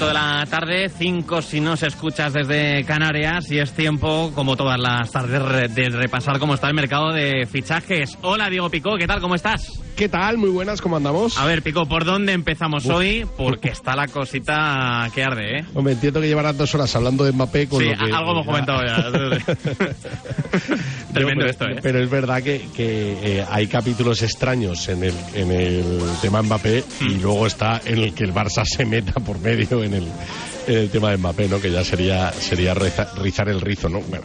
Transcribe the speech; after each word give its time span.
punto 0.00 0.06
de 0.06 0.14
la 0.14 0.29
tarde, 0.46 0.88
cinco 0.88 1.42
si 1.42 1.60
nos 1.60 1.82
escuchas 1.82 2.32
desde 2.32 2.84
Canarias 2.84 3.50
y 3.50 3.58
es 3.58 3.72
tiempo, 3.72 4.32
como 4.34 4.56
todas 4.56 4.78
las 4.78 5.10
tardes, 5.10 5.74
de 5.74 5.88
repasar 5.90 6.38
cómo 6.38 6.54
está 6.54 6.68
el 6.68 6.74
mercado 6.74 7.12
de 7.12 7.46
fichajes. 7.46 8.18
Hola 8.22 8.48
Diego 8.50 8.70
Picó, 8.70 8.96
¿qué 8.96 9.06
tal? 9.06 9.20
¿Cómo 9.20 9.34
estás? 9.34 9.80
¿Qué 9.96 10.08
tal? 10.08 10.38
Muy 10.38 10.48
buenas, 10.48 10.80
¿cómo 10.80 10.96
andamos? 10.96 11.36
A 11.38 11.44
ver, 11.44 11.62
Picó, 11.62 11.86
¿por 11.86 12.04
dónde 12.04 12.32
empezamos 12.32 12.86
hoy? 12.86 13.26
Porque 13.36 13.68
está 13.68 13.94
la 13.94 14.08
cosita 14.08 15.10
que 15.14 15.22
arde, 15.22 15.58
¿eh? 15.58 15.64
Hombre, 15.74 15.92
entiendo 15.92 16.20
que 16.20 16.26
llevarás 16.28 16.56
dos 16.56 16.74
horas 16.74 16.94
hablando 16.96 17.24
de 17.24 17.32
Mbappé 17.32 17.68
con 17.68 17.80
Sí, 17.82 17.90
lo 17.90 18.06
que... 18.06 18.12
algo 18.12 18.30
hemos 18.32 18.46
comentado 18.46 18.80
ya. 18.86 18.96
Tremendo 21.12 21.40
pero, 21.40 21.50
esto, 21.50 21.64
¿eh? 21.66 21.76
Pero 21.82 22.02
es 22.02 22.08
verdad 22.10 22.42
que, 22.42 22.66
que, 22.74 23.38
eh, 23.40 23.44
hay 23.50 23.66
capítulos 23.66 24.22
extraños 24.22 24.88
en 24.88 25.04
el, 25.04 25.14
en 25.34 25.50
el 25.50 25.84
tema 26.22 26.42
Mbappé 26.42 26.84
y 27.00 27.10
Hmm. 27.10 27.22
luego 27.22 27.46
está 27.46 27.80
en 27.84 27.98
el 27.98 28.14
que 28.14 28.24
el 28.24 28.32
Barça 28.32 28.64
se 28.64 28.84
meta 28.86 29.14
por 29.20 29.38
medio 29.40 29.82
en 29.82 29.94
el, 29.94 30.08
as 30.30 30.54
a 30.56 30.59
el 30.66 30.90
tema 30.90 31.10
de 31.10 31.16
Mbappé, 31.16 31.48
¿no? 31.48 31.60
Que 31.60 31.70
ya 31.70 31.84
sería 31.84 32.32
sería 32.32 32.74
reza- 32.74 33.12
rizar 33.16 33.48
el 33.48 33.60
rizo, 33.60 33.88
¿no? 33.88 34.00
Bueno, 34.00 34.24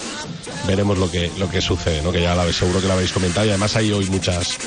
veremos 0.68 0.98
lo 0.98 1.10
que 1.12 1.30
lo 1.40 1.50
que 1.50 1.62
sucede, 1.62 2.02
¿no? 2.02 2.12
Que 2.12 2.22
ya 2.22 2.36
la, 2.36 2.52
seguro 2.52 2.82
que 2.82 2.88
lo 2.88 2.94
habéis 2.94 3.12
comentado 3.12 3.46
y 3.46 3.50
además 3.50 3.76
hay 3.76 3.92
hoy 3.92 4.06
muchas 4.08 4.58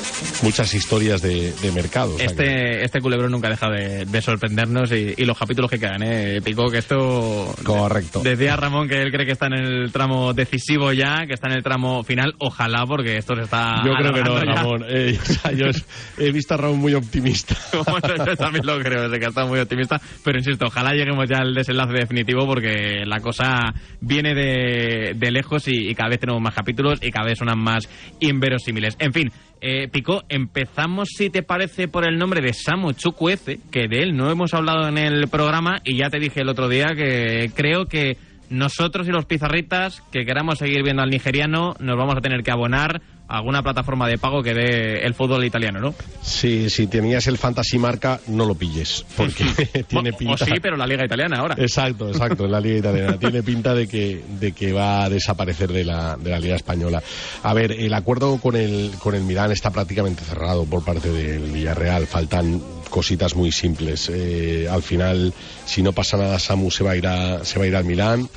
muchas 0.43 0.73
historias 0.73 1.21
de, 1.21 1.51
de 1.53 1.71
mercado. 1.71 2.15
o 2.15 2.17
sea 2.17 2.27
que- 2.27 2.33
Este, 2.33 2.85
este 2.85 3.01
culebrón 3.01 3.31
nunca 3.31 3.49
deja 3.49 3.69
de, 3.69 4.05
de 4.05 4.21
sorprendernos 4.21 4.91
y, 4.91 5.13
y 5.17 5.25
los 5.25 5.37
capítulos 5.37 5.69
que 5.69 5.79
quedan, 5.79 6.01
¿eh? 6.03 6.41
Pico, 6.43 6.69
que 6.69 6.77
esto... 6.79 7.53
Correcto. 7.63 8.21
Decía 8.21 8.55
Ramón 8.55 8.87
que 8.87 9.01
él 9.01 9.11
cree 9.11 9.25
que 9.25 9.33
está 9.33 9.47
en 9.47 9.53
el 9.53 9.91
tramo 9.91 10.33
decisivo 10.33 10.91
ya, 10.93 11.25
que 11.27 11.33
está 11.33 11.47
en 11.47 11.53
el 11.57 11.63
tramo 11.63 12.03
final. 12.03 12.33
Ojalá, 12.39 12.85
porque 12.85 13.17
esto 13.17 13.35
se 13.35 13.43
está... 13.43 13.81
Yo 13.85 13.93
creo 13.93 14.13
que 14.13 14.21
no, 14.23 14.37
ya. 14.43 14.53
Ramón. 14.53 14.85
Eh, 14.89 15.17
o 15.21 15.25
sea, 15.33 15.51
yo 15.51 15.65
es- 15.67 15.83
he 16.17 16.31
visto 16.31 16.53
a 16.53 16.57
Ramón 16.57 16.79
muy 16.79 16.93
optimista. 16.93 17.55
Bueno, 17.89 18.25
yo 18.25 18.35
también 18.37 18.65
lo 18.65 18.79
creo, 18.79 19.03
desde 19.03 19.19
que 19.19 19.25
está 19.27 19.45
muy 19.45 19.59
optimista. 19.59 19.99
Pero 20.23 20.37
insisto, 20.39 20.65
ojalá 20.67 20.91
lleguemos 20.93 21.27
ya 21.29 21.39
al 21.39 21.57
desenlace 21.59 21.93
definitivo 21.93 22.45
porque 22.45 23.03
la 23.05 23.19
cosa 23.19 23.73
viene 24.01 24.33
de, 24.33 25.13
de 25.15 25.31
lejos 25.31 25.67
y, 25.67 25.93
cada 25.95 26.09
vez 26.09 26.19
tenemos 26.19 26.41
más 26.41 26.55
capítulos 26.55 26.99
y 27.01 27.11
cada 27.11 27.27
vez 27.27 27.37
son 27.37 27.49
más 27.59 27.87
inverosímiles. 28.19 28.95
En 28.99 29.13
fin, 29.13 29.31
eh, 29.61 29.87
Pico, 29.89 30.23
empezamos, 30.29 31.09
si 31.15 31.29
te 31.29 31.43
parece, 31.43 31.87
por 31.87 32.07
el 32.07 32.17
nombre 32.17 32.41
de 32.41 32.53
Samu 32.53 32.93
Chukwueze, 32.93 33.59
que 33.71 33.87
de 33.87 34.03
él 34.03 34.15
no 34.15 34.31
hemos 34.31 34.53
hablado 34.53 34.87
en 34.87 34.97
el 34.97 35.27
programa 35.27 35.81
y 35.83 35.97
ya 35.97 36.09
te 36.09 36.19
dije 36.19 36.41
el 36.41 36.49
otro 36.49 36.69
día 36.69 36.87
que 36.95 37.51
creo 37.55 37.85
que 37.85 38.17
nosotros 38.49 39.07
y 39.07 39.11
los 39.11 39.25
pizarritas 39.25 40.01
que 40.11 40.25
queramos 40.25 40.57
seguir 40.57 40.83
viendo 40.83 41.03
al 41.03 41.09
nigeriano 41.09 41.75
nos 41.79 41.97
vamos 41.97 42.15
a 42.17 42.21
tener 42.21 42.41
que 42.43 42.51
abonar 42.51 43.01
alguna 43.29 43.61
plataforma 43.61 44.07
de 44.07 44.17
pago 44.17 44.41
que 44.41 44.53
dé 44.53 45.05
el 45.05 45.13
fútbol 45.13 45.45
italiano, 45.45 45.79
¿no? 45.79 45.93
Sí, 46.21 46.69
si 46.69 46.87
tenías 46.87 47.27
el 47.27 47.37
Fantasy 47.37 47.77
Marca, 47.77 48.19
no 48.27 48.45
lo 48.45 48.55
pilles, 48.55 49.05
porque 49.15 49.45
tiene 49.87 50.13
pinta... 50.13 50.33
O 50.33 50.37
sí, 50.37 50.53
pero 50.61 50.75
la 50.75 50.87
liga 50.87 51.05
italiana 51.05 51.37
ahora. 51.37 51.55
Exacto, 51.57 52.09
exacto, 52.09 52.45
en 52.45 52.51
la 52.51 52.59
Liga 52.59 52.79
Italiana. 52.79 53.17
Tiene 53.19 53.43
pinta 53.43 53.73
de 53.73 53.87
que, 53.87 54.23
de 54.39 54.51
que 54.51 54.73
va 54.73 55.03
a 55.03 55.09
desaparecer 55.09 55.71
de 55.71 55.83
la, 55.83 56.17
de 56.17 56.29
la 56.29 56.39
Liga 56.39 56.55
Española. 56.55 57.01
A 57.43 57.53
ver, 57.53 57.71
el 57.71 57.93
acuerdo 57.93 58.37
con 58.37 58.55
el, 58.55 58.91
con 58.99 59.13
el 59.15 59.23
Milán 59.23 59.51
está 59.51 59.69
prácticamente 59.71 60.23
cerrado 60.23 60.65
por 60.65 60.83
parte 60.83 61.09
del 61.09 61.51
Villarreal. 61.51 62.07
Faltan 62.07 62.61
cositas 62.89 63.35
muy 63.35 63.51
simples. 63.51 64.09
Eh, 64.11 64.67
al 64.69 64.81
final, 64.81 65.33
si 65.65 65.81
no 65.81 65.93
pasa 65.93 66.17
nada, 66.17 66.39
Samu 66.39 66.71
se 66.71 66.83
va 66.83 66.91
a 66.91 66.95
ir, 66.95 67.07
a, 67.07 67.45
se 67.45 67.59
va 67.59 67.65
a 67.65 67.67
ir 67.67 67.75
al 67.75 67.85
Milán. 67.85 68.27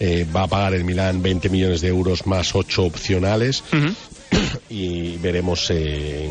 Eh, 0.00 0.26
va 0.34 0.42
a 0.42 0.48
pagar 0.48 0.74
el 0.74 0.84
Milán 0.84 1.22
20 1.22 1.48
millones 1.48 1.80
de 1.80 1.88
euros 1.88 2.26
más 2.26 2.56
8 2.56 2.82
opcionales 2.82 3.62
y 4.70 5.16
veremos 5.18 5.70
eh, 5.70 6.30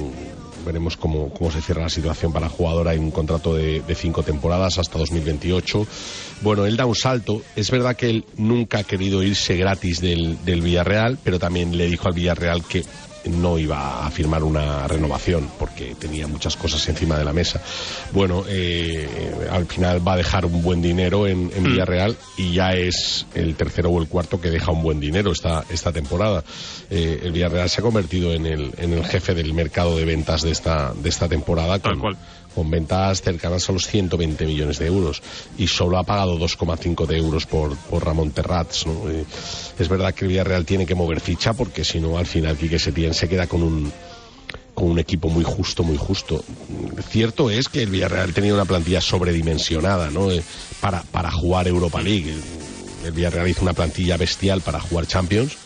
veremos 0.65 0.97
cómo, 0.97 1.29
cómo 1.33 1.51
se 1.51 1.61
cierra 1.61 1.83
la 1.83 1.89
situación 1.89 2.31
para 2.31 2.47
el 2.47 2.51
jugador. 2.51 2.87
Hay 2.87 2.97
un 2.97 3.11
contrato 3.11 3.55
de, 3.55 3.81
de 3.81 3.95
cinco 3.95 4.23
temporadas 4.23 4.77
hasta 4.77 4.99
2028. 4.99 5.87
Bueno, 6.41 6.65
él 6.65 6.77
da 6.77 6.85
un 6.85 6.95
salto. 6.95 7.41
Es 7.55 7.71
verdad 7.71 7.95
que 7.95 8.09
él 8.09 8.25
nunca 8.37 8.79
ha 8.79 8.83
querido 8.83 9.23
irse 9.23 9.55
gratis 9.55 10.01
del, 10.01 10.43
del 10.45 10.61
Villarreal, 10.61 11.17
pero 11.23 11.39
también 11.39 11.77
le 11.77 11.87
dijo 11.87 12.07
al 12.07 12.13
Villarreal 12.13 12.63
que 12.65 12.83
no 13.25 13.57
iba 13.57 14.05
a 14.05 14.11
firmar 14.11 14.43
una 14.43 14.87
renovación 14.87 15.49
porque 15.59 15.95
tenía 15.95 16.27
muchas 16.27 16.55
cosas 16.55 16.87
encima 16.89 17.17
de 17.17 17.25
la 17.25 17.33
mesa. 17.33 17.61
Bueno, 18.11 18.43
eh, 18.47 19.47
al 19.51 19.65
final 19.65 20.05
va 20.05 20.13
a 20.13 20.17
dejar 20.17 20.45
un 20.45 20.61
buen 20.61 20.81
dinero 20.81 21.27
en, 21.27 21.51
en 21.55 21.63
Villarreal 21.63 22.17
y 22.37 22.53
ya 22.53 22.73
es 22.73 23.25
el 23.33 23.55
tercero 23.55 23.89
o 23.89 24.01
el 24.01 24.07
cuarto 24.07 24.39
que 24.39 24.49
deja 24.49 24.71
un 24.71 24.81
buen 24.81 24.99
dinero 24.99 25.31
esta, 25.31 25.63
esta 25.69 25.91
temporada. 25.91 26.43
Eh, 26.89 27.21
el 27.23 27.31
Villarreal 27.31 27.69
se 27.69 27.81
ha 27.81 27.83
convertido 27.83 28.33
en 28.33 28.45
el, 28.45 28.71
en 28.77 28.93
el 28.93 29.05
jefe 29.05 29.33
del 29.33 29.53
mercado 29.53 29.97
de 29.97 30.05
ventas 30.05 30.41
de 30.41 30.51
esta, 30.51 30.93
de 30.93 31.09
esta 31.09 31.27
temporada 31.27 31.79
con, 31.79 32.01
con 32.55 32.69
ventas 32.69 33.21
cercanas 33.21 33.69
a 33.69 33.71
los 33.73 33.87
120 33.87 34.45
millones 34.45 34.79
de 34.79 34.87
euros 34.87 35.21
y 35.57 35.67
solo 35.67 35.97
ha 35.97 36.03
pagado 36.03 36.37
2,5 36.37 37.05
de 37.05 37.17
euros 37.17 37.45
por, 37.45 37.75
por 37.77 38.05
Ramón 38.05 38.31
Terrats. 38.31 38.85
¿no? 38.87 39.09
Eh, 39.09 39.23
es 39.79 39.87
verdad 39.89 40.13
que 40.13 40.25
el 40.25 40.29
Villarreal 40.29 40.65
tiene 40.65 40.85
que 40.85 40.95
mover 40.95 41.19
ficha 41.19 41.53
porque 41.53 41.83
si 41.83 41.99
no 41.99 42.17
al 42.17 42.25
final 42.25 42.57
Quique 42.57 42.79
Setién 42.79 43.13
se 43.13 43.29
queda 43.29 43.47
con 43.47 43.63
un 43.63 43.91
con 44.73 44.89
un 44.89 44.99
equipo 44.99 45.27
muy 45.27 45.43
justo, 45.43 45.83
muy 45.83 45.97
justo. 45.97 46.43
Cierto 47.09 47.49
es 47.49 47.67
que 47.67 47.83
el 47.83 47.89
Villarreal 47.89 48.33
tenía 48.33 48.53
una 48.53 48.63
plantilla 48.65 49.01
sobredimensionada 49.01 50.09
¿no? 50.09 50.31
Eh, 50.31 50.41
para, 50.79 51.03
para 51.03 51.29
jugar 51.29 51.67
Europa 51.67 52.01
League. 52.01 52.33
El 53.05 53.11
Villarreal 53.11 53.49
hizo 53.49 53.63
una 53.63 53.73
plantilla 53.73 54.15
bestial 54.15 54.61
para 54.61 54.79
jugar 54.79 55.07
Champions 55.07 55.57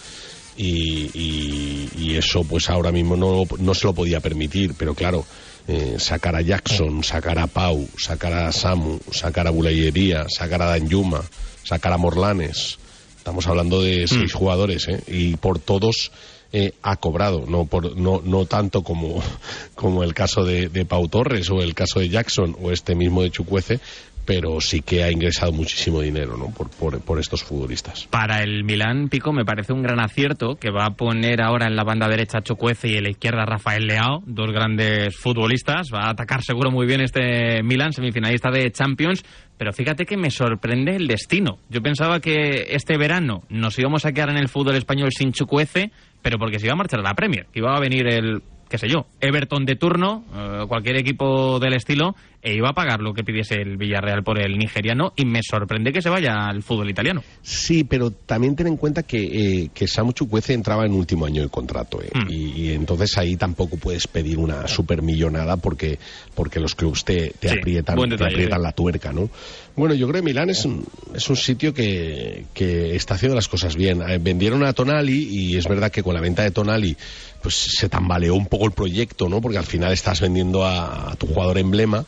y, 0.58 1.12
y- 1.14 2.16
eso 2.16 2.44
pues 2.46 2.70
ahora 2.70 2.92
mismo 2.92 3.16
no, 3.18 3.44
no 3.60 3.74
se 3.74 3.86
lo 3.88 3.94
podía 3.94 4.22
permitir, 4.22 4.74
pero 4.78 4.96
claro, 4.96 5.26
eh, 5.68 5.96
sacar 5.98 6.36
a 6.36 6.42
Jackson, 6.42 7.04
sacar 7.04 7.40
a 7.40 7.48
Pau, 7.48 7.88
sacar 7.98 8.34
a 8.34 8.52
Samu, 8.52 9.00
sacar 9.12 9.48
a 9.48 9.52
Bulayería, 9.52 10.28
sacar 10.30 10.62
a 10.62 10.78
Danjuma, 10.78 11.24
sacar 11.64 11.94
a 11.94 11.98
Morlanes, 11.98 12.78
estamos 13.18 13.48
hablando 13.48 13.82
de 13.82 14.08
seis 14.08 14.34
jugadores, 14.34 14.88
¿eh? 14.88 15.04
y 15.08 15.36
por 15.38 15.60
todos 15.60 16.12
eh, 16.54 16.74
ha 16.84 16.96
cobrado, 16.98 17.46
no 17.48 17.66
por 17.66 17.98
no 17.98 18.22
no 18.24 18.46
tanto 18.46 18.84
como 18.84 19.22
como 19.76 20.04
el 20.04 20.14
caso 20.14 20.46
de, 20.46 20.70
de 20.70 20.86
Pau 20.86 21.08
Torres 21.08 21.50
o 21.50 21.62
el 21.62 21.74
caso 21.74 22.00
de 22.00 22.10
Jackson 22.10 22.56
o 22.62 22.72
este 22.72 22.94
mismo 22.96 23.24
de 23.24 23.32
Chucuece, 23.32 23.80
pero 24.26 24.60
sí 24.60 24.82
que 24.82 25.04
ha 25.04 25.12
ingresado 25.12 25.52
muchísimo 25.52 26.02
dinero 26.02 26.38
¿no? 26.38 26.48
por, 26.48 26.70
por, 26.70 27.00
por 27.02 27.20
estos 27.20 27.44
futbolistas. 27.44 28.08
Para 28.08 28.42
el 28.42 28.64
Milán, 28.64 29.10
Pico, 29.10 29.32
me 29.32 29.46
parece 29.46 29.74
un 29.74 29.84
gran 29.84 30.00
acierto 30.00 30.56
que 30.56 30.72
va 30.72 30.86
a 30.86 30.96
poner 30.96 31.42
ahora 31.42 31.68
en 31.68 31.76
la 31.76 31.84
banda 31.84 32.08
derecha 32.08 32.42
Chocuece 32.42 32.90
y 32.90 32.98
en 32.98 33.04
la 33.04 33.10
izquierda 33.10 33.46
Rafael 33.46 33.86
Leao, 33.86 34.24
dos 34.26 34.52
grandes 34.52 35.16
futbolistas. 35.16 35.88
Va 35.94 36.08
a 36.08 36.12
atacar 36.12 36.42
seguro 36.44 36.72
muy 36.72 36.86
bien 36.86 37.02
este 37.02 37.62
Milán, 37.64 37.94
semifinalista 37.94 38.50
de 38.50 38.72
Champions. 38.72 39.24
Pero 39.58 39.72
fíjate 39.72 40.06
que 40.06 40.18
me 40.18 40.32
sorprende 40.32 40.96
el 40.96 41.08
destino. 41.08 41.60
Yo 41.70 41.82
pensaba 41.82 42.20
que 42.20 42.68
este 42.72 42.98
verano 42.98 43.44
nos 43.50 43.80
íbamos 43.80 44.06
a 44.06 44.12
quedar 44.12 44.30
en 44.30 44.38
el 44.38 44.50
fútbol 44.50 44.76
español 44.76 45.12
sin 45.12 45.32
Chucuece, 45.32 45.92
pero 46.22 46.38
porque 46.38 46.60
se 46.60 46.66
iba 46.66 46.74
a 46.74 46.78
marchar 46.78 47.00
a 47.00 47.04
la 47.04 47.14
Premier, 47.14 47.48
iba 47.54 47.76
a 47.76 47.80
venir 47.80 48.08
el 48.08 48.42
qué 48.70 48.78
sé 48.78 48.88
yo, 48.88 49.06
Everton 49.22 49.66
de 49.66 49.76
turno, 49.76 50.26
eh, 50.34 50.66
cualquier 50.68 50.98
equipo 50.98 51.60
del 51.60 51.74
estilo, 51.74 52.16
e 52.46 52.54
iba 52.54 52.70
a 52.70 52.74
pagar 52.74 53.02
lo 53.02 53.14
que 53.14 53.24
pidiese 53.24 53.56
el 53.56 53.76
Villarreal 53.76 54.24
por 54.24 54.40
el 54.40 54.58
nigeriano, 54.58 55.12
y 55.18 55.26
me 55.26 55.42
sorprende 55.44 55.92
que 55.92 56.02
se 56.02 56.10
vaya 56.10 56.48
al 56.48 56.64
fútbol 56.64 56.90
italiano. 56.90 57.24
Sí, 57.42 57.84
pero 57.84 58.12
también 58.12 58.56
ten 58.56 58.68
en 58.68 58.78
cuenta 58.78 59.04
que, 59.04 59.18
eh, 59.64 59.70
que 59.74 59.88
Samu 59.88 60.14
Chukwueze 60.14 60.54
entraba 60.54 60.86
en 60.86 60.94
último 60.94 61.26
año 61.26 61.42
de 61.42 61.50
contrato, 61.50 62.02
eh, 62.02 62.10
Mm. 62.14 62.30
y, 62.32 62.36
y 62.62 62.72
entonces 62.74 63.18
ahí 63.18 63.36
tampoco 63.36 63.78
puedes 63.78 64.08
pedir 64.08 64.38
una 64.38 64.68
supermillonada 64.68 65.58
porque, 65.58 65.98
porque 66.36 66.60
los 66.60 66.76
clubs 66.76 67.04
te, 67.04 67.32
te 67.40 67.50
Sí, 67.50 67.58
aprietan, 67.58 67.98
te 67.98 68.24
aprietan 68.24 68.60
sí. 68.60 68.64
la 68.64 68.72
tuerca, 68.72 69.12
¿no? 69.12 69.30
Bueno, 69.76 69.94
yo 69.96 70.08
creo 70.08 70.22
que 70.22 70.26
Milán 70.26 70.50
es 70.50 70.64
un, 70.64 70.86
es 71.14 71.30
un 71.30 71.36
sitio 71.36 71.74
que, 71.74 72.46
que 72.54 72.96
está 72.96 73.16
haciendo 73.16 73.36
las 73.36 73.50
cosas 73.50 73.76
bien. 73.76 74.02
Eh, 74.08 74.20
vendieron 74.22 74.64
a 74.64 74.72
Tonali 74.72 75.28
y 75.30 75.58
es 75.58 75.68
verdad 75.68 75.92
que 75.92 76.02
con 76.02 76.14
la 76.14 76.22
venta 76.22 76.44
de 76.44 76.52
Tonali 76.52 76.96
pues 77.42 77.56
se 77.56 77.90
tambaleó 77.90 78.36
un 78.36 78.48
poco 78.48 78.66
el 78.66 78.72
proyecto, 78.72 79.28
¿no? 79.30 79.42
Porque 79.42 79.58
al 79.58 79.66
final 79.66 79.92
estás 79.92 80.22
vendiendo 80.22 80.66
a, 80.66 81.12
a 81.12 81.16
tu 81.16 81.28
jugador 81.28 81.58
emblema, 81.58 82.06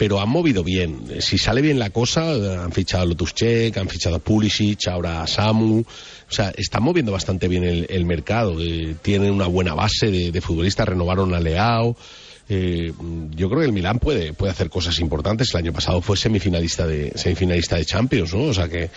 pero 0.00 0.18
han 0.18 0.30
movido 0.30 0.64
bien. 0.64 1.20
Si 1.20 1.36
sale 1.36 1.60
bien 1.60 1.78
la 1.78 1.90
cosa, 1.90 2.32
han 2.64 2.72
fichado 2.72 3.02
a 3.02 3.06
Lotuschek, 3.06 3.76
han 3.76 3.86
fichado 3.86 4.16
a 4.16 4.18
Pulisic, 4.18 4.88
ahora 4.88 5.20
a 5.20 5.26
Samu. 5.26 5.80
O 5.80 6.32
sea, 6.32 6.54
están 6.56 6.82
moviendo 6.82 7.12
bastante 7.12 7.48
bien 7.48 7.64
el, 7.64 7.86
el 7.90 8.06
mercado. 8.06 8.56
Eh, 8.62 8.96
tienen 9.02 9.30
una 9.30 9.46
buena 9.46 9.74
base 9.74 10.10
de, 10.10 10.32
de 10.32 10.40
futbolistas, 10.40 10.88
renovaron 10.88 11.34
a 11.34 11.40
Leao. 11.40 11.98
Eh, 12.52 12.92
yo 13.36 13.48
creo 13.48 13.60
que 13.60 13.66
el 13.66 13.72
Milán 13.72 14.00
puede, 14.00 14.32
puede 14.32 14.50
hacer 14.50 14.68
cosas 14.70 14.98
importantes. 14.98 15.54
El 15.54 15.60
año 15.60 15.72
pasado 15.72 16.02
fue 16.02 16.16
semifinalista 16.16 16.84
de, 16.84 17.12
semifinalista 17.16 17.76
de 17.76 17.84
Champions, 17.84 18.34
¿no? 18.34 18.46
O 18.46 18.52
sea 18.52 18.68
que, 18.68 18.90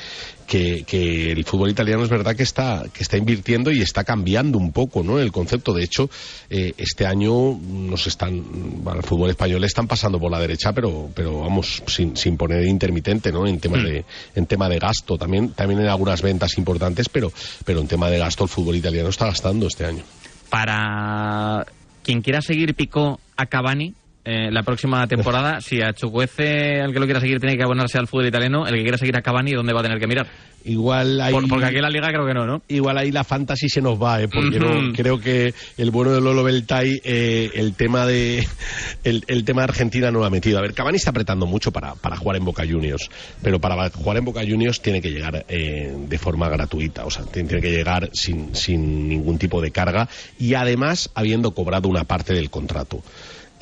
que, 0.48 0.84
que 0.88 1.32
el 1.32 1.46
fútbol 1.46 1.70
italiano 1.70 2.04
es 2.04 2.10
verdad 2.10 2.36
que 2.36 2.42
está, 2.42 2.86
que 2.92 3.04
está 3.04 3.16
invirtiendo 3.16 3.70
y 3.70 3.80
está 3.80 4.04
cambiando 4.04 4.58
un 4.58 4.72
poco, 4.72 5.04
¿no? 5.04 5.20
El 5.20 5.32
concepto. 5.32 5.72
De 5.72 5.84
hecho, 5.84 6.10
eh, 6.50 6.74
este 6.78 7.06
año 7.06 7.60
nos 7.62 8.08
están, 8.08 8.44
bueno, 8.84 9.02
el 9.02 9.06
fútbol 9.06 9.30
español 9.30 9.64
están 9.64 9.88
pasando 9.88 10.20
por 10.20 10.32
la 10.32 10.40
derecha, 10.40 10.74
pero, 10.74 11.12
pero 11.14 11.42
vamos, 11.42 11.84
sin, 11.86 12.18
sin 12.18 12.38
poner 12.38 12.66
intermitente, 12.66 13.32
¿no? 13.32 13.46
En 13.46 13.60
tema 13.60 13.78
de, 13.78 14.04
en 14.34 14.48
tema 14.48 14.68
de 14.68 14.80
gasto. 14.80 15.16
También, 15.20 15.50
también 15.50 15.80
en 15.80 15.90
algunas 15.90 16.24
ventas 16.24 16.58
importantes, 16.58 17.08
pero, 17.08 17.32
pero 17.66 17.82
en 17.82 17.88
tema 17.88 18.10
de 18.10 18.18
gasto 18.18 18.46
el 18.46 18.50
fútbol 18.50 18.78
italiano 18.78 19.10
está 19.10 19.28
gastando 19.28 19.68
este 19.68 19.86
año. 19.86 20.02
Para 20.50 21.68
quien 22.02 22.24
quiera 22.24 22.42
seguir 22.42 22.74
Pico 22.74 23.20
a 23.38 23.46
Cavani 23.46 23.94
eh, 24.26 24.50
la 24.52 24.64
próxima 24.64 25.06
temporada, 25.08 25.60
si 25.62 25.82
a 25.82 25.94
Chukwueze, 25.94 26.80
el 26.80 26.94
que 26.94 27.00
lo 27.00 27.06
quiera 27.06 27.20
seguir, 27.20 27.40
tiene 27.40 27.58
que 27.58 27.64
abonarse 27.64 27.98
al 27.98 28.08
fútbol 28.08 28.28
italiano, 28.28 28.66
el 28.68 28.76
que 28.76 28.82
quiera 28.84 28.98
seguir 28.98 29.16
a 29.18 29.22
Cavani, 29.22 29.52
¿dónde 29.52 29.74
va 29.74 29.82
a 29.82 29.84
tener 29.84 30.00
que 30.00 30.08
mirar? 30.08 30.28
Igual 30.66 31.20
ahí, 31.20 31.34
Por- 31.34 31.50
porque 31.50 31.66
aquí 31.66 31.76
en 31.76 31.82
la 31.82 31.90
liga 31.90 32.08
creo 32.08 32.26
que 32.26 32.34
no, 32.34 32.46
¿no? 32.46 32.62
igual 32.70 32.98
ahí 32.98 33.12
la 33.12 33.26
fantasy 33.26 33.68
se 33.68 33.82
nos 33.82 34.02
va, 34.02 34.22
¿eh? 34.22 34.30
porque 34.30 34.60
no- 34.60 34.94
creo 34.94 35.20
que 35.20 35.54
el 35.78 35.92
bueno 35.92 36.12
de 36.14 36.22
Lolo 36.22 36.42
Beltay, 36.42 37.02
eh, 37.04 37.52
el 37.56 37.74
tema 37.74 38.06
de 38.06 38.48
el, 39.04 39.26
el 39.28 39.44
tema 39.44 39.62
de 39.64 39.66
Argentina 39.66 40.10
no 40.10 40.20
lo 40.20 40.26
ha 40.26 40.30
metido. 40.30 40.58
A 40.60 40.62
ver, 40.62 40.74
Cavani 40.74 40.96
está 40.96 41.10
apretando 41.10 41.46
mucho 41.46 41.72
para, 41.74 41.96
para 41.96 42.16
jugar 42.16 42.38
en 42.38 42.46
Boca 42.46 42.64
Juniors, 42.66 43.10
pero 43.42 43.60
para 43.60 43.90
jugar 43.90 44.16
en 44.18 44.24
Boca 44.26 44.40
Juniors 44.48 44.82
tiene 44.82 45.02
que 45.02 45.12
llegar 45.12 45.46
eh, 45.50 45.94
de 46.08 46.18
forma 46.18 46.48
gratuita, 46.48 47.04
o 47.06 47.12
sea, 47.12 47.26
tiene, 47.26 47.50
tiene 47.50 47.62
que 47.62 47.72
llegar 47.72 48.10
sin, 48.14 48.56
sin 48.56 49.10
ningún 49.10 49.38
tipo 49.38 49.60
de 49.62 49.72
carga 49.72 50.08
y 50.40 50.54
además 50.54 51.10
habiendo 51.14 51.52
cobrado 51.54 51.90
una 51.90 52.06
parte 52.06 52.34
del 52.34 52.50
contrato. 52.50 53.04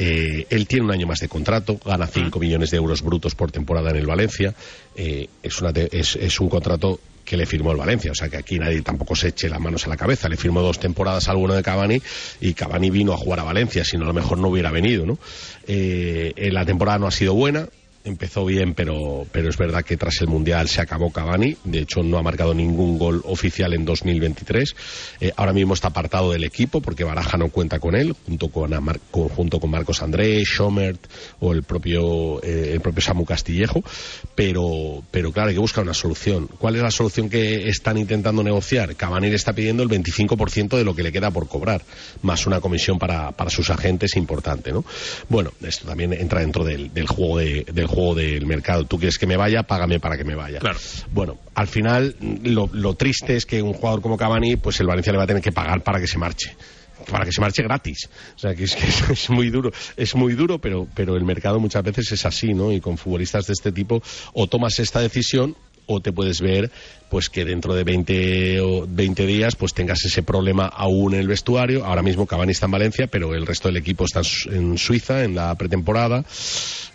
Eh, 0.03 0.47
él 0.49 0.65
tiene 0.67 0.85
un 0.85 0.91
año 0.91 1.05
más 1.05 1.19
de 1.19 1.27
contrato, 1.27 1.79
gana 1.85 2.07
5 2.07 2.39
millones 2.39 2.71
de 2.71 2.77
euros 2.77 3.03
brutos 3.03 3.35
por 3.35 3.51
temporada 3.51 3.91
en 3.91 3.97
el 3.97 4.07
Valencia. 4.07 4.55
Eh, 4.95 5.27
es, 5.43 5.61
una 5.61 5.71
te- 5.71 5.95
es, 5.95 6.15
es 6.15 6.39
un 6.39 6.49
contrato 6.49 6.99
que 7.23 7.37
le 7.37 7.45
firmó 7.45 7.71
el 7.71 7.77
Valencia, 7.77 8.11
o 8.11 8.15
sea 8.15 8.27
que 8.29 8.37
aquí 8.37 8.57
nadie 8.57 8.81
tampoco 8.81 9.15
se 9.15 9.27
eche 9.27 9.47
las 9.47 9.59
manos 9.59 9.85
a 9.85 9.89
la 9.89 9.97
cabeza. 9.97 10.27
Le 10.27 10.37
firmó 10.37 10.61
dos 10.63 10.79
temporadas 10.79 11.29
al 11.29 11.37
bueno 11.37 11.53
de 11.53 11.61
Cavani 11.61 12.01
y 12.41 12.53
Cavani 12.55 12.89
vino 12.89 13.13
a 13.13 13.17
jugar 13.17 13.41
a 13.41 13.43
Valencia, 13.43 13.85
si 13.85 13.95
no 13.97 14.05
a 14.05 14.07
lo 14.07 14.13
mejor 14.15 14.39
no 14.39 14.47
hubiera 14.47 14.71
venido. 14.71 15.05
¿no? 15.05 15.19
Eh, 15.67 16.33
eh, 16.35 16.51
la 16.51 16.65
temporada 16.65 16.97
no 16.97 17.05
ha 17.05 17.11
sido 17.11 17.35
buena, 17.35 17.69
empezó 18.03 18.45
bien, 18.45 18.73
pero, 18.73 19.25
pero 19.31 19.49
es 19.49 19.57
verdad 19.57 19.83
que 19.83 19.97
tras 19.97 20.19
el 20.21 20.27
Mundial 20.27 20.67
se 20.67 20.81
acabó 20.81 21.11
Cavani. 21.11 21.55
De 21.63 21.79
hecho, 21.79 22.01
no 22.03 22.17
ha 22.17 22.23
marcado 22.23 22.53
ningún 22.53 22.97
gol 22.97 23.21
oficial 23.25 23.73
en 23.73 23.85
2023. 23.85 24.75
Eh, 25.19 25.31
ahora 25.35 25.53
mismo 25.53 25.73
está 25.73 25.89
apartado 25.89 26.31
del 26.31 26.43
equipo 26.43 26.81
porque 26.81 27.03
Baraja 27.03 27.37
no 27.37 27.49
cuenta 27.49 27.79
con 27.79 27.95
él, 27.95 28.15
junto 28.25 28.49
con, 28.49 28.73
Amar- 28.73 28.99
con- 29.11 29.29
junto 29.29 29.59
con 29.59 29.69
Marcos 29.71 30.01
Andrés, 30.01 30.47
Schomert 30.47 30.99
o 31.39 31.53
el 31.53 31.63
propio, 31.63 32.41
eh, 32.43 32.71
el 32.73 32.81
propio 32.81 33.01
Samu 33.01 33.25
Castillejo. 33.25 33.83
Pero, 34.35 35.03
pero 35.11 35.31
claro, 35.31 35.49
hay 35.49 35.55
que 35.55 35.61
buscar 35.61 35.83
una 35.83 35.93
solución. 35.93 36.47
¿Cuál 36.57 36.75
es 36.77 36.81
la 36.81 36.91
solución 36.91 37.29
que 37.29 37.67
están 37.69 37.97
intentando 37.97 38.43
negociar? 38.43 38.95
Cavani 38.95 39.29
le 39.29 39.35
está 39.35 39.53
pidiendo 39.53 39.83
el 39.83 39.89
25% 39.89 40.77
de 40.77 40.83
lo 40.83 40.95
que 40.95 41.03
le 41.03 41.11
queda 41.11 41.31
por 41.31 41.47
cobrar, 41.47 41.81
más 42.21 42.47
una 42.47 42.59
comisión 42.61 42.97
para, 42.97 43.31
para 43.31 43.49
sus 43.49 43.69
agentes 43.69 44.15
importante, 44.15 44.71
¿no? 44.71 44.83
Bueno, 45.29 45.51
esto 45.61 45.85
también 45.87 46.13
entra 46.13 46.39
dentro 46.41 46.63
del, 46.63 46.89
juego 47.07 47.37
de- 47.39 47.65
del 47.71 47.87
juego 47.91 48.15
del 48.15 48.45
mercado. 48.45 48.85
Tú 48.85 48.97
quieres 48.97 49.17
que 49.17 49.27
me 49.27 49.37
vaya, 49.37 49.63
págame 49.63 49.99
para 49.99 50.17
que 50.17 50.23
me 50.23 50.35
vaya. 50.35 50.59
Claro. 50.59 50.79
Bueno, 51.11 51.37
al 51.53 51.67
final 51.67 52.15
lo, 52.43 52.69
lo 52.71 52.95
triste 52.95 53.35
es 53.35 53.45
que 53.45 53.61
un 53.61 53.73
jugador 53.73 54.01
como 54.01 54.17
Cavani, 54.17 54.55
pues 54.55 54.79
el 54.79 54.87
Valencia 54.87 55.11
le 55.11 55.17
va 55.17 55.25
a 55.25 55.27
tener 55.27 55.43
que 55.43 55.51
pagar 55.51 55.83
para 55.83 55.99
que 55.99 56.07
se 56.07 56.17
marche 56.17 56.55
para 57.09 57.25
que 57.25 57.31
se 57.31 57.41
marche 57.41 57.63
gratis. 57.63 58.09
O 58.35 58.39
sea, 58.39 58.53
que 58.53 58.63
es 58.65 58.75
que 58.75 58.85
es, 58.87 59.09
es 59.09 59.29
muy 59.29 59.49
duro, 59.49 59.71
es 59.97 60.15
muy 60.15 60.33
duro, 60.33 60.59
pero, 60.59 60.87
pero 60.93 61.15
el 61.15 61.23
mercado 61.23 61.59
muchas 61.59 61.83
veces 61.83 62.11
es 62.11 62.25
así, 62.25 62.53
¿no? 62.53 62.71
Y 62.71 62.79
con 62.79 62.97
futbolistas 62.97 63.47
de 63.47 63.53
este 63.53 63.71
tipo, 63.71 64.01
o 64.33 64.47
tomas 64.47 64.79
esta 64.79 64.99
decisión 64.99 65.55
o 65.91 65.99
te 66.01 66.11
puedes 66.11 66.41
ver 66.41 66.71
pues 67.09 67.29
que 67.29 67.43
dentro 67.43 67.73
de 67.75 67.83
20, 67.83 68.61
o 68.61 68.85
20 68.87 69.25
días 69.25 69.57
pues 69.57 69.73
tengas 69.73 70.05
ese 70.05 70.23
problema 70.23 70.67
aún 70.67 71.13
en 71.13 71.19
el 71.19 71.27
vestuario. 71.27 71.83
Ahora 71.85 72.01
mismo 72.03 72.25
Cavani 72.25 72.53
está 72.53 72.67
en 72.67 72.71
Valencia, 72.71 73.07
pero 73.07 73.35
el 73.35 73.45
resto 73.45 73.67
del 73.67 73.75
equipo 73.77 74.05
está 74.05 74.19
en 74.19 74.23
Su- 74.25 74.49
en 74.49 74.77
Suiza 74.77 75.23
en 75.25 75.35
la 75.35 75.53
pretemporada. 75.55 76.23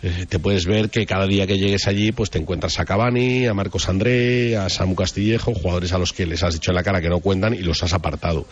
Eh, 0.01 0.25
te 0.27 0.39
puedes 0.39 0.65
ver 0.65 0.89
que 0.89 1.05
cada 1.05 1.27
día 1.27 1.45
que 1.45 1.57
llegues 1.59 1.87
allí 1.87 2.11
pues 2.11 2.31
te 2.31 2.39
encuentras 2.39 2.79
a 2.79 2.85
Cavani, 2.85 3.45
a 3.45 3.53
Marcos 3.53 3.89
André, 3.89 4.57
a 4.57 4.69
Samu 4.69 4.95
Castillejo, 4.95 5.53
jugadores 5.53 5.93
a 5.93 5.99
los 5.99 6.13
que 6.13 6.25
les 6.25 6.41
has 6.43 6.53
dicho 6.55 6.71
en 6.71 6.75
la 6.75 6.83
cara 6.83 6.99
que 7.01 7.09
no 7.09 7.19
cuentan 7.19 7.53
y 7.53 7.59
los 7.59 7.83
has 7.83 7.93
apartado. 7.93 8.47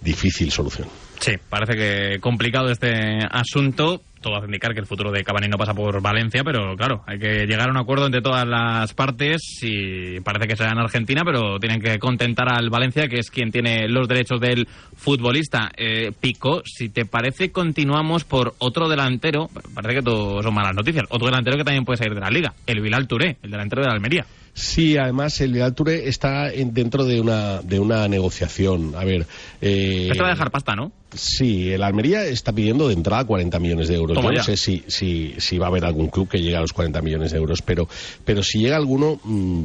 Difícil 0.00 0.50
solución. 0.50 0.88
Sí, 1.20 1.32
parece 1.48 1.76
que 1.76 2.18
complicado 2.20 2.70
este 2.70 2.92
asunto. 3.30 4.02
Todo 4.24 4.36
hace 4.36 4.46
indicar 4.46 4.72
que 4.72 4.80
el 4.80 4.86
futuro 4.86 5.12
de 5.12 5.22
Cavani 5.22 5.48
no 5.48 5.58
pasa 5.58 5.74
por 5.74 6.00
Valencia, 6.00 6.42
pero 6.42 6.74
claro, 6.76 7.02
hay 7.06 7.18
que 7.18 7.46
llegar 7.46 7.68
a 7.68 7.70
un 7.70 7.76
acuerdo 7.76 8.06
entre 8.06 8.22
todas 8.22 8.46
las 8.48 8.94
partes 8.94 9.58
y 9.60 10.18
parece 10.20 10.48
que 10.48 10.56
será 10.56 10.70
en 10.72 10.78
Argentina, 10.78 11.20
pero 11.26 11.58
tienen 11.60 11.78
que 11.82 11.98
contentar 11.98 12.48
al 12.50 12.70
Valencia, 12.70 13.06
que 13.06 13.18
es 13.18 13.30
quien 13.30 13.52
tiene 13.52 13.86
los 13.86 14.08
derechos 14.08 14.40
del 14.40 14.66
futbolista. 14.96 15.70
Eh, 15.76 16.12
Pico, 16.18 16.62
si 16.64 16.88
te 16.88 17.04
parece, 17.04 17.52
continuamos 17.52 18.24
por 18.24 18.54
otro 18.58 18.88
delantero. 18.88 19.50
Parece 19.74 19.96
que 19.96 20.02
todo 20.02 20.42
son 20.42 20.54
malas 20.54 20.74
noticias. 20.74 21.04
Otro 21.10 21.26
delantero 21.26 21.58
que 21.58 21.64
también 21.64 21.84
puede 21.84 21.98
salir 21.98 22.14
de 22.14 22.20
la 22.22 22.30
liga, 22.30 22.54
el 22.66 22.80
Bilal 22.80 23.06
Touré, 23.06 23.36
el 23.42 23.50
delantero 23.50 23.82
de 23.82 23.88
la 23.88 23.94
Almería. 23.94 24.24
Sí, 24.54 24.96
además 24.96 25.40
el 25.40 25.52
Vidal 25.52 25.74
Touré 25.74 26.08
está 26.08 26.48
en- 26.50 26.72
dentro 26.72 27.04
de 27.04 27.20
una, 27.20 27.60
de 27.60 27.78
una 27.80 28.06
negociación. 28.08 28.94
A 28.96 29.04
ver. 29.04 29.26
Eh, 29.60 30.08
Este 30.10 30.22
va 30.22 30.28
a 30.28 30.32
dejar 30.32 30.50
pasta, 30.50 30.74
¿no? 30.76 30.92
Sí, 31.14 31.70
el 31.72 31.82
Almería 31.82 32.24
está 32.24 32.52
pidiendo 32.52 32.88
de 32.88 32.94
entrada 32.94 33.24
40 33.24 33.58
millones 33.58 33.88
de 33.88 33.94
euros. 33.94 34.14
Toma 34.14 34.28
Yo 34.28 34.32
no 34.32 34.38
ya. 34.38 34.42
sé 34.44 34.56
si, 34.56 34.82
si, 34.88 35.34
si 35.38 35.58
va 35.58 35.66
a 35.66 35.68
haber 35.68 35.84
algún 35.84 36.08
club 36.08 36.28
que 36.28 36.38
llegue 36.40 36.56
a 36.56 36.60
los 36.60 36.72
40 36.72 37.00
millones 37.02 37.30
de 37.32 37.38
euros, 37.38 37.62
pero, 37.62 37.88
pero 38.24 38.42
si 38.42 38.58
llega 38.58 38.76
alguno, 38.76 39.20
mm, 39.22 39.64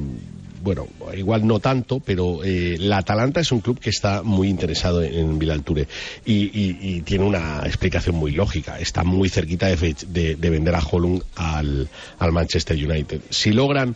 bueno, 0.61 0.87
igual 1.15 1.47
no 1.47 1.59
tanto, 1.59 2.01
pero 2.01 2.43
eh, 2.43 2.75
la 2.79 2.97
Atalanta 2.97 3.39
es 3.39 3.51
un 3.51 3.61
club 3.61 3.79
que 3.79 3.89
está 3.89 4.23
muy 4.23 4.49
interesado 4.49 5.01
en, 5.01 5.13
en 5.13 5.39
Vidal 5.39 5.63
Touré 5.63 5.87
y, 6.25 6.33
y- 6.33 6.77
y 6.81 7.01
tiene 7.01 7.23
una 7.25 7.61
explicación 7.65 8.15
muy 8.17 8.31
lógica. 8.31 8.77
Está 8.79 9.03
muy 9.03 9.29
cerquita 9.29 9.67
de, 9.67 9.95
de- 10.07 10.35
de 10.35 10.49
vender 10.49 10.75
a 10.75 10.83
Holland 10.85 11.23
al, 11.37 11.87
al 12.19 12.31
Manchester 12.33 12.75
United. 12.75 13.21
Si 13.29 13.51
logran 13.53 13.95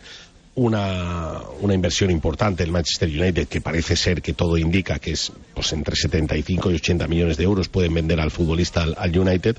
una, 0.56 1.40
una 1.60 1.74
inversión 1.74 2.10
importante 2.10 2.62
el 2.62 2.70
Manchester 2.70 3.08
United, 3.08 3.48
que 3.48 3.60
parece 3.60 3.96
ser 3.96 4.22
que 4.22 4.34
todo 4.34 4.56
indica 4.56 4.98
que 4.98 5.12
es 5.12 5.32
pues 5.52 5.72
entre 5.72 5.96
75 5.96 6.70
y 6.70 6.74
80 6.74 7.08
millones 7.08 7.36
de 7.36 7.44
euros 7.44 7.68
pueden 7.68 7.94
vender 7.94 8.20
al 8.20 8.30
futbolista 8.30 8.82
al, 8.82 8.94
al 8.98 9.16
United, 9.16 9.56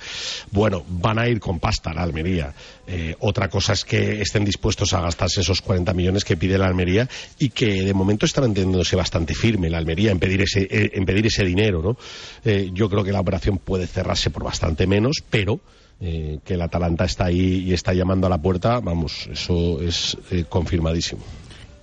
bueno, 0.52 0.84
van 0.88 1.20
a 1.20 1.28
ir 1.28 1.40
con 1.40 1.60
pasta 1.60 1.94
la 1.94 2.04
Almería. 2.04 2.54
Eh, 2.88 3.16
otra 3.20 3.50
cosa 3.50 3.74
es 3.74 3.84
que 3.84 4.22
estén 4.22 4.46
dispuestos 4.46 4.94
a 4.94 5.02
gastarse 5.02 5.42
esos 5.42 5.62
40 5.62 5.94
millones 5.94 6.24
que 6.24 6.38
pide 6.38 6.58
la 6.58 6.68
Almería 6.68 7.10
y 7.40 7.50
que 7.50 7.84
de 7.84 7.94
momento 7.94 8.26
están 8.26 8.46
entendiéndose 8.46 8.96
bastante 8.96 9.34
firme 9.34 9.70
la 9.70 9.80
Almería 9.80 10.12
en 10.12 10.20
pedir 10.20 10.42
ese, 10.42 10.68
eh, 10.70 10.92
en 10.94 11.06
pedir 11.06 11.26
ese 11.26 11.44
dinero, 11.44 11.82
¿no? 11.82 11.98
Eh, 12.44 12.70
yo 12.74 12.90
creo 12.90 13.04
que 13.04 13.12
la 13.12 13.20
operación 13.20 13.58
puede 13.58 13.88
cerrarse 13.88 14.30
por 14.30 14.44
bastante 14.44 14.88
menos, 14.88 15.18
pero 15.30 15.60
eh, 16.02 16.40
que 16.44 16.56
el 16.56 16.62
Atalanta 16.62 17.06
está 17.06 17.26
ahí 17.26 17.64
y 17.66 17.74
está 17.74 17.94
llamando 17.94 18.28
a 18.28 18.30
la 18.30 18.38
puerta, 18.38 18.80
vamos, 18.80 19.28
eso 19.32 19.82
es 19.82 20.18
eh, 20.32 20.46
confirmadísimo. 20.48 21.22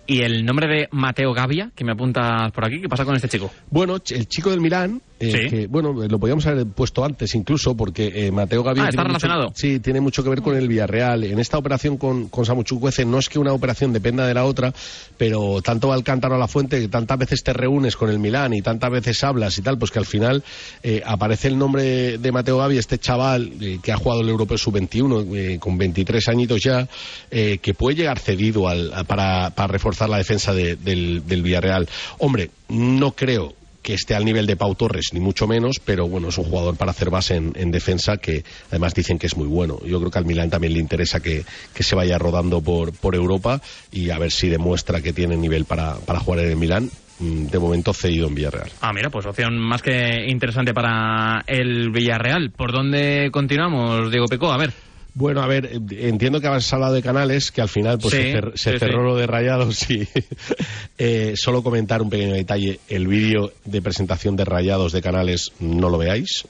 Y 0.07 0.23
el 0.23 0.45
nombre 0.45 0.67
de 0.67 0.89
Mateo 0.91 1.33
Gavia, 1.33 1.71
que 1.75 1.85
me 1.85 1.93
apuntas 1.93 2.51
por 2.53 2.65
aquí, 2.65 2.81
¿qué 2.81 2.89
pasa 2.89 3.05
con 3.05 3.15
este 3.15 3.29
chico? 3.29 3.51
Bueno, 3.71 3.97
el 4.11 4.27
chico 4.27 4.51
del 4.51 4.61
Milán, 4.61 5.01
eh, 5.23 5.33
Sí. 5.45 5.49
que, 5.49 5.67
bueno, 5.69 5.93
lo 5.93 6.19
podíamos 6.19 6.45
haber 6.47 6.67
puesto 6.67 7.05
antes 7.05 7.35
incluso, 7.35 7.77
porque 7.77 8.13
eh, 8.27 8.31
Mateo 8.33 8.63
Gaviria... 8.63 8.87
Ah, 8.87 8.89
está 8.91 9.03
mucho- 9.03 9.09
relacionado. 9.09 9.53
sí, 9.55 9.79
tiene 9.81 10.01
mucho 10.01 10.23
que 10.25 10.31
ver 10.31 10.43
con 10.43 10.57
el 10.57 10.69
Villarreal. 10.69 11.25
En 11.25 11.39
esta 11.39 11.59
operación 11.59 11.97
con, 11.97 12.29
con 12.29 12.45
Samu 12.45 12.65
Chukwueze 12.65 13.05
no 13.05 13.19
es 13.19 13.29
que 13.29 13.39
una 13.39 13.53
operación 13.53 13.93
dependa 13.93 14.27
de 14.27 14.35
la 14.35 14.45
otra, 14.45 14.73
pero 15.17 15.63
tanto 15.63 15.89
va 15.89 15.95
el 15.97 16.03
cántaro 16.05 16.35
a 16.35 16.39
la 16.39 16.49
fuente, 16.49 16.81
que 16.81 16.89
tantas 16.89 17.19
veces 17.19 17.43
te 17.43 17.53
reúnes 17.53 17.97
con 17.97 18.11
el 18.11 18.19
Milán 18.19 18.53
y 18.55 18.63
tantas 18.63 18.91
veces 18.91 19.23
hablas 19.25 19.57
y 19.59 19.63
tal, 19.63 19.79
pues 19.79 19.91
que 19.91 19.99
al 19.99 20.07
final 20.07 20.43
eh, 20.83 21.03
aparece 21.07 21.49
el 21.49 21.57
nombre 21.59 22.19
de 22.19 22.33
Mateo 22.33 22.59
Gavi, 22.59 22.79
este 22.79 22.99
chaval 22.99 23.53
que 23.83 23.93
ha 23.93 23.97
jugado 23.97 24.21
el 24.23 24.29
Europeo 24.29 24.59
Sub-21 24.59 25.37
eh, 25.37 25.59
con 25.61 25.79
23 25.79 26.29
añitos 26.29 26.61
ya, 26.63 26.89
que 27.31 27.75
puede 27.75 27.97
llegar 27.97 28.19
cedido 28.19 28.69
al- 28.69 28.93
a- 28.93 29.05
para, 29.05 29.51
para 29.51 29.69
reforzar 29.69 30.09
la 30.09 30.19
defensa 30.19 30.53
de- 30.53 30.77
del, 30.77 31.27
del 31.27 31.43
Villarreal. 31.43 31.89
Hombre, 32.19 32.51
no 32.69 33.13
creo 33.13 33.55
que 33.83 33.95
esté 33.95 34.15
al 34.15 34.25
nivel 34.25 34.47
de 34.47 34.57
Pau 34.57 34.75
Torres, 34.75 35.09
ni 35.13 35.21
mucho 35.21 35.47
menos, 35.47 35.77
pero 35.85 36.09
bueno, 36.09 36.29
es 36.29 36.39
un 36.39 36.45
jugador 36.45 36.77
para 36.77 36.93
hacer 36.93 37.11
base 37.11 37.35
en, 37.35 37.53
en 37.57 37.71
defensa 37.71 38.17
que 38.17 38.45
además 38.71 38.95
dicen 38.95 39.19
que 39.19 39.27
es 39.27 39.37
muy 39.37 39.49
bueno. 39.49 39.79
Yo 39.85 39.99
creo 39.99 40.11
que 40.11 40.19
al 40.19 40.25
Milán 40.25 40.51
también 40.51 40.73
le 40.73 40.79
interesa 40.79 41.21
que, 41.21 41.45
que 41.75 41.83
se 41.83 41.95
vaya 41.97 42.17
rodando 42.19 42.61
por, 42.61 42.93
por 42.93 43.15
Europa 43.15 43.61
y 43.91 44.11
a 44.11 44.19
ver 44.19 44.31
si 44.31 44.49
demuestra 44.49 45.03
que 45.03 45.13
tiene 45.13 45.37
nivel 45.37 45.65
para, 45.65 45.97
para 45.97 46.21
jugar 46.21 46.41
en 46.41 46.51
el 46.51 46.57
Milán. 46.57 46.91
Mm, 47.19 47.47
De 47.47 47.59
momento 47.59 47.93
cedido 47.93 48.27
en 48.29 48.35
Villarreal. 48.35 48.71
Ah, 48.81 48.93
mira, 48.95 49.11
pues 49.11 49.27
opción 49.27 49.59
más 49.59 49.83
que 49.83 50.27
interesante 50.29 50.73
para 50.73 51.45
el 51.47 51.91
Villarreal. 51.91 52.51
¿Por 52.51 52.73
dónde 52.73 53.31
continuamos, 53.31 54.11
Diego 54.11 54.27
Pecó? 54.27 54.51
A 54.53 54.57
ver. 54.59 54.73
Bueno, 55.15 55.43
a 55.43 55.47
ver, 55.47 55.71
entiendo 55.91 56.41
que 56.41 56.47
habéis 56.47 56.73
hablado 56.73 56.95
de 56.95 57.03
canales, 57.03 57.51
que 57.51 57.61
al 57.61 57.69
final 57.69 57.99
pues 57.99 58.15
Sí, 58.15 58.23
se, 58.23 58.33
cer- 58.35 58.53
se 58.57 58.73
sí, 58.73 58.79
cerró 58.79 59.01
sí. 59.01 59.05
lo 59.09 59.17
de 59.17 59.27
Rayados 59.27 59.91
y 59.91 60.09
eh, 60.99 61.35
solo 61.37 61.63
comentar 61.63 62.01
un 62.03 62.11
pequeño 62.11 62.35
detalle. 62.35 62.81
El 62.89 63.07
vídeo 63.09 63.53
de 63.65 63.83
presentación 63.83 64.37
de 64.37 64.45
Rayados 64.45 64.93
de 64.93 65.03
canales 65.03 65.53
no 65.61 65.91
lo 65.91 65.99
veáis 65.99 66.45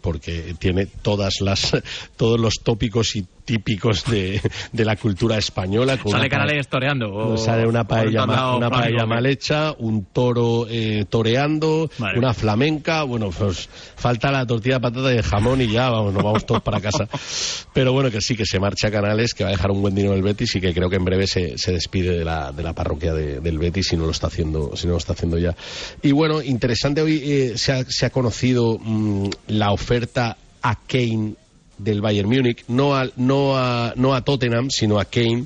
porque 0.00 0.54
tiene 0.58 0.86
todas 0.86 1.40
las 1.40 1.72
todos 2.16 2.40
los 2.40 2.54
tópicos 2.62 3.16
y 3.16 3.26
típicos 3.44 4.04
de, 4.06 4.40
de 4.72 4.84
la 4.84 4.96
cultura 4.96 5.36
española. 5.38 5.96
con 5.98 6.12
Sale 6.12 6.28
Canales 6.28 6.68
toreando. 6.68 7.12
o- 7.14 7.36
sale 7.36 7.66
una 7.66 7.84
paella, 7.86 8.22
el 8.22 8.26
ma- 8.26 8.56
una 8.56 8.70
paella 8.70 8.88
flamenco. 9.00 9.06
mal 9.14 9.26
hecha, 9.26 9.72
un 9.78 10.06
toro 10.06 10.66
eh, 10.68 11.04
toreando, 11.08 11.90
una 12.16 12.32
flamenca. 12.34 13.02
Bueno, 13.04 13.30
pues 13.30 13.68
falta 13.96 14.30
la 14.30 14.46
tortilla 14.46 14.76
de 14.76 14.80
patata 14.80 15.12
y 15.12 15.16
de 15.16 15.22
jamón 15.22 15.60
y 15.60 15.68
ya, 15.68 15.90
vamos, 15.90 16.12
nos 16.14 16.22
vamos 16.22 16.46
todos 16.46 16.62
para 16.62 16.80
casa. 16.80 17.06
Pero 17.74 17.92
bueno, 17.92 18.10
que 18.10 18.20
sí, 18.20 18.36
que 18.36 18.46
se 18.46 18.58
marcha 18.60 18.90
Canales, 18.90 19.34
que 19.34 19.44
va 19.44 19.50
a 19.50 19.52
dejar 19.52 19.70
un 19.70 19.82
buen 19.82 19.94
dinero 19.94 20.14
el 20.14 20.22
Betis 20.22 20.54
y 20.56 20.60
que 20.60 20.72
creo 20.72 20.88
que 20.88 20.96
en 20.96 21.04
breve 21.04 21.26
se, 21.26 21.58
se 21.58 21.72
despide 21.72 22.16
de 22.18 22.24
la, 22.24 22.52
de 22.52 22.62
la 22.62 22.72
parroquia 22.72 23.12
de- 23.12 23.40
del 23.40 23.58
Betis 23.58 23.88
si 23.88 23.96
no 23.96 24.04
lo 24.04 24.10
está 24.12 24.28
haciendo, 24.28 24.76
si 24.76 24.86
no 24.86 24.92
lo 24.92 24.98
está 24.98 25.12
haciendo 25.12 25.38
ya. 25.38 25.54
Y 26.02 26.12
bueno, 26.12 26.40
interesante 26.42 27.02
hoy 27.02 27.20
eh, 27.24 27.52
se, 27.56 27.72
ha, 27.72 27.84
se 27.88 28.06
ha 28.06 28.10
conocido 28.10 28.78
mm, 28.80 29.28
la 29.48 29.72
oferta 29.72 30.36
a 30.62 30.76
Kane 30.86 31.34
del 31.78 32.00
Bayern 32.00 32.28
Múnich, 32.28 32.64
no 32.68 32.94
a, 32.94 33.08
no 33.16 33.56
a, 33.56 33.92
no 33.96 34.14
a 34.14 34.22
Tottenham, 34.22 34.70
sino 34.70 34.98
a 34.98 35.04
Kane 35.04 35.44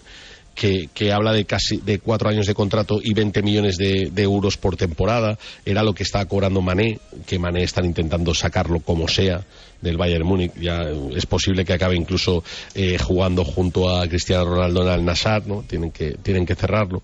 que, 0.54 0.88
que 0.92 1.12
habla 1.12 1.32
de 1.32 1.44
casi 1.44 1.76
de 1.76 2.00
cuatro 2.00 2.28
años 2.28 2.46
de 2.46 2.54
contrato 2.54 3.00
y 3.02 3.14
20 3.14 3.42
millones 3.42 3.76
de, 3.76 4.10
euros 4.16 4.56
por 4.56 4.76
temporada. 4.76 5.38
Era 5.64 5.84
lo 5.84 5.94
que 5.94 6.02
estaba 6.02 6.24
cobrando 6.26 6.60
Mané, 6.60 6.98
que 7.26 7.38
Mané 7.38 7.62
están 7.62 7.84
intentando 7.84 8.34
sacarlo 8.34 8.80
como 8.80 9.06
sea 9.06 9.44
del 9.80 9.96
Bayern 9.96 10.26
Múnich. 10.26 10.52
Ya 10.60 10.82
es 11.14 11.26
posible 11.26 11.64
que 11.64 11.74
acabe 11.74 11.94
incluso 11.96 12.42
eh, 12.74 12.98
jugando 12.98 13.44
junto 13.44 13.88
a 13.88 14.08
Cristiano 14.08 14.46
Ronaldo 14.46 14.82
en 14.82 14.88
el 14.98 15.04
Nassar, 15.04 15.46
¿no? 15.46 15.62
Tienen 15.62 15.92
que, 15.92 16.16
tienen 16.22 16.44
que 16.44 16.56
cerrarlo. 16.56 17.02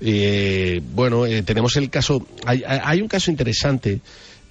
Eh, 0.00 0.80
bueno, 0.94 1.26
eh, 1.26 1.42
tenemos 1.42 1.76
el 1.76 1.90
caso, 1.90 2.26
hay, 2.46 2.62
hay- 2.66 3.02
un 3.02 3.08
caso 3.08 3.30
interesante, 3.30 4.00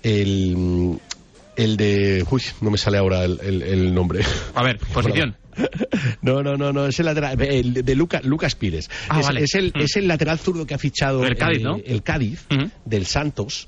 el, 0.03 0.99
el 1.63 1.77
de, 1.77 2.25
uy, 2.29 2.41
no 2.61 2.69
me 2.71 2.77
sale 2.77 2.97
ahora 2.97 3.23
el, 3.25 3.39
el- 3.41 3.61
el 3.63 3.93
nombre. 3.93 4.21
A 4.55 4.63
ver, 4.63 4.77
posición. 4.93 5.35
No, 6.21 6.41
no, 6.41 6.55
no, 6.55 6.71
no, 6.71 6.85
es 6.87 6.99
el 6.99 7.05
lateral, 7.07 7.41
el 7.41 7.73
de 7.85 7.95
Luca- 7.95 8.21
Lucas 8.23 8.55
Pires. 8.55 8.89
Ah, 9.09 9.19
es, 9.19 9.25
vale. 9.25 9.43
es 9.43 9.53
el, 9.55 9.73
Mm. 9.75 9.79
es 9.81 9.95
el 9.97 10.07
lateral 10.07 10.39
zurdo 10.39 10.65
que 10.65 10.73
ha 10.73 10.77
fichado 10.77 11.25
El 11.25 11.35
Cádiz, 11.35 11.61
¿no? 11.61 11.77
el 11.85 12.01
Cádiz 12.01 12.45
Ujú. 12.49 12.69
del 12.85 13.05
Santos. 13.05 13.67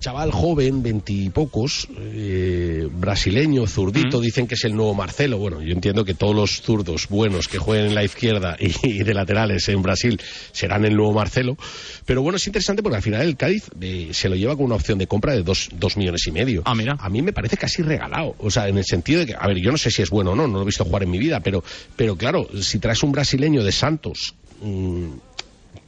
Chaval 0.00 0.32
joven, 0.32 0.82
veintipocos, 0.82 1.88
eh, 1.96 2.88
brasileño, 2.92 3.66
zurdito, 3.66 4.18
Mm. 4.18 4.22
dicen 4.22 4.46
que 4.46 4.54
es 4.56 4.64
el 4.64 4.74
nuevo 4.74 4.92
Marcelo. 4.94 5.38
Bueno, 5.38 5.62
yo 5.62 5.72
entiendo 5.72 6.04
que 6.04 6.12
todos 6.12 6.34
los 6.34 6.60
zurdos 6.60 7.08
buenos 7.08 7.46
que 7.48 7.58
jueguen 7.58 7.86
en 7.86 7.94
la 7.94 8.04
izquierda 8.04 8.56
y, 8.60 8.72
y 8.86 8.98
de 9.04 9.14
laterales 9.14 9.68
en 9.68 9.80
Brasil 9.80 10.20
serán 10.50 10.84
el 10.84 10.94
nuevo 10.96 11.12
Marcelo. 11.12 11.56
Pero 12.04 12.20
bueno, 12.20 12.36
es 12.36 12.46
interesante 12.46 12.82
porque 12.82 12.96
al 12.96 13.02
final 13.02 13.22
el 13.22 13.36
Cádiz 13.36 13.70
eh, 13.80 14.10
se 14.12 14.28
lo 14.28 14.34
lleva 14.34 14.56
con 14.56 14.66
una 14.66 14.74
opción 14.74 14.98
de 14.98 15.06
compra 15.06 15.32
de 15.34 15.42
dos, 15.42 15.68
dos 15.72 15.96
millones 15.96 16.26
y 16.26 16.32
medio. 16.32 16.62
Ah, 16.66 16.74
mira. 16.74 16.96
A 17.00 17.08
mí 17.08 17.22
me 17.22 17.32
parece 17.32 17.56
casi 17.56 17.80
regalado. 17.82 18.34
O 18.40 18.50
sea, 18.50 18.68
en 18.68 18.76
el 18.76 18.84
sentido 18.84 19.20
de 19.20 19.26
que, 19.26 19.34
a 19.38 19.46
ver, 19.46 19.56
yo 19.58 19.70
no 19.70 19.78
sé 19.78 19.90
si 19.90 20.02
es 20.02 20.10
bueno 20.10 20.32
o 20.32 20.34
no, 20.36 20.46
no 20.48 20.54
lo 20.56 20.62
he 20.62 20.66
visto 20.66 20.84
jugar 20.84 21.04
en 21.04 21.10
mi 21.10 21.18
vida, 21.18 21.40
pero, 21.40 21.62
pero 21.96 22.16
claro, 22.16 22.46
si 22.60 22.78
traes 22.78 23.02
un 23.04 23.12
brasileño 23.12 23.62
de 23.64 23.72
Santos 23.72 24.34
mm, 24.60 25.06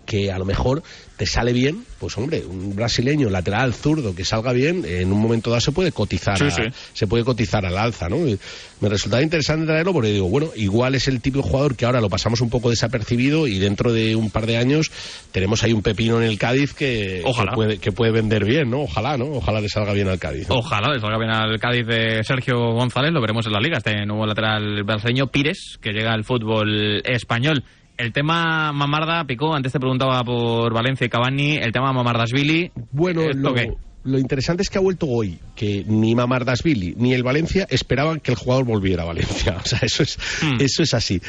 que 0.07 0.31
a 0.33 0.39
lo 0.39 0.45
mejor 0.45 0.83
te 1.17 1.27
sale 1.27 1.53
bien, 1.53 1.85
pues 2.01 2.19
hombre, 2.19 2.45
un 2.45 2.75
brasileño 2.75 3.31
lateral 3.31 3.73
zurdo 3.73 4.15
que 4.17 4.25
salga 4.25 4.53
bien, 4.53 4.85
en 4.85 5.13
un 5.13 5.21
momento 5.21 5.49
dado 5.51 5.61
se 5.61 5.71
puede 5.71 5.93
cotizar, 5.93 6.37
Sí, 6.37 6.45
a- 6.47 6.51
sí. 6.51 6.63
se 6.93 7.07
puede 7.07 7.23
cotizar 7.25 7.65
al 7.65 7.79
alza, 7.79 8.09
¿no? 8.09 8.27
Y 8.27 8.37
me 8.81 8.89
resultaba 8.89 9.23
interesante 9.23 9.65
traerlo 9.65 9.93
porque 9.93 10.09
digo, 10.11 10.29
bueno, 10.29 10.49
igual 10.57 10.95
es 10.97 11.07
el 11.07 11.21
tipo 11.21 11.39
de 11.39 11.45
jugador 11.45 11.77
que 11.77 11.87
ahora 11.87 12.01
lo 12.01 12.11
pasamos 12.11 12.41
un 12.41 12.51
poco 12.51 12.69
desapercibido 12.71 13.47
y 13.47 13.59
dentro 13.61 13.93
de 13.93 14.17
un 14.17 14.31
par 14.31 14.47
de 14.47 14.57
años 14.57 14.91
tenemos 15.31 15.63
ahí 15.63 15.73
un 15.73 15.83
pepino 15.83 16.21
en 16.21 16.25
el 16.29 16.37
Cádiz 16.39 16.75
que, 16.75 17.23
Ojalá. 17.25 17.53
que 17.53 17.55
puede, 17.57 17.79
que 17.79 17.93
puede 17.93 18.11
vender 18.13 18.45
bien, 18.45 18.69
¿no? 18.71 18.83
Ojalá, 18.83 19.17
¿no? 19.17 19.27
Ojalá 19.27 19.61
le 19.61 19.69
salga 19.69 19.93
bien 19.93 20.09
al 20.09 20.19
Cádiz. 20.19 20.49
¿no? 20.49 20.57
Ojalá 20.57 20.93
le 20.93 21.01
salga 21.01 21.17
bien 21.19 21.31
al 21.31 21.59
Cádiz 21.61 21.87
de 21.87 22.25
Sergio 22.25 22.73
González, 22.73 23.13
lo 23.13 23.21
veremos 23.21 23.47
en 23.47 23.53
la 23.53 23.61
liga, 23.61 23.79
este 23.79 24.05
nuevo 24.05 24.27
lateral 24.27 24.83
brasileño 24.83 25.29
Pires, 25.29 25.79
que 25.81 25.93
llega 25.93 26.13
al 26.13 26.25
fútbol 26.25 27.01
español. 27.05 27.63
El 27.97 28.13
tema 28.13 28.73
Mamarda, 28.73 29.25
Picó, 29.25 29.55
antes 29.55 29.73
te 29.73 29.79
preguntaba 29.79 30.23
por 30.25 30.73
Valencia 30.75 31.07
y 31.07 31.11
Cavani, 31.11 31.57
el 31.57 31.73
tema 31.73 31.93
Mamardasvili, 31.93 32.73
Bueno, 32.91 33.23
¿esto 33.23 33.39
lo, 33.39 33.55
qué? 33.55 33.73
Lo 34.05 34.19
interesante 34.19 34.63
es 34.63 34.71
que 34.71 34.79
ha 34.79 34.83
vuelto 34.83 35.07
hoy, 35.07 35.39
que 35.57 35.85
ni 35.87 36.15
Mamardasvili 36.15 36.95
ni 36.97 37.15
el 37.15 37.23
Valencia 37.23 37.67
esperaban 37.71 38.21
que 38.21 38.31
el 38.31 38.37
jugador 38.37 38.65
volviera 38.65 39.03
a 39.03 39.07
Valencia. 39.07 39.57
O 39.65 39.67
sea, 39.67 39.79
eso 39.83 40.03
es, 40.03 40.19
Hmm. 40.43 40.61
eso 40.61 40.83
es 40.83 40.95
así. 40.95 41.21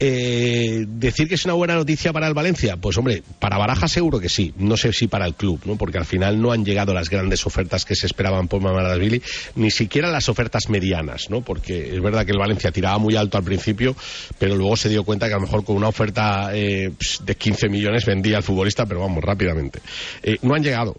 Eh, 0.00 0.84
decir 0.88 1.28
que 1.28 1.34
es 1.34 1.44
una 1.44 1.54
buena 1.54 1.74
noticia 1.74 2.12
para 2.12 2.26
el 2.26 2.34
Valencia, 2.34 2.76
pues 2.76 2.96
hombre, 2.96 3.22
para 3.38 3.58
Baraja 3.58 3.88
seguro 3.88 4.20
que 4.20 4.28
sí. 4.28 4.52
No 4.58 4.76
sé 4.76 4.92
si 4.92 5.06
para 5.06 5.26
el 5.26 5.34
club, 5.34 5.60
¿no? 5.64 5.76
Porque 5.76 5.98
al 5.98 6.06
final 6.06 6.40
no 6.40 6.52
han 6.52 6.64
llegado 6.64 6.92
las 6.94 7.08
grandes 7.08 7.46
ofertas 7.46 7.84
que 7.84 7.94
se 7.94 8.06
esperaban 8.06 8.48
por 8.48 8.60
Mamardasvili, 8.60 9.22
ni 9.56 9.70
siquiera 9.70 10.10
las 10.10 10.28
ofertas 10.28 10.68
medianas, 10.68 11.30
¿no? 11.30 11.42
Porque 11.42 11.94
es 11.94 12.02
verdad 12.02 12.24
que 12.24 12.32
el 12.32 12.38
Valencia 12.38 12.72
tiraba 12.72 12.98
muy 12.98 13.16
alto 13.16 13.38
al 13.38 13.44
principio, 13.44 13.96
pero 14.38 14.56
luego 14.56 14.76
se 14.76 14.88
dio 14.88 15.04
cuenta 15.04 15.28
que 15.28 15.34
a 15.34 15.36
lo 15.36 15.42
mejor 15.42 15.64
con 15.64 15.76
una 15.76 15.88
oferta 15.88 16.50
eh, 16.52 16.92
de 17.24 17.34
15 17.34 17.68
millones 17.68 18.04
vendía 18.04 18.36
al 18.36 18.42
futbolista, 18.42 18.86
pero 18.86 19.00
vamos, 19.00 19.22
rápidamente. 19.22 19.80
Eh, 20.22 20.38
no 20.42 20.54
han 20.54 20.62
llegado 20.62 20.96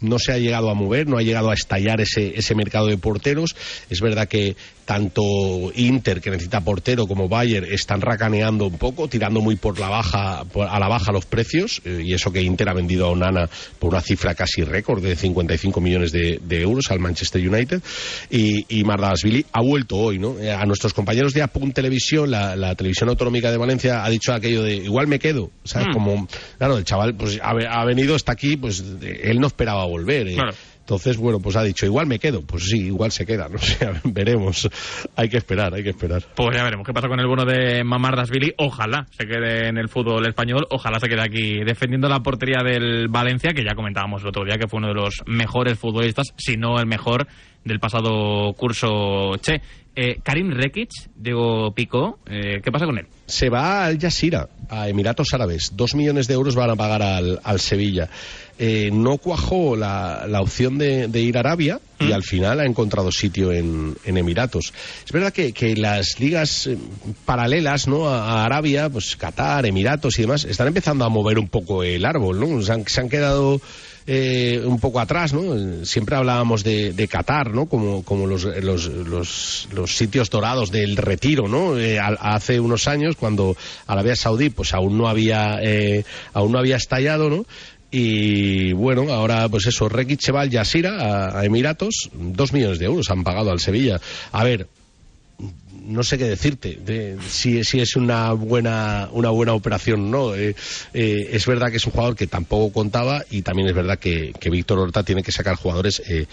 no 0.00 0.18
se 0.18 0.32
ha 0.32 0.38
llegado 0.38 0.70
a 0.70 0.74
mover, 0.74 1.06
no 1.06 1.18
ha 1.18 1.22
llegado 1.22 1.50
a 1.50 1.54
estallar 1.54 2.00
ese, 2.00 2.38
ese 2.38 2.54
mercado 2.54 2.86
de 2.86 2.98
porteros. 2.98 3.56
Es 3.90 4.00
verdad 4.00 4.28
que 4.28 4.56
tanto 4.88 5.22
Inter, 5.74 6.22
que 6.22 6.30
necesita 6.30 6.62
portero, 6.62 7.06
como 7.06 7.28
Bayern 7.28 7.66
están 7.70 8.00
racaneando 8.00 8.64
un 8.66 8.78
poco, 8.78 9.06
tirando 9.06 9.42
muy 9.42 9.56
por 9.56 9.78
la 9.78 9.90
baja, 9.90 10.44
por- 10.50 10.66
a 10.66 10.78
la 10.80 10.88
baja 10.88 11.12
los 11.12 11.26
precios, 11.26 11.82
eh, 11.84 12.00
y 12.06 12.14
eso 12.14 12.32
que 12.32 12.40
Inter 12.40 12.70
ha 12.70 12.72
vendido 12.72 13.04
a 13.04 13.10
Onana 13.10 13.50
por 13.78 13.90
una 13.90 14.00
cifra 14.00 14.34
casi 14.34 14.62
récord 14.64 15.02
de 15.02 15.14
55 15.14 15.78
millones 15.82 16.10
de, 16.10 16.40
de 16.42 16.62
euros 16.62 16.86
al 16.90 17.00
Manchester 17.00 17.46
United, 17.46 17.82
y, 18.30 18.64
y 18.80 18.82
Mardasvili 18.84 19.44
ha 19.52 19.60
vuelto 19.60 19.96
hoy, 19.98 20.18
¿no? 20.18 20.38
Eh, 20.38 20.50
A 20.50 20.64
nuestros 20.64 20.94
compañeros 20.94 21.34
de 21.34 21.42
Apunt 21.42 21.74
Televisión, 21.74 22.30
la, 22.30 22.56
la 22.56 22.74
televisión 22.74 23.10
autonómica 23.10 23.50
de 23.50 23.58
Valencia, 23.58 24.02
ha 24.06 24.08
dicho 24.08 24.32
aquello 24.32 24.62
de 24.62 24.76
igual 24.76 25.06
me 25.06 25.18
quedo, 25.18 25.50
¿sabes? 25.64 25.88
Mm. 25.88 25.92
Como, 25.92 26.28
claro, 26.56 26.78
el 26.78 26.84
chaval 26.84 27.14
pues 27.14 27.38
ha, 27.42 27.50
ha 27.50 27.84
venido, 27.84 28.16
está 28.16 28.32
aquí, 28.32 28.56
pues 28.56 28.82
él 29.02 29.38
no 29.38 29.48
esperaba 29.48 29.84
volver. 29.84 30.28
eh. 30.28 30.34
Claro. 30.36 30.54
Entonces, 30.88 31.18
bueno, 31.18 31.38
pues 31.38 31.54
ha 31.54 31.62
dicho, 31.62 31.84
igual 31.84 32.06
me 32.06 32.18
quedo. 32.18 32.40
Pues 32.40 32.64
sí, 32.64 32.86
igual 32.86 33.12
se 33.12 33.26
queda, 33.26 33.46
no 33.46 33.58
sé, 33.58 33.90
veremos. 34.04 34.66
Hay 35.16 35.28
que 35.28 35.36
esperar, 35.36 35.74
hay 35.74 35.82
que 35.82 35.90
esperar. 35.90 36.22
Pues 36.34 36.56
ya 36.56 36.64
veremos 36.64 36.86
qué 36.86 36.94
pasa 36.94 37.08
con 37.08 37.20
el 37.20 37.26
bueno 37.26 37.44
de 37.44 37.84
Mamardasvili. 37.84 38.54
Ojalá 38.56 39.06
se 39.10 39.26
quede 39.26 39.68
en 39.68 39.76
el 39.76 39.90
fútbol 39.90 40.26
español, 40.26 40.66
ojalá 40.70 40.98
se 40.98 41.08
quede 41.08 41.20
aquí 41.20 41.62
defendiendo 41.62 42.08
la 42.08 42.20
portería 42.20 42.62
del 42.64 43.08
Valencia, 43.08 43.52
que 43.52 43.64
ya 43.64 43.74
comentábamos 43.74 44.22
el 44.22 44.28
otro 44.28 44.46
día 44.46 44.56
que 44.56 44.66
fue 44.66 44.78
uno 44.78 44.88
de 44.88 44.94
los 44.94 45.22
mejores 45.26 45.78
futbolistas, 45.78 46.32
si 46.38 46.56
no 46.56 46.78
el 46.78 46.86
mejor 46.86 47.26
del 47.64 47.80
pasado 47.80 48.54
curso 48.54 49.36
Che. 49.42 49.60
Eh, 50.00 50.20
Karim 50.22 50.52
Rekic, 50.52 50.90
Diego 51.16 51.74
Pico, 51.74 52.20
eh, 52.30 52.60
¿qué 52.62 52.70
pasa 52.70 52.86
con 52.86 52.98
él? 52.98 53.08
se 53.28 53.50
va 53.50 53.84
al 53.84 53.98
Yasira, 53.98 54.48
a 54.70 54.88
Emiratos 54.88 55.34
Árabes. 55.34 55.72
Dos 55.76 55.94
millones 55.94 56.26
de 56.28 56.34
euros 56.34 56.54
van 56.54 56.70
a 56.70 56.76
pagar 56.76 57.02
al, 57.02 57.38
al 57.44 57.60
Sevilla. 57.60 58.08
Eh, 58.58 58.90
no 58.92 59.18
cuajó 59.18 59.76
la, 59.76 60.24
la 60.26 60.40
opción 60.40 60.78
de, 60.78 61.06
de, 61.06 61.20
ir 61.20 61.36
a 61.36 61.40
Arabia 61.40 61.78
y 62.00 62.06
¿Mm? 62.06 62.12
al 62.12 62.22
final 62.24 62.58
ha 62.58 62.64
encontrado 62.64 63.12
sitio 63.12 63.52
en, 63.52 63.96
en 64.04 64.16
Emiratos. 64.16 64.72
Es 65.04 65.12
verdad 65.12 65.32
que, 65.32 65.52
que, 65.52 65.76
las 65.76 66.18
ligas 66.18 66.66
eh, 66.66 66.78
paralelas 67.24 67.86
¿no? 67.86 68.08
a, 68.08 68.40
a, 68.40 68.44
Arabia, 68.46 68.88
pues 68.88 69.14
Qatar, 69.14 69.66
Emiratos 69.66 70.18
y 70.18 70.22
demás, 70.22 70.44
están 70.44 70.66
empezando 70.66 71.04
a 71.04 71.08
mover 71.08 71.38
un 71.38 71.48
poco 71.48 71.84
el 71.84 72.04
árbol. 72.04 72.40
¿no? 72.40 72.62
Se, 72.62 72.72
han, 72.72 72.86
se 72.88 73.00
han 73.00 73.10
quedado 73.10 73.60
eh, 74.10 74.62
un 74.64 74.80
poco 74.80 75.00
atrás, 75.00 75.34
¿no? 75.34 75.84
Siempre 75.84 76.16
hablábamos 76.16 76.64
de, 76.64 77.08
Qatar, 77.10 77.52
¿no? 77.52 77.66
Como, 77.66 78.02
como 78.04 78.26
los, 78.26 78.44
los, 78.44 78.86
los, 78.86 79.68
los, 79.70 79.96
sitios 79.96 80.30
dorados 80.30 80.70
del 80.70 80.96
retiro, 80.96 81.46
¿no? 81.46 81.78
Eh, 81.78 81.98
hace 82.00 82.58
unos 82.58 82.88
años, 82.88 83.16
cuando 83.16 83.54
Arabia 83.86 84.16
Saudí, 84.16 84.48
pues 84.48 84.72
aún 84.72 84.96
no 84.96 85.08
había, 85.08 85.58
eh, 85.60 86.06
aún 86.32 86.52
no 86.52 86.58
había 86.58 86.76
estallado, 86.76 87.28
¿no? 87.28 87.44
Y 87.90 88.72
bueno, 88.72 89.12
ahora 89.12 89.46
pues 89.50 89.66
eso, 89.66 89.90
Rekic 89.90 90.20
se 90.20 90.32
Yasira, 90.48 91.38
a 91.38 91.44
Emiratos, 91.44 92.08
dos 92.14 92.54
millones 92.54 92.78
de 92.78 92.86
euros 92.86 93.10
han 93.10 93.24
pagado 93.24 93.50
al 93.50 93.60
Sevilla. 93.60 94.00
A 94.32 94.42
ver, 94.42 94.68
no 95.88 96.02
sé 96.02 96.18
qué 96.18 96.24
decirte 96.24 96.78
de, 96.84 97.18
si, 97.26 97.64
si, 97.64 97.80
es 97.80 97.96
una 97.96 98.32
buena 98.32 99.08
una 99.12 99.30
buena 99.30 99.52
operación 99.52 100.10
no. 100.10 100.34
Eh, 100.34 100.54
eh, 100.94 101.28
es 101.32 101.46
verdad 101.46 101.70
que 101.70 101.78
es 101.78 101.86
un 101.86 101.92
jugador 101.92 102.16
que 102.16 102.26
tampoco 102.26 102.72
contaba 102.72 103.24
y 103.30 103.42
también 103.42 103.68
es 103.68 103.74
verdad 103.74 103.98
que, 103.98 104.32
que 104.38 104.50
Víctor 104.50 104.78
Horta 104.78 105.02
tiene 105.02 105.22
que 105.22 105.32
sacar 105.32 105.56
jugadores 105.56 106.00
eh, 106.08 106.26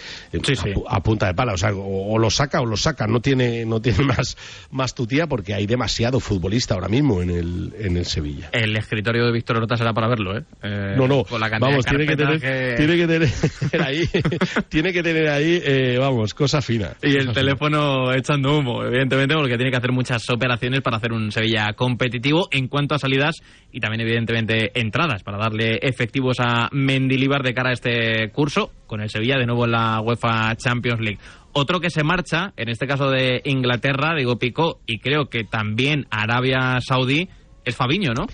sí, 0.44 0.56
sí. 0.56 0.74
A, 0.88 1.02
punta 1.02 1.28
de 1.28 1.34
pala. 1.34 1.54
O 1.54 1.58
sea 1.58 1.74
o, 1.74 2.14
o, 2.14 2.20
lo 2.20 2.30
saca 2.30 2.62
o 2.62 2.66
lo 2.66 2.78
saca. 2.78 3.08
No 3.08 3.22
tiene 3.22 3.66
no 3.66 3.82
tiene 3.82 4.04
más 4.04 4.38
más 4.72 4.94
tutía 4.94 5.28
porque 5.28 5.54
hay 5.54 5.66
demasiado 5.66 6.20
futbolista 6.20 6.76
ahora 6.76 6.88
mismo 6.88 7.22
en 7.22 7.30
el 7.30 7.74
en 7.80 7.98
el 7.98 8.06
Sevilla. 8.06 8.50
El 8.52 8.76
escritorio 8.76 9.26
de 9.26 9.32
Víctor 9.32 9.58
Horta 9.58 9.78
será 9.78 9.94
para 9.94 10.08
verlo 10.08 10.38
eh, 10.38 10.96
no 10.98 11.08
no. 11.08 11.24
con 11.24 11.40
la 11.40 11.50
vamos 11.60 11.86
tiene 11.86 12.06
que 12.06 12.16
tener 12.16 12.40
que... 12.40 12.74
tiene 12.78 12.98
que 12.98 13.08
tener 13.08 13.82
ahí 13.82 14.10
tiene 14.70 14.94
que 14.94 15.04
tener 15.04 15.30
ahí 15.30 15.62
eh, 15.64 15.98
vamos 16.00 16.34
cosa 16.34 16.62
fina 16.62 16.96
y 17.02 17.14
cosa 17.14 17.20
el 17.20 17.34
teléfono 17.34 18.06
fina. 18.08 18.18
echando 18.18 18.58
humo 18.58 18.84
evidentemente 18.84 19.36
porque 19.46 19.58
tiene 19.58 19.70
que 19.70 19.78
hacer 19.78 19.92
muchas 19.92 20.28
operaciones 20.32 20.82
para 20.82 20.98
hacer 20.98 21.14
un 21.14 21.32
Sevilla 21.32 21.74
competitivo 21.74 22.48
en 22.50 22.68
cuanto 22.68 22.96
a 22.96 22.98
salidas 22.98 23.36
y 23.72 23.80
también 23.80 24.02
evidentemente 24.02 24.72
entradas 24.74 25.22
para 25.22 25.38
darle 25.38 25.78
efectivos 25.84 26.38
a 26.40 26.68
Mendilibar 26.72 27.44
de 27.44 27.54
cara 27.54 27.70
a 27.70 27.74
este 27.74 28.32
curso 28.32 28.72
con 28.88 29.02
el 29.02 29.12
Sevilla 29.12 29.38
de 29.38 29.46
nuevo 29.46 29.66
en 29.66 29.74
la 29.74 30.02
UEFA 30.02 30.56
Champions 30.56 31.00
League. 31.00 31.20
Otro 31.54 31.80
que 31.80 31.92
se 31.92 32.04
marcha, 32.04 32.54
en 32.58 32.70
este 32.70 32.88
caso 32.88 33.12
de 33.12 33.44
Inglaterra, 33.46 34.16
digo 34.16 34.40
Pico, 34.40 34.80
y 34.88 34.98
creo 34.98 35.30
que 35.30 35.44
también 35.44 36.08
Arabia 36.10 36.80
Saudí, 36.82 37.30
es 37.66 37.76
Fabiño, 37.76 38.16
¿no? 38.16 38.26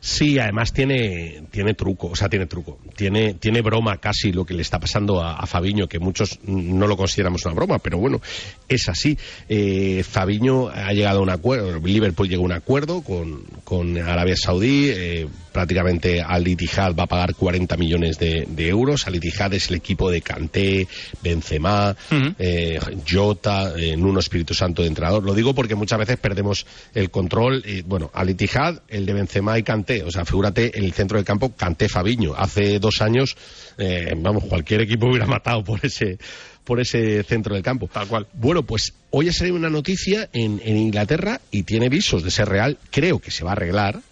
Sí, 0.00 0.38
además 0.38 0.72
tiene, 0.72 1.44
tiene 1.50 1.74
truco, 1.74 2.08
o 2.08 2.16
sea, 2.16 2.28
tiene 2.28 2.46
truco. 2.46 2.78
Tiene, 2.96 3.34
tiene 3.34 3.62
broma 3.62 3.98
casi 3.98 4.32
lo 4.32 4.44
que 4.44 4.54
le 4.54 4.62
está 4.62 4.78
pasando 4.78 5.22
a, 5.22 5.46
Fabiño, 5.46 5.88
que 5.88 5.98
muchos 5.98 6.38
no 6.44 6.86
lo 6.86 6.96
consideramos 6.96 7.44
una 7.46 7.54
broma, 7.54 7.78
pero 7.78 7.98
bueno, 7.98 8.20
es 8.68 8.88
así. 8.88 9.16
Eh, 9.48 10.04
Fabiño 10.08 10.68
ha 10.68 10.92
llegado 10.92 11.20
a 11.20 11.22
un 11.22 11.30
acuerdo, 11.30 11.78
Liverpool 11.78 12.28
llegó 12.28 12.42
a 12.42 12.46
un 12.46 12.52
acuerdo 12.52 13.02
con, 13.02 13.42
con 13.64 13.96
Arabia 13.98 14.36
Saudí, 14.36 14.90
eh, 14.90 15.28
prácticamente 15.58 16.22
Al 16.22 16.46
Ittihad 16.46 16.94
va 16.94 17.02
a 17.02 17.06
pagar 17.08 17.34
40 17.34 17.76
millones 17.76 18.16
de, 18.16 18.46
de, 18.48 18.68
euros. 18.68 19.08
Al 19.08 19.16
Ittihad 19.16 19.52
es 19.54 19.70
el 19.70 19.74
equipo 19.74 20.08
de 20.08 20.20
Kanté, 20.20 20.86
Benzema, 21.20 21.96
uh 22.12 22.14
-huh. 22.14 22.34
eh, 22.38 22.78
Jota, 23.04 23.72
eh, 23.76 23.96
Nuno 23.96 24.20
Espíritu 24.20 24.54
Santo 24.54 24.82
de 24.82 24.88
entrenador. 24.88 25.24
Lo 25.24 25.34
digo 25.34 25.56
porque 25.56 25.74
muchas 25.74 25.98
veces 25.98 26.16
perdemos 26.16 26.64
el 26.94 27.10
control. 27.10 27.64
Eh, 27.66 27.82
bueno, 27.84 28.08
Al 28.14 28.30
Ittihad, 28.30 28.82
el 28.86 29.04
de 29.04 29.12
Benzema 29.14 29.58
y 29.58 29.64
Kanté. 29.64 30.04
O 30.04 30.12
sea, 30.12 30.24
figúrate 30.24 30.78
en 30.78 30.84
el 30.84 30.92
centro 30.92 31.18
del 31.18 31.24
campo 31.24 31.52
Kanté 31.56 31.88
Fabiño. 31.88 32.34
Hace 32.36 32.78
dos 32.78 33.02
años, 33.02 33.36
eh, 33.78 34.14
vamos, 34.16 34.44
cualquier 34.44 34.82
equipo 34.82 35.08
hubiera 35.08 35.26
matado 35.26 35.64
por 35.64 35.84
ese 35.84 36.18
por 36.62 36.78
ese 36.80 37.24
centro 37.24 37.54
del 37.54 37.64
campo. 37.64 37.88
Tal 37.92 38.06
cual. 38.06 38.28
Bueno, 38.34 38.62
pues 38.62 38.92
hoy 39.10 39.28
ha 39.28 39.32
salido 39.32 39.56
una 39.56 39.70
noticia 39.70 40.28
en, 40.32 40.60
en 40.62 40.76
Inglaterra 40.76 41.40
y 41.50 41.64
tiene 41.64 41.88
visos 41.88 42.22
de 42.22 42.30
ser 42.30 42.48
real. 42.48 42.76
Creo 42.90 43.18
que 43.18 43.32
se 43.32 43.42
va 43.42 43.50
a 43.50 43.52
arreglar. 43.54 44.02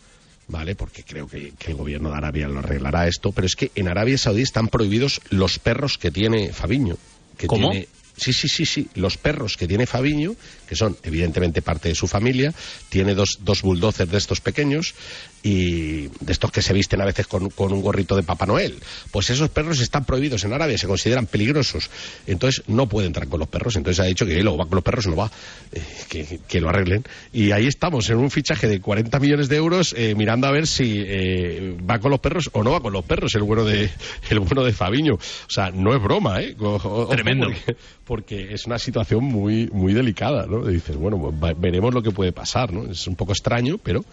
¿Vale? 0.49 0.75
Porque 0.75 1.03
creo 1.03 1.27
que, 1.27 1.53
que, 1.59 1.71
el 1.71 1.77
gobierno 1.77 2.11
de 2.11 2.17
Arabia 2.17 2.49
lo 2.49 2.59
arreglará 2.59 3.09
esto, 3.09 3.33
pero 3.33 3.47
es 3.47 3.57
que 3.57 3.71
en 3.75 3.89
Arabia 3.89 4.19
Saudí 4.19 4.43
están 4.43 4.69
prohibidos 4.69 5.21
los 5.31 5.59
perros 5.59 5.99
que 5.99 6.11
tiene 6.11 6.53
Fabiño. 6.53 6.97
Que 7.37 7.47
¿Cómo? 7.47 7.71
Tiene, 7.71 7.89
sí, 8.17 8.33
sí, 8.33 8.49
sí, 8.49 8.67
sí, 8.67 8.89
los 8.95 9.17
perros 9.17 9.57
que 9.57 9.69
tiene 9.69 9.87
Fabiño, 9.87 10.35
que 10.67 10.77
son 10.77 10.97
evidentemente 11.03 11.63
parte 11.63 11.89
de 11.89 11.95
su 11.95 12.07
familia, 12.07 12.53
tiene 12.89 13.15
dos, 13.15 13.39
dos 13.41 13.63
bulldozers 13.63 14.11
de 14.11 14.19
estos 14.19 14.41
pequeños 14.41 14.95
y 15.43 16.09
de 16.09 16.33
estos 16.33 16.51
que 16.51 16.63
se 16.63 16.73
visten 16.73 17.01
a 17.01 17.05
veces 17.05 17.27
con, 17.27 17.51
con, 17.51 17.73
un 17.73 17.83
gorrito 17.83 18.17
de 18.17 18.23
Papá 18.23 18.47
Noel. 18.47 18.75
Pues 19.11 19.31
esos 19.31 19.49
perros 19.51 19.81
están 19.81 20.05
prohibidos 20.05 20.45
en 20.45 20.53
Arabia, 20.53 20.77
se 20.77 20.87
consideran 20.87 21.27
peligrosos. 21.27 21.91
Entonces 22.27 22.65
no 22.67 22.89
puede 22.89 23.07
entrar 23.07 23.29
con 23.29 23.41
los 23.41 23.49
perros. 23.49 23.77
Entonces 23.77 24.05
ha 24.05 24.09
dicho 24.09 24.27
que 24.27 24.39
él 24.39 24.49
o 24.49 24.57
va 24.57 24.67
con 24.67 24.77
los 24.77 24.85
perros 24.85 25.07
no 25.07 25.17
va, 25.17 25.31
eh, 25.73 25.83
que, 26.09 26.41
que, 26.49 26.61
lo 26.61 26.69
arreglen. 26.69 27.05
Y 27.33 27.53
ahí 27.53 27.67
estamos, 27.67 28.09
en 28.11 28.17
un 28.19 28.31
fichaje 28.31 28.69
de 28.69 28.81
40 28.81 29.19
millones 29.21 29.49
de 29.49 29.57
euros, 29.57 29.95
eh, 29.97 30.15
mirando 30.17 30.47
a 30.47 30.51
ver 30.51 30.67
si 30.67 31.03
eh, 31.05 31.77
va 31.89 31.99
con 31.99 32.11
los 32.11 32.21
perros 32.21 32.51
o 32.53 32.63
no 32.63 32.73
va 32.73 32.81
con 32.81 32.93
los 32.93 33.05
perros, 33.05 33.35
el 33.35 33.43
bueno 33.43 33.65
de, 33.65 33.91
el 34.31 34.41
bueno 34.41 34.65
de 34.65 34.73
Fabiño. 34.73 35.15
O 35.15 35.51
sea, 35.51 35.71
no 35.71 35.95
es 35.95 36.03
broma, 36.03 36.41
¿eh? 36.41 36.57
O, 36.59 37.07
Tremendo. 37.09 37.47
Porque, 37.47 37.77
porque, 38.05 38.55
es 38.55 38.67
una 38.67 38.79
situación 38.79 39.25
muy, 39.25 39.69
muy 39.73 39.93
delicada, 39.93 40.47
¿no? 40.47 40.56
Dices, 40.65 40.97
bueno, 40.97 41.19
pues 41.19 41.59
veremos 41.59 41.93
lo 41.93 42.03
que 42.03 42.11
puede 42.11 42.33
pasar, 42.33 42.73
¿no? 42.73 42.91
Es 42.91 43.07
un 43.07 43.17
poco 43.17 43.33
extraño, 43.33 43.79
pero 43.83 44.05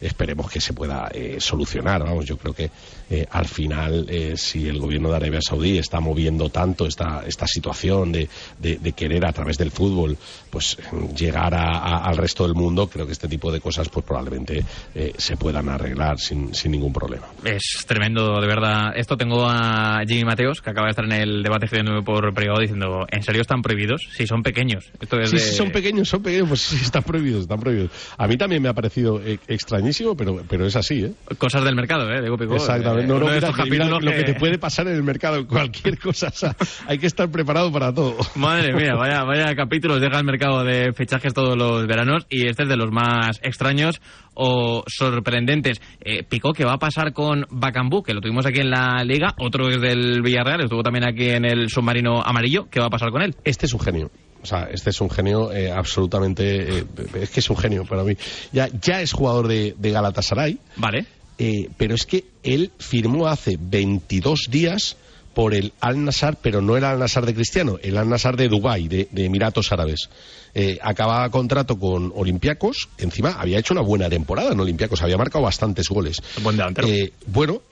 esperemos 0.00 0.50
que 0.50 0.60
se 0.60 0.72
pueda 0.72 1.08
eh, 1.12 1.36
solucionar. 1.40 2.02
Vamos, 2.02 2.26
yo 2.26 2.36
creo 2.36 2.54
que 2.54 2.70
eh, 3.10 3.26
al 3.30 3.46
final, 3.46 4.06
eh, 4.08 4.36
si 4.36 4.68
el 4.68 4.78
gobierno 4.78 5.10
de 5.10 5.16
Arabia 5.16 5.40
Saudí 5.40 5.78
está 5.78 6.00
moviendo 6.00 6.48
tanto 6.48 6.86
esta, 6.86 7.22
esta 7.26 7.46
situación 7.46 8.12
de, 8.12 8.28
de, 8.58 8.78
de 8.78 8.92
querer 8.92 9.24
a 9.24 9.32
través 9.32 9.58
del 9.58 9.70
fútbol, 9.70 10.16
pues 10.50 10.76
llegar 11.16 11.54
a, 11.54 11.78
a, 11.78 12.04
al 12.04 12.16
resto 12.16 12.44
del 12.44 12.54
mundo, 12.54 12.88
creo 12.88 13.06
que 13.06 13.12
este 13.12 13.28
tipo 13.28 13.50
de 13.50 13.60
cosas, 13.60 13.88
pues 13.88 14.04
probablemente 14.04 14.64
eh, 14.94 15.12
se 15.16 15.36
puedan 15.36 15.68
arreglar 15.68 16.18
sin, 16.18 16.54
sin 16.54 16.72
ningún 16.72 16.92
problema. 16.92 17.26
Es 17.44 17.84
tremendo, 17.86 18.40
de 18.40 18.46
verdad. 18.46 18.92
Esto 18.94 19.16
tengo 19.16 19.46
a 19.48 20.02
Jimmy 20.06 20.24
Mateos, 20.24 20.60
que 20.60 20.70
acaba 20.70 20.86
de 20.86 20.90
estar 20.90 21.04
en 21.04 21.12
el 21.12 21.42
debate 21.42 21.66
escribiéndome 21.66 22.02
por 22.02 22.32
privado 22.34 22.60
diciendo, 22.60 23.06
¿en 23.10 23.22
serio 23.22 23.40
están 23.40 23.62
prohibidos? 23.62 24.02
Si 24.12 24.26
son 24.26 24.42
pequeños. 24.42 24.90
Esto 25.00 25.20
es 25.20 25.30
sí, 25.30 25.36
de... 25.36 25.42
son 25.42 25.70
pequeños, 25.70 26.08
son 26.08 26.22
pequeños, 26.22 26.48
pues 26.48 26.60
sí, 26.62 26.76
están 26.82 27.02
prohibidos, 27.02 27.42
están 27.42 27.60
prohibidos. 27.60 27.90
A 28.18 28.26
mí 28.26 28.36
también 28.36 28.62
me 28.62 28.68
ha 28.68 28.74
parecido 28.74 29.20
extrañísimo, 29.48 30.16
pero, 30.16 30.42
pero 30.48 30.66
es 30.66 30.76
así, 30.76 31.04
¿eh? 31.04 31.12
Cosas 31.38 31.64
del 31.64 31.74
mercado, 31.74 32.10
¿eh? 32.10 32.20
Digo, 32.20 32.36
Exactamente. 32.54 32.91
No, 32.94 33.18
no, 33.18 33.26
mira, 33.26 33.52
mira 33.68 33.86
lo 33.86 34.00
que... 34.00 34.16
que 34.16 34.24
te 34.24 34.34
puede 34.34 34.58
pasar 34.58 34.86
en 34.88 34.94
el 34.94 35.02
mercado, 35.02 35.46
cualquier 35.48 35.98
cosa. 35.98 36.28
O 36.28 36.32
sea, 36.32 36.56
hay 36.86 36.98
que 36.98 37.06
estar 37.06 37.30
preparado 37.30 37.72
para 37.72 37.92
todo. 37.92 38.16
Madre 38.34 38.72
mía, 38.72 38.94
vaya, 38.98 39.24
vaya 39.24 39.54
capítulos 39.54 40.00
deja 40.00 40.18
el 40.18 40.24
mercado 40.24 40.64
de 40.64 40.92
fichajes 40.92 41.34
todos 41.34 41.56
los 41.56 41.86
veranos 41.86 42.26
y 42.28 42.46
este 42.46 42.64
es 42.64 42.68
de 42.68 42.76
los 42.76 42.90
más 42.90 43.40
extraños 43.42 44.00
o 44.34 44.84
sorprendentes. 44.86 45.80
Eh, 46.00 46.22
Picó, 46.24 46.52
¿qué 46.52 46.64
va 46.64 46.74
a 46.74 46.78
pasar 46.78 47.12
con 47.12 47.46
Bacambú? 47.50 48.02
Que 48.02 48.14
lo 48.14 48.20
tuvimos 48.20 48.46
aquí 48.46 48.60
en 48.60 48.70
la 48.70 49.04
Liga, 49.04 49.34
otro 49.38 49.68
es 49.68 49.80
del 49.80 50.22
Villarreal, 50.22 50.62
estuvo 50.62 50.82
también 50.82 51.04
aquí 51.04 51.28
en 51.28 51.44
el 51.44 51.68
submarino 51.68 52.22
amarillo. 52.22 52.68
¿Qué 52.70 52.80
va 52.80 52.86
a 52.86 52.90
pasar 52.90 53.10
con 53.10 53.22
él? 53.22 53.34
Este 53.44 53.66
es 53.66 53.74
un 53.74 53.80
genio. 53.80 54.10
O 54.42 54.46
sea, 54.46 54.68
este 54.72 54.90
es 54.90 55.00
un 55.00 55.08
genio 55.08 55.52
eh, 55.52 55.70
absolutamente. 55.70 56.78
Eh, 56.78 56.84
es 57.20 57.30
que 57.30 57.40
es 57.40 57.50
un 57.50 57.56
genio 57.56 57.84
para 57.84 58.02
mí. 58.02 58.16
Ya, 58.52 58.68
ya 58.80 59.00
es 59.00 59.12
jugador 59.12 59.46
de, 59.46 59.74
de 59.78 59.90
Galatasaray. 59.92 60.58
Vale. 60.76 61.06
Eh, 61.38 61.70
pero 61.76 61.94
es 61.94 62.06
que 62.06 62.24
él 62.42 62.70
firmó 62.78 63.26
hace 63.26 63.58
22 63.60 64.46
días 64.50 64.96
por 65.34 65.54
el 65.54 65.72
Al 65.80 66.04
Nassr, 66.04 66.36
pero 66.40 66.60
no 66.60 66.76
el 66.76 66.84
Al 66.84 66.98
Nassr 66.98 67.24
de 67.24 67.34
Cristiano, 67.34 67.78
el 67.82 67.96
Al 67.96 68.08
Nassr 68.08 68.36
de 68.36 68.48
Dubái, 68.48 68.88
de, 68.88 69.08
de, 69.10 69.24
Emiratos 69.24 69.72
Árabes. 69.72 70.10
Eh, 70.54 70.78
acababa 70.82 71.28
contrato 71.30 71.78
con 71.78 72.12
Olympiacos, 72.14 72.88
encima 72.98 73.32
había 73.32 73.58
hecho 73.58 73.72
una 73.72 73.82
buena 73.82 74.10
temporada 74.10 74.52
en 74.52 74.60
Olympiacos, 74.60 75.02
había 75.02 75.16
marcado 75.16 75.44
bastantes 75.44 75.88
goles. 75.88 76.18
Buen 76.42 76.56
delantero. 76.56 76.86
Eh, 76.88 77.12
bueno, 77.26 77.62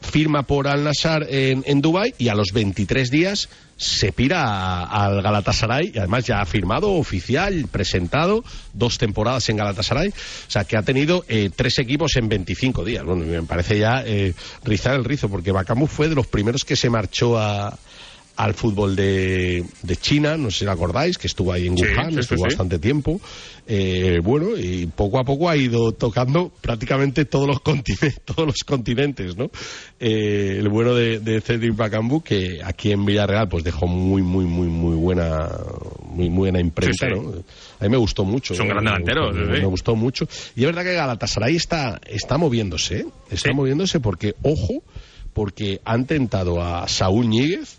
firma 0.00 0.42
por 0.42 0.68
Al 0.68 0.84
Nassr 0.84 1.26
en, 1.30 1.64
en 1.66 1.80
Dubái 1.80 2.14
y 2.18 2.28
a 2.28 2.34
los 2.34 2.48
23 2.52 3.10
días 3.10 3.48
se 3.76 4.12
pira 4.12 4.84
al 4.84 5.22
Galatasaray 5.22 5.92
y 5.94 5.98
además 5.98 6.24
ya 6.24 6.40
ha 6.40 6.46
firmado 6.46 6.92
oficial, 6.92 7.66
presentado 7.70 8.42
dos 8.72 8.98
temporadas 8.98 9.48
en 9.48 9.56
Galatasaray, 9.56 10.08
o 10.08 10.50
sea 10.50 10.64
que 10.64 10.76
ha 10.76 10.82
tenido 10.82 11.24
eh, 11.28 11.50
tres 11.54 11.78
equipos 11.78 12.16
en 12.16 12.28
25 12.28 12.84
días. 12.84 13.04
Bueno, 13.04 13.24
me 13.24 13.42
parece 13.42 13.78
ya 13.78 14.02
eh, 14.04 14.34
rizar 14.64 14.94
el 14.94 15.04
rizo 15.04 15.28
porque 15.28 15.52
Bacamu 15.52 15.86
fue 15.86 16.08
de 16.08 16.14
los 16.14 16.26
primeros 16.26 16.64
que 16.64 16.76
se 16.76 16.88
marchó 16.88 17.38
a, 17.38 17.78
al 18.36 18.54
fútbol 18.54 18.94
de, 18.94 19.64
de 19.82 19.96
China, 19.96 20.36
no 20.36 20.50
sé 20.50 20.64
si 20.64 20.70
acordáis, 20.70 21.16
que 21.18 21.26
estuvo 21.26 21.52
ahí 21.52 21.66
en 21.66 21.76
Sí, 21.76 21.84
Wuhan, 21.84 22.12
sí, 22.12 22.20
estuvo 22.20 22.38
sí. 22.38 22.44
bastante 22.44 22.78
tiempo. 22.78 23.20
Eh, 23.68 24.20
bueno, 24.22 24.56
y 24.56 24.86
poco 24.86 25.18
a 25.18 25.24
poco 25.24 25.48
ha 25.48 25.56
ido 25.56 25.90
tocando 25.92 26.52
prácticamente 26.60 27.24
todos 27.24 27.48
los 27.48 27.60
continentes, 27.60 28.20
todos 28.24 28.46
los 28.46 28.64
continentes, 28.64 29.36
¿no? 29.36 29.50
Eh, 29.98 30.56
el 30.60 30.68
bueno 30.68 30.94
de, 30.94 31.18
de 31.18 31.40
Cedric 31.40 31.74
Bakambu, 31.74 32.22
que 32.22 32.60
aquí 32.62 32.92
en 32.92 33.04
Villarreal 33.04 33.48
pues 33.48 33.64
dejó 33.64 33.86
muy, 33.86 34.22
muy, 34.22 34.44
muy, 34.44 34.68
muy 34.68 34.94
buena, 34.94 35.50
muy, 36.02 36.28
buena 36.28 36.60
imprenta. 36.60 37.08
¿no? 37.08 37.42
A 37.80 37.84
mí 37.84 37.90
me 37.90 37.96
gustó 37.96 38.24
mucho. 38.24 38.54
Es 38.54 38.60
un 38.60 38.66
¿eh? 38.66 38.70
gran 38.70 38.84
delantero, 38.84 39.32
me, 39.32 39.64
gustó 39.64 39.96
mucho. 39.96 40.28
Y 40.54 40.60
es 40.60 40.66
verdad 40.66 40.84
que 40.84 40.94
Galatasaray 40.94 41.56
está, 41.56 42.00
está 42.06 42.38
moviéndose, 42.38 43.00
¿eh? 43.00 43.06
Está 43.30 43.52
moviéndose 43.52 43.98
porque, 43.98 44.34
ojo, 44.42 44.84
porque 45.32 45.80
han 45.84 46.06
tentado 46.06 46.62
a 46.62 46.86
Saúl 46.86 47.28
Ñíguez 47.28 47.78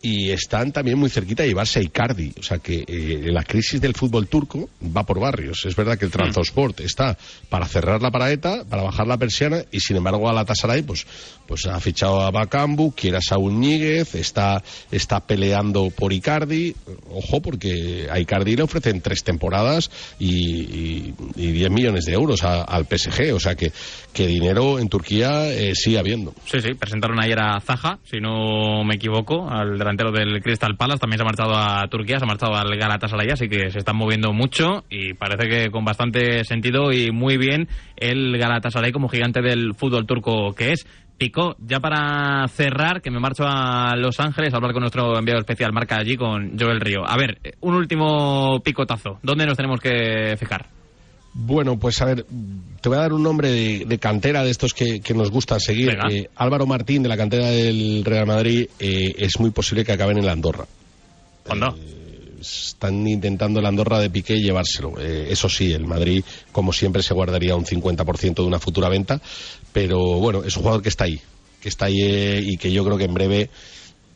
y 0.00 0.30
están 0.30 0.70
también 0.72 0.98
muy 0.98 1.10
cerquita 1.10 1.42
de 1.42 1.48
llevarse 1.50 1.80
a 1.80 1.82
Icardi. 1.82 2.32
O 2.38 2.42
sea 2.42 2.58
que 2.58 2.84
eh, 2.86 3.20
la 3.32 3.42
crisis 3.42 3.80
del 3.80 3.94
fútbol 3.94 4.28
turco 4.28 4.68
va 4.96 5.04
por 5.04 5.18
barrios. 5.20 5.64
Es 5.66 5.74
verdad 5.74 5.98
que 5.98 6.04
el 6.04 6.10
Transport 6.10 6.80
está 6.80 7.16
para 7.48 7.66
cerrar 7.66 8.00
la 8.00 8.10
paraeta, 8.10 8.64
para 8.68 8.82
bajar 8.82 9.06
la 9.06 9.16
persiana, 9.16 9.62
y 9.72 9.80
sin 9.80 9.96
embargo 9.96 10.26
Galatasaray 10.26 10.82
pues, 10.82 11.06
pues 11.46 11.66
ha 11.66 11.80
fichado 11.80 12.20
a 12.22 12.30
Bakambu, 12.30 12.92
quiere 12.92 13.16
a 13.16 13.20
Saúl 13.20 13.58
Ñíguez, 13.58 14.14
está, 14.14 14.62
está 14.92 15.20
peleando 15.26 15.90
por 15.90 16.12
Icardi. 16.12 16.74
Ojo, 17.10 17.40
porque 17.42 18.06
a 18.10 18.18
Icardi 18.20 18.54
le 18.56 18.62
ofrecen 18.62 19.00
tres 19.00 19.24
temporadas 19.24 19.90
y, 20.18 20.34
y, 20.62 21.14
y 21.36 21.52
10 21.52 21.70
millones 21.70 22.04
de 22.04 22.12
euros 22.12 22.44
a- 22.44 22.62
al 22.62 22.84
PSG. 22.86 23.32
O 23.34 23.40
sea 23.40 23.54
que, 23.56 23.72
que 24.12 24.26
dinero 24.26 24.78
en 24.78 24.88
Turquía 24.88 25.50
eh, 25.52 25.74
sigue 25.74 25.98
habiendo. 25.98 26.34
Sí, 26.44 26.60
sí, 26.60 26.74
presentaron 26.74 27.20
ayer 27.20 27.38
a 27.40 27.58
Zaha, 27.60 27.98
si 28.08 28.20
no 28.20 28.84
me 28.84 28.94
equivoco, 28.96 29.48
al 29.48 29.78
del 29.96 30.42
Crystal 30.42 30.76
Palace, 30.76 31.00
también 31.00 31.18
se 31.18 31.22
ha 31.22 31.26
marchado 31.26 31.56
a 31.56 31.86
Turquía, 31.88 32.18
se 32.18 32.24
ha 32.24 32.28
marchado 32.28 32.54
al 32.54 32.76
Galatasaray, 32.76 33.30
así 33.30 33.48
que 33.48 33.70
se 33.70 33.78
están 33.78 33.96
moviendo 33.96 34.32
mucho 34.32 34.84
y 34.90 35.14
parece 35.14 35.48
que 35.48 35.70
con 35.70 35.84
bastante 35.84 36.44
sentido 36.44 36.92
y 36.92 37.10
muy 37.10 37.36
bien 37.36 37.68
el 37.96 38.36
Galatasaray 38.38 38.92
como 38.92 39.08
gigante 39.08 39.40
del 39.40 39.74
fútbol 39.74 40.06
turco 40.06 40.54
que 40.54 40.72
es. 40.72 40.86
Pico, 41.18 41.56
ya 41.58 41.80
para 41.80 42.46
cerrar, 42.46 43.02
que 43.02 43.10
me 43.10 43.18
marcho 43.18 43.42
a 43.44 43.96
Los 43.96 44.20
Ángeles 44.20 44.54
a 44.54 44.58
hablar 44.58 44.72
con 44.72 44.82
nuestro 44.82 45.18
enviado 45.18 45.40
especial, 45.40 45.72
marca 45.72 45.96
allí 45.96 46.16
con 46.16 46.56
Joel 46.56 46.80
Río. 46.80 47.00
A 47.04 47.16
ver, 47.16 47.40
un 47.58 47.74
último 47.74 48.60
picotazo. 48.62 49.18
¿Dónde 49.20 49.44
nos 49.44 49.56
tenemos 49.56 49.80
que 49.80 50.36
fijar? 50.38 50.77
Bueno, 51.40 51.78
pues 51.78 52.02
a 52.02 52.04
ver, 52.04 52.26
te 52.80 52.88
voy 52.88 52.98
a 52.98 53.02
dar 53.02 53.12
un 53.12 53.22
nombre 53.22 53.48
de, 53.48 53.84
de 53.86 53.98
cantera 53.98 54.42
de 54.42 54.50
estos 54.50 54.74
que, 54.74 54.98
que 54.98 55.14
nos 55.14 55.30
gustan 55.30 55.60
seguir. 55.60 55.96
Eh, 56.10 56.28
Álvaro 56.34 56.66
Martín, 56.66 57.00
de 57.04 57.08
la 57.08 57.16
cantera 57.16 57.46
del 57.46 58.04
Real 58.04 58.26
Madrid, 58.26 58.66
eh, 58.80 59.14
es 59.16 59.38
muy 59.38 59.50
posible 59.52 59.84
que 59.84 59.92
acaben 59.92 60.18
en 60.18 60.26
la 60.26 60.32
Andorra. 60.32 60.66
¿Cuándo? 61.44 61.78
Están 62.40 63.06
intentando 63.06 63.60
la 63.60 63.68
Andorra 63.68 64.00
de 64.00 64.10
Piqué 64.10 64.40
llevárselo. 64.40 64.98
Eh, 64.98 65.28
eso 65.30 65.48
sí, 65.48 65.72
el 65.72 65.86
Madrid, 65.86 66.24
como 66.50 66.72
siempre, 66.72 67.04
se 67.04 67.14
guardaría 67.14 67.54
un 67.54 67.64
50% 67.64 68.34
de 68.34 68.42
una 68.42 68.58
futura 68.58 68.88
venta. 68.88 69.20
Pero 69.72 69.98
bueno, 70.18 70.42
es 70.42 70.56
un 70.56 70.64
jugador 70.64 70.82
que 70.82 70.88
está 70.88 71.04
ahí. 71.04 71.20
Que 71.62 71.68
está 71.68 71.86
ahí 71.86 72.02
eh, 72.02 72.40
y 72.42 72.56
que 72.56 72.72
yo 72.72 72.84
creo 72.84 72.98
que 72.98 73.04
en 73.04 73.14
breve 73.14 73.48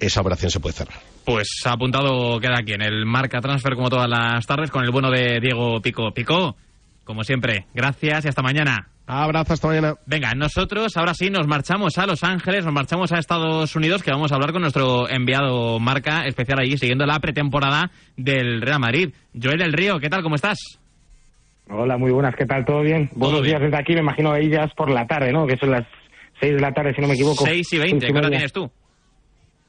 esa 0.00 0.20
operación 0.22 0.50
se 0.50 0.58
puede 0.58 0.74
cerrar. 0.74 1.00
Pues 1.24 1.46
apuntado 1.66 2.40
queda 2.40 2.58
aquí 2.58 2.72
en 2.72 2.82
el 2.82 3.06
marca 3.06 3.40
transfer 3.40 3.76
como 3.76 3.88
todas 3.90 4.08
las 4.08 4.44
tardes 4.44 4.72
con 4.72 4.82
el 4.82 4.90
bueno 4.90 5.08
de 5.08 5.38
Diego 5.40 5.80
Pico. 5.80 6.12
Pico, 6.12 6.56
como 7.04 7.24
siempre, 7.24 7.66
gracias 7.74 8.24
y 8.24 8.28
hasta 8.28 8.42
mañana. 8.42 8.88
Abrazo, 9.06 9.52
hasta 9.54 9.68
mañana. 9.68 9.94
Venga, 10.06 10.32
nosotros 10.34 10.96
ahora 10.96 11.12
sí 11.14 11.28
nos 11.28 11.46
marchamos 11.46 11.98
a 11.98 12.06
Los 12.06 12.22
Ángeles, 12.22 12.64
nos 12.64 12.72
marchamos 12.72 13.12
a 13.12 13.18
Estados 13.18 13.74
Unidos, 13.74 14.02
que 14.02 14.10
vamos 14.12 14.32
a 14.32 14.36
hablar 14.36 14.52
con 14.52 14.62
nuestro 14.62 15.08
enviado 15.08 15.78
marca 15.80 16.24
especial 16.26 16.60
allí, 16.60 16.78
siguiendo 16.78 17.04
la 17.04 17.18
pretemporada 17.18 17.90
del 18.16 18.62
Real 18.62 18.80
Madrid. 18.80 19.12
Joel 19.40 19.58
del 19.58 19.72
Río, 19.72 19.98
¿qué 19.98 20.08
tal? 20.08 20.22
¿Cómo 20.22 20.36
estás? 20.36 20.58
Hola, 21.68 21.96
muy 21.96 22.10
buenas, 22.10 22.34
¿qué 22.36 22.46
tal? 22.46 22.64
¿Todo 22.64 22.80
bien? 22.82 23.10
Buenos 23.14 23.42
bien. 23.42 23.56
días 23.58 23.62
desde 23.62 23.78
aquí, 23.80 23.94
me 23.94 24.00
imagino 24.00 24.32
ahí 24.32 24.48
ya 24.48 24.64
es 24.64 24.74
por 24.74 24.90
la 24.90 25.06
tarde, 25.06 25.32
¿no? 25.32 25.46
Que 25.46 25.56
son 25.56 25.70
las 25.70 25.84
6 26.40 26.54
de 26.54 26.60
la 26.60 26.72
tarde, 26.72 26.94
si 26.94 27.00
no 27.00 27.08
me 27.08 27.14
equivoco. 27.14 27.44
6 27.44 27.72
y 27.72 27.78
20, 27.78 28.00
Seis 28.00 28.12
¿qué 28.12 28.18
hora 28.18 28.28
tienes 28.28 28.52
tú? 28.52 28.70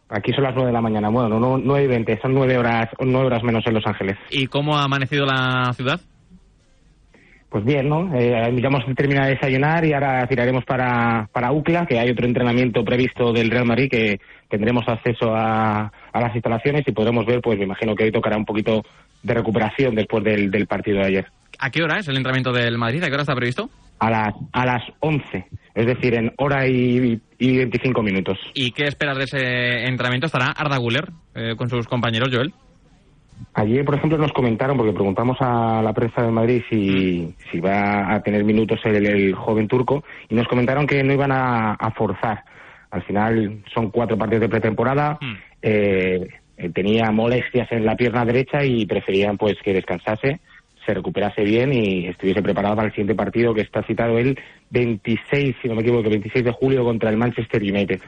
Aquí 0.10 0.32
son 0.34 0.44
las 0.44 0.54
9 0.54 0.68
de 0.68 0.74
la 0.74 0.82
mañana, 0.82 1.10
bueno, 1.10 1.40
no, 1.40 1.58
9 1.58 1.86
y 1.86 1.88
20, 1.88 2.20
son 2.22 2.34
9 2.34 2.58
horas, 2.58 2.90
9 3.00 3.26
horas 3.26 3.44
menos 3.44 3.66
en 3.66 3.74
Los 3.74 3.86
Ángeles. 3.88 4.18
¿Y 4.30 4.48
cómo 4.48 4.78
ha 4.78 4.84
amanecido 4.84 5.26
la 5.26 5.72
ciudad? 5.74 6.00
Pues 7.54 7.66
bien, 7.66 7.88
¿no? 7.88 8.10
Eh, 8.16 8.32
ya 8.32 8.68
hemos 8.68 8.84
terminado 8.96 9.28
de 9.28 9.36
desayunar 9.36 9.86
y 9.86 9.94
ahora 9.94 10.26
tiraremos 10.26 10.66
para, 10.66 11.30
para 11.32 11.52
UCLA, 11.52 11.86
que 11.86 12.00
hay 12.00 12.10
otro 12.10 12.26
entrenamiento 12.26 12.84
previsto 12.84 13.32
del 13.32 13.52
Real 13.52 13.68
Madrid 13.68 13.92
que 13.92 14.20
tendremos 14.50 14.84
acceso 14.88 15.36
a, 15.36 15.92
a 16.12 16.20
las 16.20 16.34
instalaciones 16.34 16.82
y 16.88 16.92
podremos 16.94 17.28
ver, 17.28 17.42
pues 17.42 17.60
me 17.60 17.66
imagino 17.66 17.94
que 17.94 18.06
hoy 18.06 18.12
tocará 18.12 18.38
un 18.38 18.46
poquito 18.46 18.82
de 19.22 19.34
recuperación 19.36 19.94
después 19.94 20.24
del, 20.24 20.50
del 20.50 20.66
partido 20.66 20.98
de 21.02 21.06
ayer. 21.06 21.28
¿A 21.60 21.70
qué 21.70 21.84
hora 21.84 22.00
es 22.00 22.08
el 22.08 22.18
entrenamiento 22.18 22.52
del 22.52 22.80
Madrid? 22.80 23.04
¿A 23.04 23.06
qué 23.06 23.14
hora 23.14 23.22
está 23.22 23.36
previsto? 23.36 23.70
A 24.00 24.10
las, 24.10 24.34
a 24.52 24.66
las 24.66 24.82
11, 25.02 25.46
es 25.76 25.86
decir, 25.86 26.16
en 26.16 26.34
hora 26.40 26.68
y, 26.68 27.22
y 27.38 27.58
25 27.58 28.02
minutos. 28.02 28.40
¿Y 28.56 28.72
qué 28.72 28.86
esperas 28.86 29.16
de 29.16 29.26
ese 29.26 29.86
entrenamiento? 29.86 30.26
¿Estará 30.26 30.48
Arda 30.48 30.78
Güler 30.78 31.12
eh, 31.36 31.54
con 31.56 31.70
sus 31.70 31.86
compañeros, 31.86 32.30
Joel? 32.34 32.52
Ayer, 33.56 33.86
por 33.86 33.96
ejemplo, 33.96 34.18
nos 34.18 34.34
comentaron, 34.34 34.78
porque 34.78 34.94
preguntamos 34.94 35.38
a 35.40 35.82
la 35.84 35.94
prensa 35.94 36.24
de 36.24 36.32
Madrid 36.32 36.64
si, 36.70 37.36
si 37.52 37.60
va 37.60 38.14
a 38.14 38.24
tener 38.24 38.44
minutos 38.44 38.80
el, 38.84 39.06
el 39.06 39.36
joven 39.36 39.68
turco, 39.68 40.04
y 40.28 40.36
nos 40.36 40.48
comentaron 40.48 40.88
que 40.88 41.04
no 41.04 41.14
iban 41.14 41.32
a, 41.32 41.74
a 41.74 41.92
forzar. 41.92 42.44
Al 42.90 43.04
final 43.04 43.64
son 43.74 43.90
cuatro 43.92 44.18
partidos 44.18 44.42
de 44.42 44.50
pretemporada, 44.50 45.20
eh, 45.62 46.28
eh, 46.58 46.70
tenía 46.70 47.12
molestias 47.12 47.72
en 47.72 47.86
la 47.86 47.96
pierna 47.96 48.26
derecha 48.26 48.64
y 48.64 48.86
preferían 48.86 49.38
pues 49.38 49.56
que 49.64 49.74
descansase, 49.74 50.40
se 50.86 50.94
recuperase 50.94 51.44
bien 51.44 51.74
y 51.74 52.08
estuviese 52.08 52.42
preparado 52.42 52.76
para 52.76 52.88
el 52.88 52.94
siguiente 52.94 53.16
partido 53.16 53.54
que 53.54 53.62
está 53.62 53.84
citado 53.84 54.18
el 54.20 54.38
26, 54.70 55.56
si 55.62 55.68
no 55.68 55.76
me 55.76 55.82
equivoco, 55.82 56.10
26 56.10 56.46
de 56.46 56.52
julio 56.52 56.84
contra 56.84 57.10
el 57.10 57.18
Manchester 57.18 57.62
United. 57.62 58.02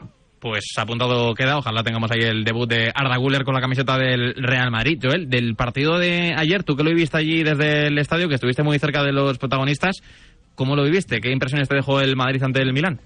Pues 0.45 0.75
apuntado 0.77 1.34
queda, 1.34 1.58
ojalá 1.58 1.81
tengamos 1.81 2.12
ahí 2.12 2.19
el 2.19 2.43
debut 2.43 2.69
de 2.69 2.91
Arda 2.93 3.17
Güler 3.17 3.43
con 3.45 3.55
la 3.55 3.62
camiseta 3.62 3.97
del 3.97 4.36
Real 4.36 4.69
Madrid. 4.69 4.99
Joel, 5.01 5.27
del 5.27 5.55
partido 5.55 5.97
de 5.97 6.36
ayer, 6.38 6.63
tú 6.63 6.75
que 6.75 6.84
lo 6.84 6.91
viviste 6.91 7.17
allí 7.17 7.41
desde 7.41 7.88
el 7.88 7.97
estadio, 7.97 8.29
que 8.29 8.36
estuviste 8.36 8.62
muy 8.62 8.77
cerca 8.77 9.01
de 9.01 9.12
los 9.12 9.39
protagonistas, 9.39 10.03
¿cómo 10.53 10.75
lo 10.75 10.84
viviste? 10.84 11.19
¿Qué 11.19 11.31
impresiones 11.31 11.67
te 11.67 11.73
dejó 11.73 11.99
el 11.99 12.15
Madrid 12.15 12.43
ante 12.43 12.62
el 12.62 12.73
Milán? 12.73 12.99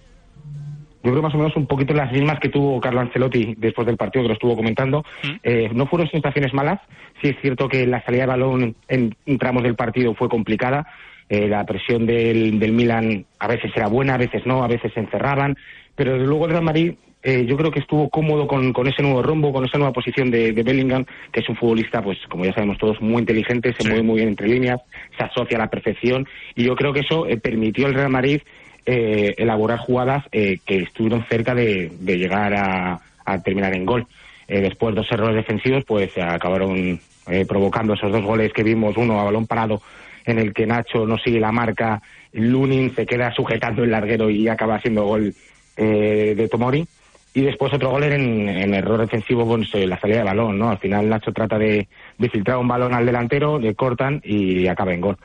yo 1.02 1.12
creo 1.12 1.24
más 1.24 1.34
o 1.34 1.38
menos 1.38 1.56
un 1.56 1.66
poquito 1.66 1.94
las 1.94 2.12
mismas 2.12 2.42
que 2.42 2.50
tuvo 2.50 2.78
Carlo 2.82 3.00
Ancelotti 3.00 3.56
después 3.58 3.88
del 3.88 3.96
partido 3.96 4.24
que 4.24 4.28
lo 4.28 4.34
estuvo 4.34 4.58
comentando. 4.58 5.06
Eh, 5.42 5.70
no 5.74 5.86
fueron 5.86 6.10
sensaciones 6.10 6.54
malas. 6.54 6.82
Sí 7.22 7.30
es 7.30 7.38
cierto 7.42 7.70
que 7.70 7.88
la 7.88 8.04
salida 8.04 8.24
de 8.24 8.28
balón 8.28 8.76
en 8.90 9.16
tramos 9.38 9.64
del 9.64 9.76
partido 9.76 10.14
fue 10.14 10.28
complicada. 10.28 10.86
Eh, 11.30 11.48
la 11.48 11.64
presión 11.64 12.06
del, 12.06 12.60
del 12.60 12.74
Milan 12.74 13.26
a 13.40 13.48
veces 13.48 13.72
era 13.74 13.88
buena, 13.88 14.16
a 14.16 14.18
veces 14.18 14.46
no, 14.46 14.62
a 14.62 14.68
veces 14.68 14.92
se 14.92 15.00
encerraban. 15.00 15.56
Pero 15.96 16.16
desde 16.16 16.28
luego 16.28 16.44
el 16.44 16.52
Real 16.52 16.64
Madrid 16.66 16.96
eh, 17.22 17.46
yo 17.46 17.58
creo 17.58 17.72
que 17.72 17.80
estuvo 17.80 18.10
cómodo 18.10 18.48
con, 18.48 18.72
con 18.74 18.88
ese 18.88 19.02
nuevo 19.02 19.22
rombo, 19.22 19.52
con 19.52 19.66
esa 19.66 19.78
nueva 19.78 19.94
posición 19.94 20.32
de, 20.32 20.52
de 20.54 20.64
Bellingham, 20.64 21.06
que 21.32 21.42
es 21.42 21.50
un 21.50 21.56
futbolista, 21.56 22.02
pues 22.02 22.18
como 22.30 22.46
ya 22.46 22.54
sabemos 22.54 22.78
todos, 22.78 23.02
muy 23.02 23.20
inteligente, 23.20 23.74
se 23.78 23.88
mueve 23.88 24.04
muy 24.04 24.18
bien 24.18 24.30
entre 24.30 24.48
líneas, 24.48 24.80
se 25.18 25.24
asocia 25.24 25.58
a 25.58 25.62
la 25.62 25.70
perfección. 25.70 26.28
Y 26.56 26.64
yo 26.64 26.76
creo 26.76 26.94
que 26.94 27.02
eso 27.02 27.28
eh, 27.28 27.38
permitió 27.38 27.88
al 27.88 27.94
Real 27.94 28.10
Madrid 28.10 28.42
eh, 28.86 29.36
elaborar 29.38 29.80
jugadas 29.80 30.24
eh, 30.32 30.60
que 30.66 30.80
estuvieron 30.84 31.26
cerca 31.30 31.54
de, 31.54 31.92
de 32.00 32.18
llegar 32.18 32.54
a, 32.56 33.00
a 33.26 33.42
terminar 33.42 33.74
en 33.74 33.86
gol. 33.86 34.08
Eh, 34.48 34.62
después 34.62 34.96
dos 34.96 35.12
errores 35.12 35.36
defensivos 35.36 35.84
pues 35.86 36.18
acabaron 36.18 37.00
eh, 37.28 37.46
provocando 37.48 37.94
esos 37.94 38.12
dos 38.12 38.24
goles 38.24 38.52
que 38.52 38.64
vimos, 38.64 38.98
uno 38.98 39.20
a 39.20 39.26
balón 39.26 39.46
parado 39.46 39.82
en 40.26 40.40
el 40.40 40.54
que 40.54 40.66
Nacho 40.66 41.06
no 41.06 41.18
sigue 41.18 41.40
la 41.40 41.52
marca, 41.52 42.02
Lunin 42.34 42.94
se 42.96 43.06
queda 43.06 43.32
sujetando 43.34 43.84
el 43.84 43.92
larguero 43.92 44.30
y 44.30 44.48
acaba 44.48 44.80
siendo 44.80 45.04
gol 45.04 45.34
eh, 45.78 46.34
de 46.36 46.48
Tomori. 46.48 46.86
Y 47.34 47.42
después 47.42 47.72
otro 47.74 47.92
gol 47.92 48.04
en, 48.04 48.50
en 48.50 48.74
error 48.74 49.00
defensivo, 49.00 49.58
eh, 49.74 49.86
la 49.88 50.00
salida 50.00 50.18
de 50.20 50.24
balón, 50.24 50.58
¿no? 50.58 50.70
Al 50.70 50.80
final 50.80 51.08
Nacho 51.08 51.32
trata 51.32 51.58
de, 51.58 51.88
de 52.18 52.30
filtrar 52.30 52.58
un 52.58 52.68
balón 52.68 52.94
al 52.94 53.06
delantero, 53.06 53.60
le 53.60 53.76
cortan 53.76 54.20
y 54.24 54.68
acaba 54.68 54.94
en 54.94 55.02
gol. 55.02 55.18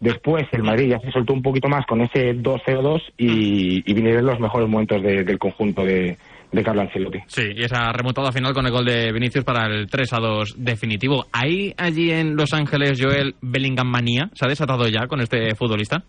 Después 0.00 0.44
el 0.52 0.62
Madrid 0.64 0.88
ya 0.90 0.98
se 0.98 1.12
soltó 1.12 1.32
un 1.32 1.42
poquito 1.42 1.68
más 1.68 1.86
con 1.86 2.00
ese 2.00 2.34
2-0-2 2.34 3.00
y, 3.18 3.88
y 3.88 3.94
vinieron 3.94 4.26
los 4.26 4.40
mejores 4.40 4.68
momentos 4.68 5.00
de- 5.02 5.22
del 5.22 5.38
conjunto 5.38 5.84
de, 5.84 6.16
de 6.50 6.62
Carlo 6.64 6.80
Ancelotti. 6.80 7.18
Sí, 7.26 7.42
y 7.54 7.62
esa 7.62 7.92
remontada 7.92 8.32
final 8.32 8.52
con 8.52 8.66
el 8.66 8.72
gol 8.72 8.84
de 8.84 9.12
Vinicius 9.12 9.44
para 9.44 9.66
el 9.66 9.86
3 9.88 10.12
a 10.14 10.18
2 10.18 10.54
definitivo. 10.58 11.26
¿Hay 11.32 11.72
allí 11.76 12.10
en 12.10 12.34
Los 12.34 12.52
Ángeles, 12.52 12.98
Joel, 13.00 13.36
Bellingham 13.42 13.86
manía? 13.88 14.28
¿Se 14.34 14.44
ha 14.44 14.48
desatado 14.48 14.88
ya 14.88 15.06
con 15.06 15.20
este 15.20 15.54
futbolista? 15.54 16.02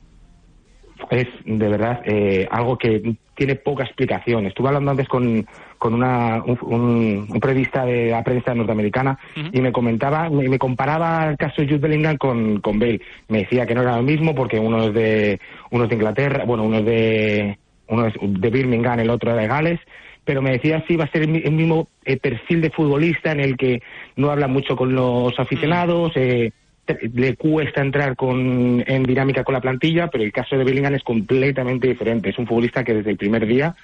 Es 1.13 1.27
de 1.45 1.67
verdad 1.69 2.01
eh, 2.05 2.47
algo 2.49 2.77
que 2.77 3.15
tiene 3.35 3.55
poca 3.55 3.83
explicación. 3.83 4.45
Estuve 4.45 4.67
hablando 4.67 4.91
antes 4.91 5.07
con, 5.07 5.45
con 5.77 5.93
una, 5.93 6.43
un, 6.43 6.57
un- 6.61 7.27
un 7.29 7.39
periodista 7.39 7.85
de 7.85 8.11
la 8.11 8.23
prensa 8.23 8.53
norteamericana 8.53 9.17
y 9.51 9.61
me 9.61 9.71
comentaba, 9.71 10.29
me, 10.29 10.47
me 10.49 10.59
comparaba 10.59 11.29
el 11.29 11.37
caso 11.37 11.61
de 11.61 11.67
Jude 11.67 11.79
Bellingham 11.79 12.17
con, 12.17 12.59
con 12.61 12.79
Bale. 12.79 13.01
Me 13.29 13.39
decía 13.39 13.65
que 13.65 13.75
no 13.75 13.81
era 13.81 13.97
lo 13.97 14.03
mismo 14.03 14.35
porque 14.35 14.59
uno 14.59 14.83
es 14.87 14.93
de, 14.93 15.39
uno 15.71 15.83
es 15.85 15.89
de 15.89 15.95
Inglaterra, 15.95 16.43
bueno, 16.45 16.63
uno 16.63 16.77
es 16.77 16.85
de, 16.85 17.57
uno 17.87 18.05
es 18.07 18.13
de 18.21 18.49
Birmingham, 18.49 18.99
el 18.99 19.09
otro 19.09 19.35
de 19.35 19.47
Gales, 19.47 19.79
pero 20.25 20.41
me 20.41 20.51
decía 20.51 20.83
si 20.87 20.95
va 20.95 21.03
a 21.05 21.11
ser 21.11 21.23
el 21.23 21.51
mismo 21.51 21.87
eh, 22.05 22.17
perfil 22.17 22.61
de 22.61 22.69
futbolista 22.69 23.31
en 23.31 23.39
el 23.41 23.57
que 23.57 23.81
no 24.15 24.29
habla 24.31 24.47
mucho 24.47 24.75
con 24.75 24.93
los 24.95 25.37
aficionados, 25.39 26.11
eh, 26.15 26.51
le 26.87 27.35
cuesta 27.35 27.81
entrar 27.81 28.15
con, 28.15 28.83
en 28.85 29.03
dinámica 29.03 29.43
con 29.43 29.53
la 29.53 29.61
plantilla, 29.61 30.07
pero 30.07 30.23
el 30.23 30.31
caso 30.31 30.57
de 30.57 30.63
Bellingham 30.63 30.95
es 30.95 31.03
completamente 31.03 31.87
diferente. 31.87 32.29
Es 32.29 32.37
un 32.37 32.47
futbolista 32.47 32.83
que 32.83 32.93
desde 32.93 33.11
el 33.11 33.17
primer 33.17 33.45
día 33.47 33.75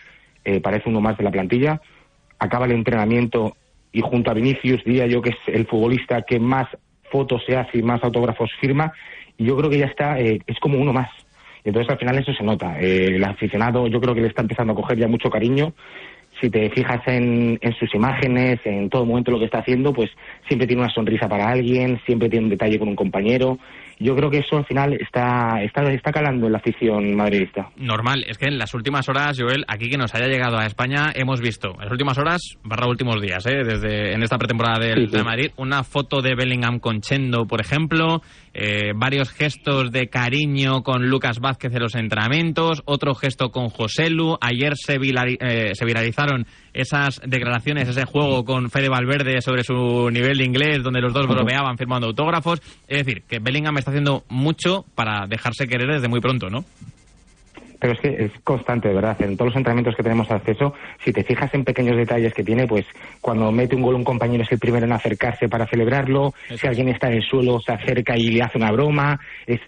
eh, 0.43 0.59
parece 0.59 0.89
uno 0.89 1.01
más 1.01 1.17
de 1.17 1.23
la 1.23 1.31
plantilla, 1.31 1.81
acaba 2.39 2.65
el 2.65 2.71
entrenamiento 2.71 3.55
y 3.91 4.01
junto 4.01 4.31
a 4.31 4.33
Vinicius, 4.33 4.83
diría 4.83 5.07
yo 5.07 5.21
que 5.21 5.31
es 5.31 5.37
el 5.47 5.65
futbolista 5.65 6.21
que 6.21 6.39
más 6.39 6.67
fotos 7.11 7.41
se 7.45 7.55
hace 7.55 7.79
y 7.79 7.83
más 7.83 8.03
autógrafos 8.03 8.51
firma, 8.59 8.91
y 9.37 9.45
yo 9.45 9.57
creo 9.57 9.69
que 9.69 9.79
ya 9.79 9.85
está, 9.85 10.19
eh, 10.19 10.39
es 10.45 10.59
como 10.59 10.77
uno 10.77 10.93
más. 10.93 11.09
Entonces 11.63 11.89
al 11.91 11.97
final 11.97 12.17
eso 12.17 12.33
se 12.33 12.43
nota. 12.43 12.79
Eh, 12.79 13.15
el 13.15 13.23
aficionado 13.23 13.87
yo 13.87 13.99
creo 13.99 14.13
que 14.13 14.21
le 14.21 14.27
está 14.27 14.41
empezando 14.41 14.73
a 14.73 14.75
coger 14.75 14.97
ya 14.97 15.07
mucho 15.07 15.29
cariño 15.29 15.73
si 16.39 16.49
te 16.49 16.69
fijas 16.69 17.01
en, 17.07 17.57
en, 17.61 17.73
sus 17.73 17.93
imágenes, 17.93 18.59
en 18.65 18.89
todo 18.89 19.05
momento 19.05 19.31
lo 19.31 19.39
que 19.39 19.45
está 19.45 19.59
haciendo, 19.59 19.93
pues 19.93 20.09
siempre 20.47 20.67
tiene 20.67 20.83
una 20.83 20.93
sonrisa 20.93 21.27
para 21.27 21.49
alguien, 21.49 21.99
siempre 22.05 22.29
tiene 22.29 22.45
un 22.45 22.49
detalle 22.49 22.79
con 22.79 22.87
un 22.87 22.95
compañero. 22.95 23.57
Yo 23.99 24.15
creo 24.15 24.29
que 24.29 24.37
eso 24.37 24.57
al 24.57 24.65
final 24.65 24.93
está, 24.93 25.61
está, 25.61 25.83
está 25.91 26.11
calando 26.11 26.45
en 26.45 26.53
la 26.53 26.59
afición 26.59 27.15
madridista. 27.15 27.69
Normal, 27.75 28.23
es 28.27 28.37
que 28.37 28.45
en 28.45 28.57
las 28.57 28.73
últimas 28.73 29.09
horas, 29.09 29.37
Joel, 29.37 29.65
aquí 29.67 29.89
que 29.89 29.97
nos 29.97 30.15
haya 30.15 30.27
llegado 30.27 30.57
a 30.57 30.65
España, 30.65 31.11
hemos 31.13 31.41
visto, 31.41 31.73
en 31.73 31.81
las 31.81 31.91
últimas 31.91 32.17
horas, 32.17 32.41
barra 32.63 32.87
últimos 32.87 33.21
días, 33.21 33.45
¿eh? 33.45 33.63
desde 33.65 34.13
en 34.13 34.23
esta 34.23 34.37
pretemporada 34.37 34.79
del 34.79 35.11
de 35.11 35.23
Madrid, 35.23 35.51
una 35.57 35.83
foto 35.83 36.21
de 36.21 36.33
Bellingham 36.33 36.79
con 36.79 37.01
Chendo, 37.01 37.45
por 37.45 37.59
ejemplo, 37.59 38.21
eh, 38.53 38.93
varios 38.95 39.31
gestos 39.31 39.91
de 39.91 40.07
cariño 40.07 40.81
con 40.81 41.09
Lucas 41.09 41.39
Vázquez 41.39 41.73
en 41.73 41.81
los 41.81 41.95
entrenamientos, 41.95 42.81
otro 42.85 43.15
gesto 43.15 43.49
con 43.51 43.67
Joselu, 43.67 44.37
ayer 44.39 44.73
se, 44.75 44.95
eh, 44.95 45.71
se 45.73 45.85
viralizaron 45.85 46.45
esas 46.73 47.21
declaraciones, 47.25 47.87
ese 47.87 48.05
juego 48.05 48.45
con 48.45 48.69
Fede 48.69 48.89
Valverde 48.89 49.41
sobre 49.41 49.63
su 49.63 50.09
nivel 50.11 50.37
de 50.37 50.45
inglés, 50.45 50.83
donde 50.83 51.01
los 51.01 51.13
dos 51.13 51.27
bromeaban 51.27 51.77
firmando 51.77 52.07
autógrafos. 52.07 52.61
Es 52.87 53.05
decir, 53.05 53.23
que 53.23 53.39
Bellingham 53.39 53.77
está 53.77 53.91
haciendo 53.91 54.23
mucho 54.29 54.85
para 54.95 55.27
dejarse 55.27 55.67
querer 55.67 55.93
desde 55.93 56.07
muy 56.07 56.19
pronto, 56.19 56.49
¿no? 56.49 56.65
Pero 57.79 57.93
es 57.93 57.99
que 57.99 58.09
es 58.25 58.31
constante, 58.43 58.89
de 58.89 58.93
verdad. 58.93 59.19
En 59.21 59.37
todos 59.37 59.51
los 59.51 59.55
entrenamientos 59.55 59.95
que 59.95 60.03
tenemos 60.03 60.29
acceso, 60.29 60.73
si 61.03 61.13
te 61.13 61.23
fijas 61.23 61.53
en 61.53 61.63
pequeños 61.63 61.95
detalles 61.95 62.33
que 62.33 62.43
tiene, 62.43 62.67
pues 62.67 62.85
cuando 63.21 63.51
mete 63.51 63.75
un 63.75 63.81
gol 63.81 63.95
un 63.95 64.03
compañero 64.03 64.43
es 64.43 64.51
el 64.51 64.59
primero 64.59 64.85
en 64.85 64.91
acercarse 64.91 65.47
para 65.47 65.65
celebrarlo, 65.67 66.33
si 66.55 66.67
alguien 66.67 66.89
está 66.89 67.07
en 67.07 67.15
el 67.15 67.23
suelo 67.23 67.59
se 67.59 67.71
acerca 67.71 68.17
y 68.17 68.29
le 68.31 68.41
hace 68.41 68.57
una 68.57 68.71
broma, 68.71 69.19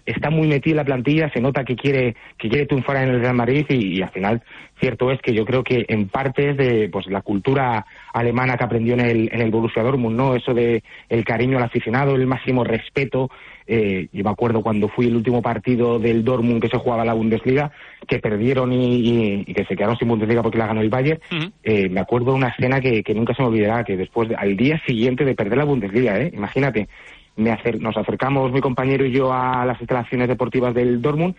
está 0.04 0.30
muy 0.30 0.46
metido 0.46 0.74
en 0.74 0.78
la 0.78 0.84
plantilla, 0.84 1.30
se 1.30 1.40
nota 1.40 1.64
que 1.64 1.76
quiere 1.76 2.14
que 2.38 2.48
quiere 2.48 2.66
triunfar 2.66 2.96
en 2.96 3.10
el 3.10 3.20
Real 3.20 3.34
Madrid 3.34 3.66
y, 3.68 4.02
al 4.02 4.10
final 4.10 4.42
cierto 4.78 5.12
es 5.12 5.20
que 5.20 5.32
yo 5.32 5.44
creo 5.44 5.62
que 5.62 5.84
en 5.88 6.08
parte 6.08 6.50
es 6.50 6.56
de 6.56 6.88
pues 6.90 7.06
la 7.06 7.22
cultura 7.22 7.86
alemana 8.12 8.56
que 8.56 8.64
aprendió 8.64 8.94
en 8.94 9.00
el 9.00 9.30
en 9.32 9.40
el 9.40 9.50
Borussia 9.50 9.82
Dortmund, 9.82 10.16
¿no? 10.16 10.34
Eso 10.34 10.54
de 10.54 10.82
el 11.08 11.24
cariño 11.24 11.58
al 11.58 11.64
aficionado, 11.64 12.16
el 12.16 12.26
máximo 12.26 12.64
respeto, 12.64 13.30
eh, 13.66 14.08
yo 14.12 14.24
me 14.24 14.30
acuerdo 14.30 14.62
cuando 14.62 14.88
fui 14.88 15.06
el 15.06 15.16
último 15.16 15.40
partido 15.40 15.98
del 15.98 16.24
Dortmund 16.24 16.60
que 16.60 16.68
se 16.68 16.78
jugaba 16.78 17.04
la 17.04 17.14
Bundesliga, 17.14 17.70
que 18.06 18.18
perdieron 18.18 18.72
y, 18.72 19.44
que 19.44 19.64
se 19.64 19.76
quedaron 19.76 19.96
sin 19.96 20.08
Bundesliga 20.08 20.42
porque 20.42 20.58
la 20.58 20.66
ganó 20.66 20.80
el 20.80 20.90
Bayern. 20.90 21.20
eh, 21.62 21.88
me 21.88 22.00
acuerdo 22.00 22.32
de 22.32 22.36
una 22.36 22.48
escena 22.48 22.80
que, 22.80 23.02
nunca 23.14 23.34
se 23.34 23.42
me 23.42 23.48
olvidará, 23.48 23.84
que 23.84 23.96
después, 23.96 24.28
al 24.36 24.56
día 24.56 24.80
siguiente 24.86 25.24
de 25.24 25.34
perder 25.34 25.58
la 25.58 25.64
Bundesliga, 25.64 26.20
¿eh? 26.20 26.30
imagínate, 26.34 26.88
me 27.36 27.56
nos 27.78 27.96
acercamos 27.96 28.52
mi 28.52 28.60
compañero 28.60 29.06
y 29.06 29.12
yo 29.12 29.32
a 29.32 29.64
las 29.64 29.80
instalaciones 29.80 30.28
deportivas 30.28 30.74
del 30.74 31.00
Dortmund 31.00 31.34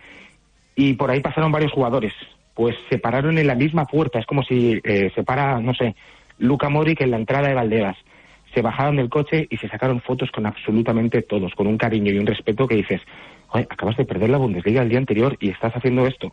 y 0.74 0.94
por 0.94 1.10
ahí 1.10 1.20
pasaron 1.20 1.52
varios 1.52 1.72
jugadores. 1.72 2.12
Pues 2.54 2.76
se 2.88 2.98
pararon 2.98 3.38
en 3.38 3.46
la 3.46 3.54
misma 3.54 3.84
puerta, 3.84 4.18
es 4.18 4.26
como 4.26 4.42
si 4.42 4.80
eh, 4.84 5.10
se 5.14 5.22
para, 5.24 5.60
no 5.60 5.74
sé, 5.74 5.94
Luca 6.38 6.68
Modric 6.68 7.00
en 7.00 7.10
la 7.10 7.16
entrada 7.16 7.48
de 7.48 7.54
Valderas 7.54 7.96
se 8.54 8.62
bajaron 8.62 8.96
del 8.96 9.10
coche 9.10 9.46
y 9.50 9.56
se 9.56 9.68
sacaron 9.68 10.00
fotos 10.00 10.30
con 10.30 10.46
absolutamente 10.46 11.22
todos, 11.22 11.52
con 11.54 11.66
un 11.66 11.76
cariño 11.76 12.12
y 12.12 12.18
un 12.18 12.26
respeto 12.26 12.68
que 12.68 12.76
dices, 12.76 13.00
acabas 13.52 13.96
de 13.96 14.04
perder 14.04 14.30
la 14.30 14.38
Bundesliga 14.38 14.82
el 14.82 14.88
día 14.88 14.98
anterior 14.98 15.36
y 15.40 15.50
estás 15.50 15.72
haciendo 15.74 16.06
esto. 16.06 16.32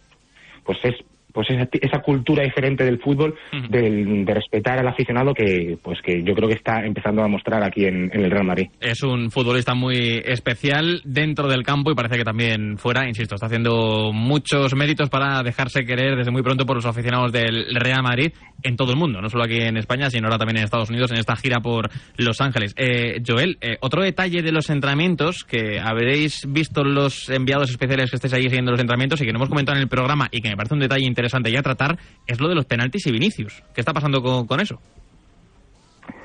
Pues 0.66 0.78
es 0.84 0.96
pues 1.34 1.50
esa, 1.50 1.68
esa 1.72 2.00
cultura 2.00 2.44
diferente 2.44 2.84
del 2.84 3.00
fútbol, 3.00 3.36
de 3.70 4.24
respetar 4.28 4.80
al 4.80 4.88
aficionado 4.88 5.34
que 5.34 5.78
pues 5.82 6.00
que 6.02 6.24
yo 6.24 6.34
creo 6.34 6.50
que 6.50 6.56
está 6.56 6.86
empezando 6.86 7.24
a 7.24 7.28
mostrar 7.28 7.64
aquí 7.64 7.86
en, 7.86 8.12
el 8.14 8.30
Real 8.30 8.46
Madrid. 8.46 8.68
Es 8.80 9.04
un 9.04 9.32
futbolista 9.32 9.74
muy 9.74 10.22
especial 10.26 11.02
dentro 11.06 11.48
del 11.48 11.64
campo 11.64 11.92
y 11.92 11.96
parece 11.96 12.18
que 12.18 12.24
también 12.24 12.78
fuera, 12.78 13.08
insisto, 13.08 13.36
está 13.36 13.48
haciendo 13.48 14.12
muchos 14.14 14.76
méritos 14.76 15.10
para 15.10 15.42
dejarse 15.44 15.86
querer 15.86 16.16
desde 16.18 16.32
muy 16.32 16.42
pronto 16.42 16.66
por 16.66 16.76
los 16.76 16.86
aficionados 16.86 17.32
del 17.32 17.76
Real 17.76 18.04
Madrid 18.04 18.34
en 18.64 18.76
todo 18.76 18.92
el 18.92 18.98
mundo, 18.98 19.22
no 19.22 19.30
solo 19.30 19.44
aquí 19.44 19.60
en 19.60 19.78
España, 19.78 20.10
sino 20.10 20.28
ahora 20.28 20.38
también 20.38 20.58
en 20.58 20.64
Estados 20.66 20.90
Unidos 20.90 21.12
en 21.12 21.18
esta 21.18 21.36
gira 21.36 21.62
por 21.62 21.90
Los 22.18 22.42
Ángeles. 22.42 22.74
Eh, 22.78 23.22
Joel, 23.26 23.58
eh, 23.62 23.78
otro 23.82 24.04
detalle 24.04 24.42
de 24.42 24.52
los 24.52 24.70
entrenamientos 24.70 25.44
que 25.44 25.80
habréis 25.80 26.46
visto 26.48 26.84
los 26.84 27.30
enviados 27.30 27.70
especiales 27.72 28.10
que 28.10 28.18
estéis 28.18 28.34
ahí 28.34 28.44
siguiendo 28.44 28.72
los 28.72 28.80
entrenamientos 28.80 29.22
y 29.22 29.26
que 29.26 29.32
no 29.32 29.38
hemos 29.38 29.50
comentado 29.50 29.78
en 29.78 29.84
el 29.84 29.90
programa 29.90 30.28
y 30.32 30.42
que 30.42 30.50
me 30.50 30.56
parece 30.56 30.76
un 30.76 30.82
detalle 30.82 31.06
interesante 31.06 31.21
interesante 31.22 31.52
ya 31.52 31.62
tratar 31.62 31.98
es 32.26 32.40
lo 32.40 32.50
de 32.50 32.56
los 32.56 32.66
penaltis 32.66 33.06
y 33.06 33.12
Vinicius. 33.12 33.64
¿Qué 33.76 33.82
está 33.82 33.94
pasando 33.94 34.22
con, 34.22 34.60
eso? 34.60 34.80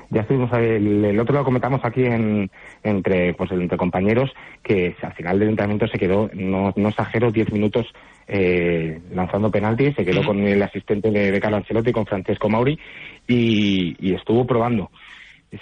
ya 0.09 0.21
estuvimos 0.21 0.49
el, 0.53 1.03
el, 1.03 1.19
otro 1.19 1.35
lo 1.35 1.43
comentamos 1.43 1.81
aquí 1.83 2.01
en, 2.05 2.49
entre 2.81 3.33
pues 3.33 3.51
entre 3.51 3.77
compañeros 3.77 4.31
que 4.63 4.95
al 5.01 5.13
final 5.13 5.37
del 5.37 5.49
entrenamiento 5.49 5.85
se 5.87 5.99
quedó 5.99 6.29
no, 6.33 6.73
no 6.77 6.89
exagero 6.89 7.29
10 7.29 7.51
minutos 7.51 7.85
eh, 8.25 9.01
lanzando 9.13 9.51
penaltis 9.51 9.95
se 9.95 10.05
quedó 10.05 10.23
con 10.23 10.39
el 10.39 10.63
asistente 10.63 11.11
de, 11.11 11.29
de 11.29 11.39
Carlo 11.41 11.57
Ancelotti 11.57 11.91
con 11.91 12.05
Francesco 12.05 12.47
Mauri 12.47 12.79
y, 13.27 13.97
y, 13.99 14.13
estuvo 14.13 14.47
probando 14.47 14.91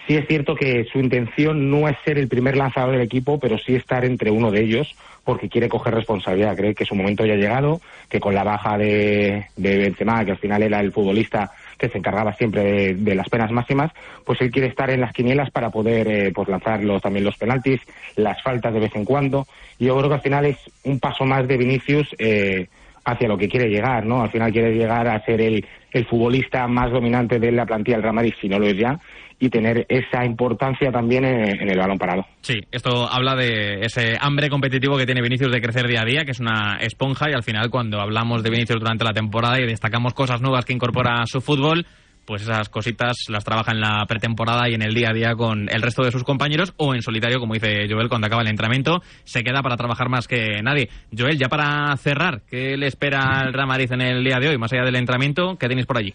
sí 0.08 0.16
es 0.16 0.28
cierto 0.28 0.54
que 0.54 0.86
su 0.94 1.00
intención 1.00 1.72
no 1.72 1.90
es 1.90 1.98
ser 2.06 2.20
el 2.20 2.28
primer 2.28 2.56
lanzador 2.56 2.92
del 2.92 3.02
equipo 3.02 3.40
pero 3.40 3.58
sí 3.58 3.74
estar 3.74 4.06
entre 4.06 4.30
uno 4.30 4.52
de 4.52 4.62
ellos 4.62 4.96
porque 5.26 5.50
quiere 5.50 5.68
coger 5.68 5.94
responsabilidad, 5.94 6.56
cree 6.56 6.76
que 6.76 6.86
su 6.86 6.96
momento 6.96 7.26
ya 7.26 7.34
ha 7.34 7.38
llegado, 7.38 7.82
que 8.08 8.20
con 8.20 8.36
la 8.36 8.44
baja 8.44 8.78
de, 8.78 9.48
de 9.58 9.78
Benzema, 9.78 10.24
que 10.24 10.32
al 10.32 10.38
final 10.38 10.64
era 10.64 10.80
el 10.80 10.94
futbolista 10.94 11.52
que 11.78 11.90
se 11.90 11.98
encargaba 11.98 12.34
siempre 12.34 12.94
de, 12.94 13.16
las 13.16 13.28
penas 13.28 13.52
máximas, 13.52 13.92
pues 14.24 14.40
él 14.42 14.52
quiere 14.52 14.68
estar 14.68 14.90
en 14.90 15.02
las 15.02 15.12
quinielas 15.12 15.52
para 15.52 15.72
poder 15.72 16.08
eh, 16.08 16.32
pues 16.34 16.48
lanzar 16.48 16.80
también 17.02 17.26
los 17.26 17.38
penaltis, 17.38 17.82
las 18.16 18.42
faltas 18.42 18.74
de 18.74 18.80
vez 18.80 18.96
en 18.96 19.04
cuando. 19.04 19.48
Y 19.80 19.86
yo 19.86 19.98
creo 19.98 20.10
que 20.10 20.16
al 20.16 20.22
final 20.22 20.46
es 20.46 20.58
un 20.84 21.00
paso 21.00 21.26
más 21.26 21.48
de 21.48 21.58
Vinicius 21.58 22.16
eh, 22.18 22.68
hacia 23.04 23.28
lo 23.28 23.38
que 23.38 23.50
quiere 23.50 23.70
llegar, 23.70 24.06
¿no? 24.06 24.22
Al 24.22 24.30
final 24.30 24.52
quiere 24.52 24.74
llegar 24.74 25.08
a 25.08 25.24
ser 25.26 25.42
el, 25.42 25.66
el 25.92 26.06
futbolista 26.06 26.68
más 26.68 26.92
dominante 26.92 27.40
de 27.40 27.52
la 27.52 27.66
plantilla 27.66 27.98
del 27.98 28.04
Real 28.04 28.16
Madrid, 28.16 28.34
si 28.40 28.50
no 28.50 28.60
lo 28.60 28.68
es 28.68 28.78
ya, 28.78 29.00
y 29.40 29.50
tener 29.50 29.86
esa 29.90 30.26
importancia 30.26 30.92
también 30.92 31.26
en, 31.26 31.70
el 31.70 31.78
balón 31.78 31.98
parado. 31.98 32.26
Sí, 32.42 32.60
esto 32.72 33.10
habla 33.10 33.36
de 33.36 33.82
ese 33.82 34.18
hambre 34.20 34.50
competitivo 34.50 34.98
que 34.98 35.06
tiene 35.06 35.22
Vinicius 35.22 35.52
de 35.52 35.62
crecer 35.62 35.88
día 35.88 36.02
a 36.02 36.06
día, 36.06 36.24
que 36.24 36.32
es 36.32 36.40
una 36.40 36.78
esponja 36.80 37.30
y 37.30 37.34
al 37.34 37.44
final 37.44 37.70
cuando 37.70 38.00
hablamos 38.00 38.44
de 38.44 38.50
Vinicius 38.50 38.80
durante 38.80 39.04
la 39.04 39.14
temporada 39.14 39.60
y 39.60 39.66
destacamos 39.66 40.14
cosas 40.14 40.42
nuevas 40.42 40.66
que 40.66 40.74
incorpora 40.74 41.26
su 41.26 41.42
fútbol, 41.42 41.86
pues 42.26 42.42
esas 42.42 42.70
cositas 42.70 43.18
las 43.30 43.44
trabaja 43.44 43.72
en 43.72 43.82
la 43.82 44.06
pretemporada 44.08 44.68
y 44.70 44.74
en 44.74 44.82
el 44.82 44.94
día 44.94 45.10
a 45.10 45.14
día 45.14 45.36
con 45.36 45.70
el 45.70 45.82
resto 45.82 46.04
de 46.04 46.12
sus 46.12 46.24
compañeros 46.24 46.74
o 46.78 46.96
en 46.96 47.02
solitario, 47.02 47.40
como 47.40 47.54
dice 47.54 47.88
Joel, 47.90 48.10
cuando 48.10 48.28
acaba 48.28 48.42
el 48.42 48.48
entrenamiento, 48.48 49.02
se 49.24 49.44
queda 49.44 49.62
para 49.62 49.78
trabajar 49.78 50.10
más 50.10 50.28
que 50.28 50.62
nadie. 50.64 50.90
Joel, 51.16 51.38
ya 51.38 51.50
para 51.50 51.96
cerrar, 51.98 52.42
¿qué 52.50 52.78
le 52.78 52.88
espera 52.88 53.40
al 53.40 53.54
Real 53.54 53.68
Madrid 53.68 53.92
en 53.92 54.02
el 54.02 54.24
día 54.24 54.40
de 54.40 54.50
hoy, 54.50 54.58
más 54.58 54.74
allá 54.74 54.86
del 54.86 54.96
entrenamiento? 54.96 55.58
¿Qué 55.58 55.68
tenéis 55.68 55.86
por 55.86 55.98
allí? 55.98 56.14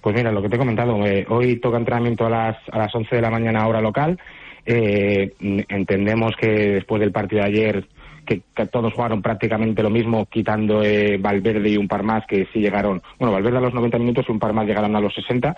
Pues 0.00 0.14
mira, 0.14 0.32
lo 0.32 0.42
que 0.42 0.48
te 0.48 0.56
he 0.56 0.58
comentado, 0.58 1.04
eh, 1.06 1.26
hoy 1.28 1.56
toca 1.56 1.78
entrenamiento 1.78 2.26
a 2.26 2.30
las, 2.30 2.56
a 2.70 2.78
las 2.78 2.94
11 2.94 3.16
de 3.16 3.22
la 3.22 3.30
mañana 3.30 3.66
hora 3.66 3.80
local. 3.80 4.18
Eh, 4.64 5.32
entendemos 5.68 6.34
que 6.36 6.48
después 6.48 7.00
del 7.00 7.12
partido 7.12 7.42
de 7.42 7.48
ayer, 7.48 7.88
que, 8.24 8.42
todos 8.66 8.92
jugaron 8.92 9.22
prácticamente 9.22 9.82
lo 9.82 9.90
mismo, 9.90 10.26
quitando 10.26 10.82
eh, 10.82 11.16
Valverde 11.18 11.68
y 11.68 11.76
un 11.76 11.88
par 11.88 12.02
más 12.02 12.26
que 12.26 12.48
sí 12.52 12.60
llegaron, 12.60 13.02
bueno, 13.18 13.32
Valverde 13.32 13.58
a 13.58 13.60
los 13.60 13.74
90 13.74 13.98
minutos 13.98 14.26
y 14.28 14.32
un 14.32 14.38
par 14.38 14.52
más 14.52 14.66
llegaron 14.66 14.96
a 14.96 15.00
los 15.00 15.14
60, 15.14 15.56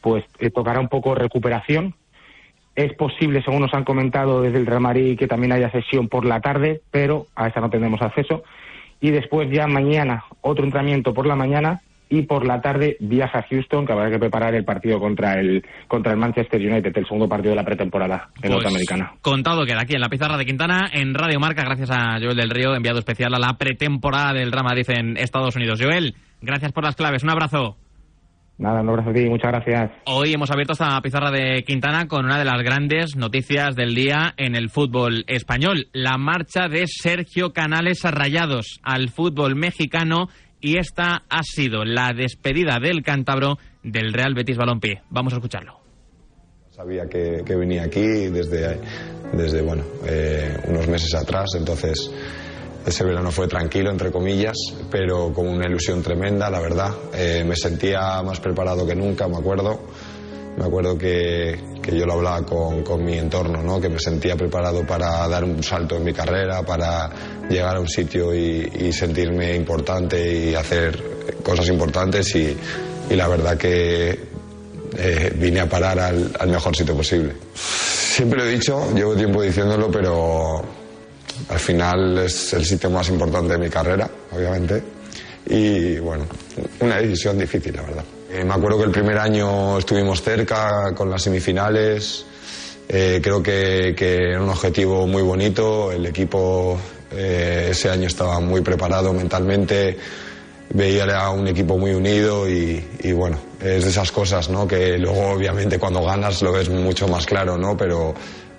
pues 0.00 0.24
tocará 0.54 0.80
un 0.80 0.88
poco 0.88 1.14
recuperación. 1.14 1.94
Es 2.76 2.92
posible, 2.94 3.42
según 3.42 3.60
nos 3.60 3.74
han 3.74 3.84
comentado 3.84 4.42
desde 4.42 4.58
el 4.58 4.66
Real 4.66 4.80
Madrid, 4.80 5.16
que 5.16 5.28
también 5.28 5.52
haya 5.52 5.70
sesión 5.70 6.08
por 6.08 6.24
la 6.24 6.40
tarde, 6.40 6.80
pero 6.90 7.26
a 7.36 7.48
esa 7.48 7.60
no 7.60 7.70
tendremos 7.70 8.02
acceso. 8.02 8.42
Y 9.00 9.10
después 9.10 9.48
ya 9.50 9.66
mañana, 9.66 10.24
otro 10.40 10.64
entrenamiento 10.64 11.14
por 11.14 11.26
la 11.26 11.36
mañana 11.36 11.80
y 12.08 12.22
por 12.22 12.46
la 12.46 12.60
tarde 12.60 12.96
viaja 13.00 13.38
a 13.38 13.46
Houston 13.48 13.86
que 13.86 13.92
habrá 13.92 14.10
que 14.10 14.18
preparar 14.18 14.54
el 14.54 14.64
partido 14.64 14.98
contra 14.98 15.40
el 15.40 15.64
contra 15.88 16.12
el 16.12 16.18
Manchester 16.18 16.60
United, 16.60 16.92
el 16.94 17.06
segundo 17.06 17.28
partido 17.28 17.50
de 17.50 17.56
la 17.56 17.64
pretemporada 17.64 18.28
en 18.36 18.40
pues, 18.40 18.52
Norteamericana. 18.52 19.12
Contado 19.22 19.64
queda 19.64 19.82
aquí 19.82 19.94
en 19.94 20.00
la 20.00 20.08
pizarra 20.08 20.36
de 20.36 20.44
Quintana 20.44 20.88
en 20.92 21.14
Radio 21.14 21.40
Marca 21.40 21.62
gracias 21.64 21.90
a 21.90 22.18
Joel 22.20 22.36
del 22.36 22.50
Río, 22.50 22.74
enviado 22.74 22.98
especial 22.98 23.34
a 23.34 23.38
la 23.38 23.54
pretemporada 23.58 24.32
del 24.32 24.52
Real 24.52 24.64
Madrid 24.64 24.86
en 24.88 25.16
Estados 25.16 25.56
Unidos. 25.56 25.80
Joel, 25.82 26.14
gracias 26.40 26.72
por 26.72 26.84
las 26.84 26.96
claves, 26.96 27.22
un 27.22 27.30
abrazo. 27.30 27.76
Nada, 28.56 28.82
un 28.82 28.88
abrazo 28.88 29.10
a 29.10 29.12
ti, 29.12 29.28
muchas 29.28 29.50
gracias. 29.50 29.90
Hoy 30.06 30.32
hemos 30.32 30.50
abierto 30.52 30.74
esta 30.74 31.00
pizarra 31.00 31.32
de 31.32 31.64
Quintana 31.64 32.06
con 32.06 32.24
una 32.24 32.38
de 32.38 32.44
las 32.44 32.62
grandes 32.62 33.16
noticias 33.16 33.74
del 33.74 33.96
día 33.96 34.32
en 34.36 34.54
el 34.54 34.70
fútbol 34.70 35.24
español, 35.26 35.88
la 35.92 36.18
marcha 36.18 36.68
de 36.68 36.84
Sergio 36.86 37.52
Canales 37.52 38.04
a 38.04 38.12
Rayados 38.12 38.78
al 38.84 39.08
fútbol 39.08 39.56
mexicano 39.56 40.28
y 40.64 40.78
esta 40.78 41.24
ha 41.28 41.42
sido 41.42 41.84
la 41.84 42.14
despedida 42.14 42.78
del 42.80 43.02
cántabro 43.02 43.58
del 43.82 44.14
Real 44.14 44.32
Betis 44.32 44.56
Balompié. 44.56 45.02
Vamos 45.10 45.34
a 45.34 45.36
escucharlo. 45.36 45.78
Sabía 46.70 47.04
que, 47.06 47.42
que 47.44 47.54
venía 47.54 47.82
aquí 47.82 48.00
desde, 48.00 48.80
desde 49.34 49.60
bueno, 49.60 49.84
eh, 50.06 50.56
unos 50.66 50.88
meses 50.88 51.14
atrás, 51.14 51.50
entonces 51.58 52.10
ese 52.86 53.04
verano 53.04 53.30
fue 53.30 53.46
tranquilo, 53.46 53.90
entre 53.90 54.10
comillas, 54.10 54.56
pero 54.90 55.34
con 55.34 55.48
una 55.48 55.68
ilusión 55.68 56.02
tremenda, 56.02 56.48
la 56.48 56.60
verdad. 56.60 56.94
Eh, 57.12 57.44
me 57.46 57.56
sentía 57.56 58.22
más 58.22 58.40
preparado 58.40 58.86
que 58.86 58.94
nunca, 58.94 59.28
me 59.28 59.36
acuerdo. 59.36 59.82
Me 60.56 60.64
acuerdo 60.64 60.96
que, 60.96 61.58
que 61.82 61.98
yo 61.98 62.06
lo 62.06 62.14
hablaba 62.14 62.46
con, 62.46 62.82
con, 62.82 63.04
mi 63.04 63.18
entorno, 63.18 63.62
¿no? 63.62 63.80
que 63.80 63.88
me 63.88 63.98
sentía 63.98 64.36
preparado 64.36 64.86
para 64.86 65.26
dar 65.26 65.42
un 65.42 65.62
salto 65.62 65.96
en 65.96 66.04
mi 66.04 66.12
carrera, 66.12 66.62
para 66.62 67.10
llegar 67.48 67.76
a 67.76 67.80
un 67.80 67.88
sitio 67.88 68.34
y, 68.34 68.92
sentirme 68.92 69.54
importante 69.56 70.50
y 70.50 70.54
hacer 70.54 71.02
cosas 71.42 71.68
importantes 71.68 72.34
y, 72.36 72.56
y 73.10 73.14
la 73.14 73.26
verdad 73.26 73.56
que 73.56 74.18
eh, 74.96 75.32
vine 75.34 75.60
a 75.60 75.68
parar 75.68 75.98
al, 75.98 76.30
al, 76.38 76.48
mejor 76.48 76.76
sitio 76.76 76.96
posible. 76.96 77.32
Siempre 77.54 78.38
lo 78.38 78.44
he 78.44 78.52
dicho, 78.52 78.94
llevo 78.94 79.16
tiempo 79.16 79.42
diciéndolo, 79.42 79.90
pero 79.90 80.64
al 81.48 81.58
final 81.58 82.18
es 82.18 82.52
el 82.52 82.64
sitio 82.64 82.90
más 82.90 83.08
importante 83.08 83.54
de 83.54 83.58
mi 83.58 83.68
carrera, 83.68 84.08
obviamente. 84.30 84.82
Y 85.46 85.98
bueno, 85.98 86.26
una 86.80 86.98
decisión 86.98 87.38
difícil, 87.38 87.74
la 87.74 87.82
verdad. 87.82 88.04
Eh, 88.34 88.44
me 88.44 88.52
acuerdo 88.52 88.78
que 88.78 88.84
el 88.84 88.90
primer 88.90 89.16
año 89.16 89.78
estuvimos 89.78 90.20
cerca 90.20 90.92
con 90.92 91.08
las 91.08 91.22
semifinales. 91.22 92.26
Eh, 92.88 93.20
creo 93.22 93.40
que, 93.40 93.94
que, 93.96 94.16
era 94.30 94.42
un 94.42 94.48
objetivo 94.48 95.06
muy 95.06 95.22
bonito. 95.22 95.92
El 95.92 96.04
equipo 96.04 96.76
eh, 97.12 97.68
ese 97.70 97.90
año 97.90 98.08
estaba 98.08 98.40
muy 98.40 98.60
preparado 98.60 99.12
mentalmente 99.12 99.96
veía 100.70 101.04
a 101.16 101.30
un 101.30 101.46
equipo 101.46 101.78
muy 101.78 101.92
unido 101.92 102.48
y, 102.50 102.84
y, 103.00 103.12
bueno, 103.12 103.38
es 103.60 103.84
de 103.84 103.90
esas 103.90 104.10
cosas, 104.10 104.48
¿no? 104.48 104.66
Que 104.66 104.98
luego 104.98 105.28
obviamente 105.28 105.78
cuando 105.78 106.02
ganas 106.02 106.42
lo 106.42 106.50
ves 106.50 106.68
mucho 106.68 107.06
más 107.06 107.26
claro, 107.26 107.56
¿no? 107.56 107.76
Pero, 107.76 108.12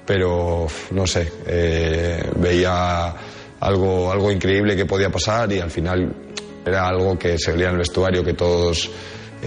pero 0.06 0.68
no 0.92 1.06
sé, 1.06 1.30
eh, 1.46 2.24
veía 2.38 3.14
algo, 3.60 4.10
algo 4.10 4.32
increíble 4.32 4.78
que 4.78 4.86
podía 4.86 5.10
pasar 5.10 5.52
y 5.52 5.60
al 5.60 5.72
final 5.72 6.16
era 6.66 6.88
algo 6.88 7.20
que 7.20 7.38
se 7.38 7.52
veía 7.52 7.66
en 7.66 7.74
el 7.74 7.80
vestuario, 7.80 8.24
que 8.24 8.34
todos 8.34 8.90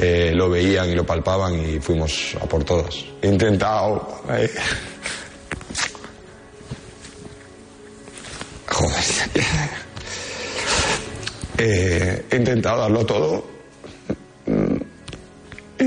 eh, 0.01 0.33
lo 0.33 0.49
veían 0.49 0.89
y 0.89 0.95
lo 0.95 1.05
palpaban 1.05 1.55
y 1.55 1.81
fuimos 1.81 2.37
a 2.41 2.47
por 2.47 2.63
todas. 2.65 2.95
He 3.21 3.27
intentado... 3.29 4.23
Joder. 8.67 9.05
Eh, 11.61 12.25
he 12.31 12.37
intentado 12.37 12.83
darlo 12.83 13.05
todo. 13.05 13.45
Y... 15.81 15.83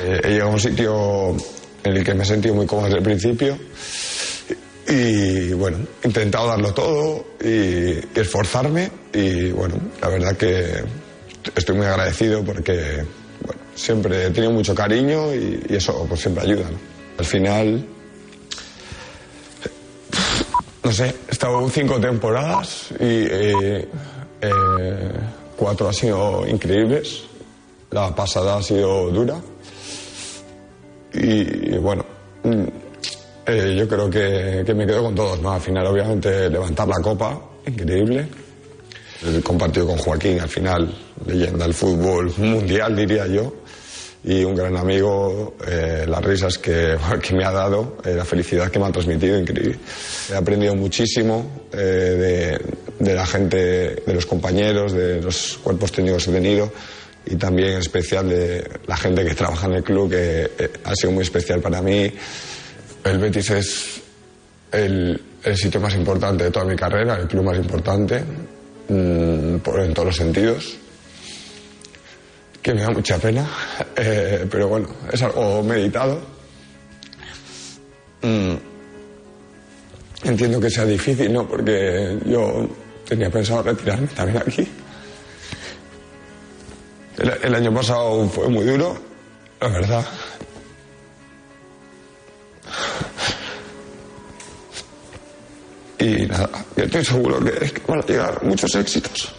Eh, 0.00 0.20
he 0.22 0.28
llegado 0.28 0.50
a 0.50 0.54
un 0.54 0.60
sitio 0.60 1.36
en 1.82 1.96
el 1.96 2.04
que 2.04 2.14
me 2.14 2.22
he 2.22 2.26
sentido 2.26 2.54
muy 2.54 2.66
cómodo 2.66 2.86
desde 2.86 2.98
el 2.98 3.04
principio. 3.04 3.58
Y 4.86 5.52
bueno, 5.54 5.78
he 6.02 6.06
intentado 6.06 6.48
darlo 6.48 6.74
todo 6.74 7.24
y, 7.42 7.98
esforzarme. 8.18 8.90
Y 9.12 9.50
bueno, 9.50 9.76
la 10.00 10.08
verdad 10.08 10.36
que 10.36 10.84
estoy 11.54 11.76
muy 11.76 11.86
agradecido 11.86 12.44
porque 12.44 13.04
siempre 13.74 14.26
he 14.26 14.30
tenido 14.30 14.52
mucho 14.52 14.74
cariño 14.74 15.34
y, 15.34 15.62
eso 15.70 16.04
pues 16.08 16.20
siempre 16.20 16.44
ayuda. 16.44 16.66
Al 17.18 17.24
final 17.24 17.86
no 20.84 20.92
sé, 20.92 21.14
he 21.28 21.32
estado 21.32 21.66
cinco 21.70 21.98
temporadas 21.98 22.90
y 22.92 22.94
eh, 23.00 23.88
eh, 24.42 25.12
cuatro 25.56 25.88
han 25.88 25.94
sido 25.94 26.46
increíbles. 26.46 27.24
La 27.90 28.14
pasada 28.14 28.56
ha 28.56 28.62
sido 28.62 29.10
dura. 29.10 29.40
Y 31.14 31.78
bueno, 31.78 32.04
eh, 33.46 33.74
yo 33.76 33.88
creo 33.88 34.10
que, 34.10 34.62
que, 34.64 34.74
me 34.74 34.86
quedo 34.86 35.04
con 35.04 35.14
todos, 35.14 35.40
¿no? 35.40 35.52
Al 35.52 35.60
final, 35.60 35.86
obviamente, 35.86 36.48
levantar 36.48 36.88
la 36.88 37.00
copa, 37.02 37.40
increíble. 37.66 38.26
El 39.24 39.42
compartido 39.42 39.86
con 39.86 39.98
Joaquín, 39.98 40.40
al 40.40 40.48
final, 40.48 40.94
leyenda 41.26 41.64
del 41.64 41.74
fútbol 41.74 42.32
mundial, 42.38 42.94
diría 42.96 43.26
yo 43.26 43.52
y 44.26 44.42
un 44.42 44.54
gran 44.54 44.74
amigo, 44.76 45.54
eh, 45.68 46.06
las 46.08 46.24
risas 46.24 46.56
que, 46.56 46.96
que, 47.22 47.34
me 47.34 47.44
ha 47.44 47.52
dado, 47.52 47.98
eh, 48.04 48.14
la 48.14 48.24
felicidad 48.24 48.70
que 48.70 48.78
me 48.78 48.86
ha 48.86 48.92
transmitido, 48.92 49.38
increíble. 49.38 49.78
He 50.30 50.34
aprendido 50.34 50.74
muchísimo 50.74 51.66
eh, 51.72 52.58
de, 52.98 53.04
de, 53.04 53.14
la 53.14 53.26
gente, 53.26 53.56
de 54.06 54.14
los 54.14 54.24
compañeros, 54.24 54.92
de 54.92 55.20
los 55.20 55.58
cuerpos 55.62 55.92
técnicos 55.92 56.24
que 56.24 56.30
he 56.30 56.34
tenido 56.34 56.72
y 57.26 57.36
también 57.36 57.72
en 57.72 57.78
especial 57.78 58.28
de 58.28 58.68
la 58.86 58.96
gente 58.96 59.24
que 59.24 59.34
trabaja 59.34 59.66
en 59.66 59.74
el 59.74 59.82
club, 59.82 60.10
que 60.10 60.50
eh, 60.58 60.70
ha 60.84 60.94
sido 60.94 61.12
muy 61.12 61.22
especial 61.22 61.60
para 61.60 61.80
mí. 61.82 62.12
El 63.04 63.18
Betis 63.18 63.50
es 63.50 64.02
el, 64.72 65.20
sitio 65.54 65.80
más 65.80 65.94
importante 65.94 66.44
de 66.44 66.50
toda 66.50 66.64
mi 66.64 66.74
carrera, 66.74 67.16
el 67.16 67.28
club 67.28 67.44
más 67.44 67.56
importante, 67.56 68.24
por, 69.62 69.80
en 69.80 69.94
todos 69.94 70.06
los 70.06 70.16
sentidos 70.16 70.78
que 72.64 72.72
me 72.72 72.80
da 72.80 72.90
mucha 72.90 73.18
pena, 73.18 73.46
eh, 73.96 74.46
pero 74.50 74.68
bueno, 74.68 74.88
es 75.12 75.22
algo 75.22 75.62
meditado. 75.62 76.18
Mm. 78.22 78.54
Entiendo 80.24 80.58
que 80.58 80.70
sea 80.70 80.86
difícil, 80.86 81.30
¿no? 81.30 81.46
Porque 81.46 82.18
yo 82.24 82.66
tenía 83.06 83.28
pensado 83.28 83.62
retirarme 83.64 84.06
también 84.06 84.38
aquí. 84.38 84.66
El, 87.18 87.32
el 87.42 87.54
año 87.54 87.74
pasado 87.74 88.26
fue 88.30 88.48
muy 88.48 88.64
duro, 88.64 88.96
la 89.60 89.68
verdad. 89.68 90.06
Y 95.98 96.26
nada, 96.26 96.48
yo 96.76 96.84
estoy 96.84 97.04
seguro 97.04 97.38
que, 97.38 97.82
van 97.86 98.00
a 98.00 98.06
llegar 98.06 98.44
muchos 98.44 98.74
éxitos. 98.74 99.34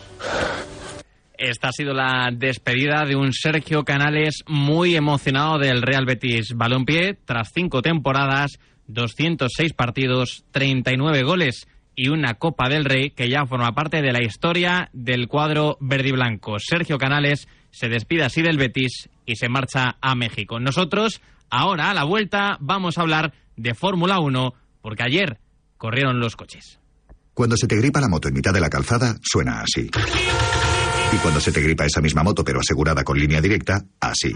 Esta 1.38 1.68
ha 1.68 1.72
sido 1.72 1.94
la 1.94 2.30
despedida 2.32 3.04
de 3.06 3.16
un 3.16 3.34
Sergio 3.34 3.84
Canales 3.84 4.44
muy 4.48 4.96
emocionado 4.96 5.58
del 5.60 5.82
Real 5.82 6.06
Betis 6.06 6.54
Balompié 6.56 7.18
tras 7.26 7.52
cinco 7.54 7.82
temporadas, 7.82 8.58
206 8.88 9.74
partidos, 9.74 10.46
39 10.52 11.24
goles 11.24 11.68
y 11.96 12.10
una 12.10 12.36
Copa 12.36 12.70
del 12.70 12.86
Rey 12.86 13.10
que 13.10 13.30
ya 13.30 13.46
forma 13.46 13.74
parte 13.74 14.02
de 14.02 14.14
la 14.14 14.24
historia 14.24 14.90
del 14.94 15.28
cuadro 15.28 15.78
verde 15.82 16.10
y 16.10 16.14
blanco. 16.14 16.58
Sergio 16.60 16.98
Canales 16.98 17.48
se 17.72 17.90
despide 17.90 18.24
así 18.24 18.42
del 18.42 18.58
Betis 18.58 19.10
y 19.26 19.36
se 19.36 19.50
marcha 19.50 19.98
a 20.00 20.16
México. 20.16 20.60
Nosotros, 20.60 21.22
ahora 21.50 21.90
a 21.90 21.94
la 21.94 22.06
vuelta, 22.06 22.58
vamos 22.62 22.98
a 22.98 23.02
hablar 23.02 23.34
de 23.58 23.74
Fórmula 23.74 24.20
1 24.20 24.54
porque 24.82 25.04
ayer 25.04 25.40
corrieron 25.78 26.20
los 26.20 26.36
coches. 26.36 26.80
Cuando 27.34 27.58
se 27.58 27.68
te 27.68 27.76
gripa 27.76 28.00
la 28.00 28.08
moto 28.08 28.28
en 28.28 28.34
mitad 28.34 28.54
de 28.54 28.62
la 28.62 28.70
calzada, 28.70 29.18
suena 29.22 29.62
así. 29.62 29.90
Y 31.12 31.18
cuando 31.18 31.40
se 31.40 31.52
te 31.52 31.62
gripa 31.62 31.86
esa 31.86 32.02
misma 32.02 32.24
moto 32.24 32.44
pero 32.44 32.60
asegurada 32.60 33.04
con 33.04 33.18
línea 33.20 33.42
directa, 33.42 33.84
así. 34.00 34.34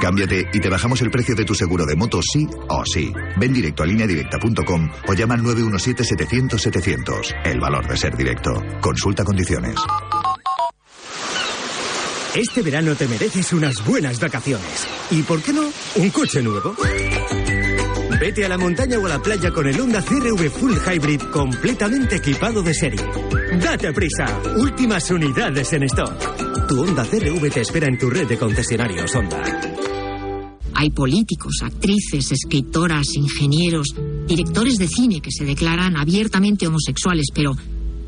Cámbiate 0.00 0.50
y 0.52 0.60
te 0.60 0.68
bajamos 0.68 1.00
el 1.00 1.10
precio 1.10 1.34
de 1.34 1.46
tu 1.46 1.54
seguro 1.54 1.86
de 1.86 1.96
moto 1.96 2.20
sí 2.22 2.46
o 2.68 2.84
sí. 2.84 3.10
Ven 3.38 3.54
directo 3.54 3.82
a 3.82 3.86
lineadirecta.com 3.86 4.90
o 5.08 5.14
llama 5.14 5.34
al 5.34 5.40
917-700-700. 5.42 7.34
El 7.46 7.58
valor 7.60 7.88
de 7.88 7.96
ser 7.96 8.14
directo. 8.14 8.52
Consulta 8.82 9.24
condiciones. 9.24 9.76
Este 12.34 12.62
verano 12.62 12.94
te 12.96 13.08
mereces 13.08 13.52
unas 13.52 13.82
buenas 13.86 14.20
vacaciones. 14.20 14.86
¿Y 15.10 15.22
por 15.22 15.40
qué 15.40 15.52
no? 15.52 15.70
Un 15.94 16.10
coche 16.10 16.42
nuevo. 16.42 16.74
Vete 18.24 18.42
a 18.42 18.48
la 18.48 18.56
montaña 18.56 18.98
o 18.98 19.04
a 19.04 19.08
la 19.10 19.18
playa 19.22 19.50
con 19.50 19.66
el 19.66 19.78
Honda 19.78 20.00
CRV 20.00 20.48
Full 20.48 20.76
Hybrid 20.78 21.20
completamente 21.30 22.16
equipado 22.16 22.62
de 22.62 22.72
serie. 22.72 23.04
Date 23.60 23.92
prisa, 23.92 24.40
últimas 24.56 25.10
unidades 25.10 25.70
en 25.74 25.82
stock. 25.82 26.66
Tu 26.66 26.80
Honda 26.80 27.04
CRV 27.04 27.50
te 27.52 27.60
espera 27.60 27.86
en 27.86 27.98
tu 27.98 28.08
red 28.08 28.26
de 28.26 28.38
concesionarios 28.38 29.14
Honda. 29.14 29.42
Hay 30.72 30.88
políticos, 30.88 31.56
actrices, 31.64 32.32
escritoras, 32.32 33.14
ingenieros, 33.14 33.88
directores 34.26 34.78
de 34.78 34.88
cine 34.88 35.20
que 35.20 35.30
se 35.30 35.44
declaran 35.44 35.94
abiertamente 35.94 36.66
homosexuales, 36.66 37.26
pero 37.34 37.54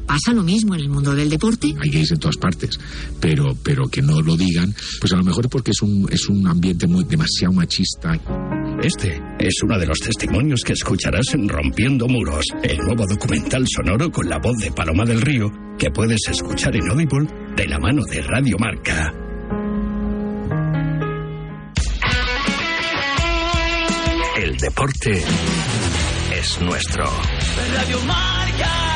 ¿Pasa 0.06 0.32
lo 0.32 0.44
mismo 0.44 0.76
en 0.76 0.82
el 0.82 0.88
mundo 0.88 1.16
del 1.16 1.28
deporte? 1.28 1.74
Hay 1.82 1.90
gays 1.90 2.12
en 2.12 2.20
todas 2.20 2.36
partes, 2.36 2.78
pero, 3.20 3.56
pero 3.60 3.88
que 3.88 4.02
no 4.02 4.22
lo 4.22 4.36
digan, 4.36 4.72
pues 5.00 5.12
a 5.12 5.16
lo 5.16 5.24
mejor 5.24 5.50
porque 5.50 5.72
es 5.72 5.82
un, 5.82 6.08
es 6.10 6.28
un 6.28 6.46
ambiente 6.46 6.86
muy 6.86 7.02
demasiado 7.02 7.52
machista. 7.52 8.12
Este 8.80 9.20
es 9.38 9.54
uno 9.62 9.78
de 9.78 9.86
los 9.86 9.98
testimonios 9.98 10.62
que 10.64 10.72
escucharás 10.72 11.34
en 11.34 11.48
Rompiendo 11.48 12.08
Muros, 12.08 12.44
el 12.62 12.78
nuevo 12.78 13.06
documental 13.06 13.64
sonoro 13.66 14.10
con 14.10 14.28
la 14.28 14.38
voz 14.38 14.56
de 14.58 14.72
Paloma 14.72 15.04
del 15.04 15.20
Río, 15.20 15.52
que 15.78 15.90
puedes 15.90 16.20
escuchar 16.28 16.74
en 16.74 16.88
Audible 16.90 17.28
de 17.56 17.66
la 17.66 17.78
mano 17.78 18.02
de 18.04 18.22
Radio 18.22 18.56
Marca. 18.58 19.12
El 24.36 24.56
deporte 24.58 25.22
es 26.32 26.60
nuestro. 26.60 27.04
Radio 27.74 28.00
Marca. 28.02 28.95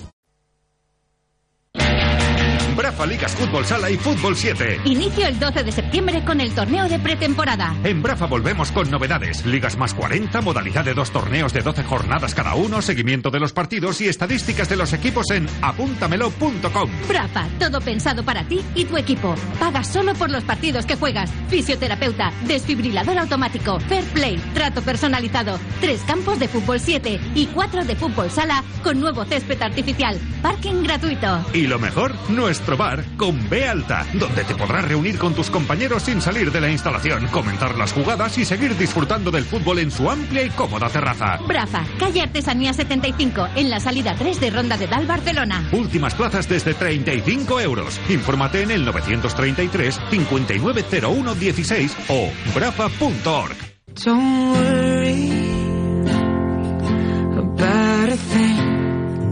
Brafa 2.81 3.05
Ligas 3.05 3.35
Fútbol 3.35 3.63
Sala 3.63 3.91
y 3.91 3.97
Fútbol 3.97 4.35
7. 4.35 4.81
Inicio 4.85 5.27
el 5.27 5.37
12 5.37 5.63
de 5.65 5.71
septiembre 5.71 6.25
con 6.25 6.41
el 6.41 6.51
torneo 6.55 6.89
de 6.89 6.97
pretemporada. 6.97 7.75
En 7.83 8.01
Brafa 8.01 8.25
volvemos 8.25 8.71
con 8.71 8.89
novedades. 8.89 9.45
Ligas 9.45 9.77
más 9.77 9.93
40, 9.93 10.41
modalidad 10.41 10.83
de 10.83 10.95
dos 10.95 11.11
torneos 11.11 11.53
de 11.53 11.61
12 11.61 11.83
jornadas 11.83 12.33
cada 12.33 12.55
uno, 12.55 12.81
seguimiento 12.81 13.29
de 13.29 13.39
los 13.39 13.53
partidos 13.53 14.01
y 14.01 14.07
estadísticas 14.07 14.67
de 14.67 14.77
los 14.77 14.93
equipos 14.93 15.29
en 15.29 15.47
apúntamelo.com. 15.61 16.89
Brafa, 17.07 17.47
todo 17.59 17.81
pensado 17.81 18.23
para 18.23 18.45
ti 18.45 18.61
y 18.73 18.85
tu 18.85 18.97
equipo. 18.97 19.35
Pagas 19.59 19.87
solo 19.87 20.15
por 20.15 20.31
los 20.31 20.43
partidos 20.43 20.87
que 20.87 20.95
juegas. 20.95 21.31
Fisioterapeuta, 21.49 22.33
desfibrilador 22.47 23.15
automático, 23.19 23.79
fair 23.81 24.05
play, 24.05 24.41
trato 24.55 24.81
personalizado. 24.81 25.59
Tres 25.81 26.01
campos 26.07 26.39
de 26.39 26.47
fútbol 26.47 26.79
7 26.79 27.19
y 27.35 27.45
cuatro 27.45 27.85
de 27.85 27.95
fútbol 27.95 28.31
sala 28.31 28.63
con 28.81 28.99
nuevo 28.99 29.23
césped 29.23 29.61
artificial. 29.61 30.19
Parking 30.41 30.81
gratuito. 30.81 31.45
Y 31.53 31.67
lo 31.67 31.77
mejor, 31.77 32.15
nuestro 32.29 32.70
bar 32.75 33.03
con 33.17 33.49
B 33.49 33.67
Alta, 33.67 34.05
donde 34.13 34.43
te 34.43 34.55
podrás 34.55 34.85
reunir 34.85 35.17
con 35.17 35.33
tus 35.33 35.49
compañeros 35.49 36.03
sin 36.03 36.21
salir 36.21 36.51
de 36.51 36.61
la 36.61 36.69
instalación, 36.69 37.27
comentar 37.27 37.77
las 37.77 37.93
jugadas 37.93 38.37
y 38.37 38.45
seguir 38.45 38.77
disfrutando 38.77 39.31
del 39.31 39.45
fútbol 39.45 39.79
en 39.79 39.91
su 39.91 40.09
amplia 40.09 40.43
y 40.43 40.49
cómoda 40.49 40.89
terraza. 40.89 41.37
Brafa, 41.47 41.85
calle 41.99 42.21
Artesanía 42.21 42.73
75, 42.73 43.47
en 43.55 43.69
la 43.69 43.79
salida 43.79 44.15
3 44.17 44.39
de 44.39 44.49
Ronda 44.49 44.77
de 44.77 44.87
Dal, 44.87 45.05
Barcelona. 45.05 45.67
Últimas 45.71 46.15
plazas 46.15 46.47
desde 46.47 46.73
35 46.73 47.59
euros. 47.61 47.99
Infórmate 48.09 48.61
en 48.61 48.71
el 48.71 48.85
933 48.85 49.99
590116 50.09 51.97
o 52.09 52.29
brafa.org. 52.53 53.55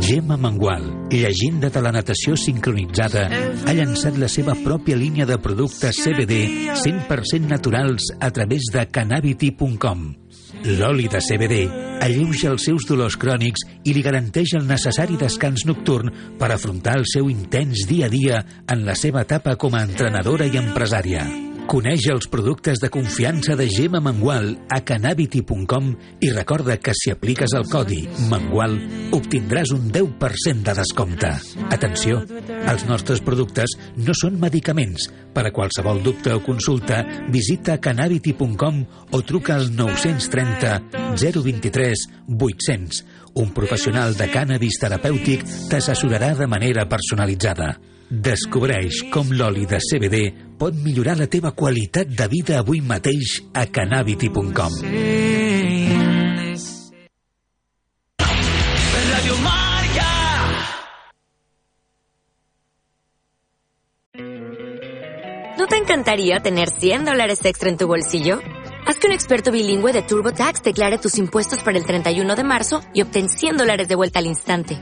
Gemma 0.09 0.37
Mangual, 0.37 1.07
llegenda 1.11 1.69
de 1.69 1.81
la 1.85 1.91
natació 1.93 2.33
sincronitzada, 2.33 3.27
ha 3.29 3.73
llançat 3.77 4.15
la 4.17 4.25
seva 4.25 4.55
pròpia 4.57 4.95
línia 4.97 5.27
de 5.29 5.35
productes 5.37 5.99
CBD 6.01 6.39
100% 6.81 7.45
naturals 7.45 8.07
a 8.17 8.31
través 8.33 8.71
de 8.73 8.87
cannabiti.com. 8.89 10.01
L'oli 10.79 11.05
de 11.13 11.21
CBD 11.21 11.59
alleuja 12.01 12.49
els 12.49 12.65
seus 12.71 12.87
dolors 12.89 13.19
crònics 13.21 13.67
i 13.85 13.93
li 13.93 14.01
garanteix 14.01 14.55
el 14.57 14.65
necessari 14.65 15.19
descans 15.21 15.67
nocturn 15.69 16.09
per 16.41 16.49
afrontar 16.55 16.97
el 16.97 17.05
seu 17.05 17.29
intens 17.29 17.85
dia 17.85 18.09
a 18.09 18.13
dia 18.15 18.41
en 18.65 18.87
la 18.89 18.97
seva 18.97 19.21
etapa 19.29 19.59
com 19.61 19.77
a 19.77 19.83
entrenadora 19.85 20.49
i 20.49 20.57
empresària. 20.57 21.48
Coneix 21.69 22.07
els 22.09 22.25
productes 22.33 22.79
de 22.81 22.87
confiança 22.89 23.53
de 23.53 23.67
Gemma 23.69 23.99
Mangual 24.01 24.47
a 24.73 24.79
cannabiti.com 24.81 25.91
i 26.25 26.31
recorda 26.33 26.79
que 26.81 26.95
si 26.97 27.11
apliques 27.13 27.53
el 27.53 27.67
codi 27.69 27.99
MANGUAL 28.31 28.73
obtindràs 29.13 29.69
un 29.75 29.91
10% 29.93 30.65
de 30.65 30.73
descompte. 30.79 31.29
Atenció, 31.69 32.23
els 32.73 32.87
nostres 32.89 33.21
productes 33.21 33.75
no 34.01 34.15
són 34.17 34.39
medicaments. 34.41 35.11
Per 35.29 35.43
a 35.45 35.53
qualsevol 35.53 36.01
dubte 36.01 36.33
o 36.33 36.41
consulta, 36.41 37.03
visita 37.29 37.77
cannabiti.com 37.77 38.81
o 39.13 39.21
truca 39.21 39.59
al 39.59 39.69
930 39.69 40.73
023 41.21 42.07
800. 42.33 43.05
Un 43.45 43.53
professional 43.53 44.17
de 44.17 44.31
cannabis 44.33 44.81
terapèutic 44.81 45.45
t'assessorarà 45.69 46.33
de 46.33 46.49
manera 46.49 46.89
personalitzada. 46.89 47.75
Descobreix 48.09 49.03
com 49.13 49.27
l'oli 49.29 49.67
de 49.69 49.77
CBD 49.77 50.31
pot 50.57 50.73
millorar 50.73 51.13
la 51.19 51.27
teva 51.29 51.51
qualitat 51.53 52.09
de 52.09 52.25
vida 52.31 52.57
avui 52.57 52.81
mateix 52.81 53.35
a 53.53 53.67
cannabiti.com. 53.69 54.79
Radio 59.11 59.37
Marca. 59.43 60.09
¿No 65.59 65.67
te 65.67 65.77
encantaría 65.77 66.39
tener 66.39 66.69
100 66.71 67.05
dólares 67.05 67.45
extra 67.45 67.69
en 67.69 67.77
tu 67.77 67.85
bolsillo? 67.85 68.39
Haz 68.87 68.97
que 68.97 69.05
un 69.05 69.13
experto 69.13 69.51
bilingüe 69.51 69.93
de 69.93 70.01
TurboTax 70.01 70.63
declare 70.63 70.97
tus 70.97 71.19
impuestos 71.19 71.61
para 71.61 71.77
el 71.77 71.85
31 71.85 72.35
de 72.35 72.43
marzo 72.43 72.81
y 72.91 73.03
obtén 73.03 73.29
100 73.29 73.57
dólares 73.57 73.87
de 73.87 73.93
vuelta 73.93 74.17
al 74.17 74.25
instante. 74.25 74.81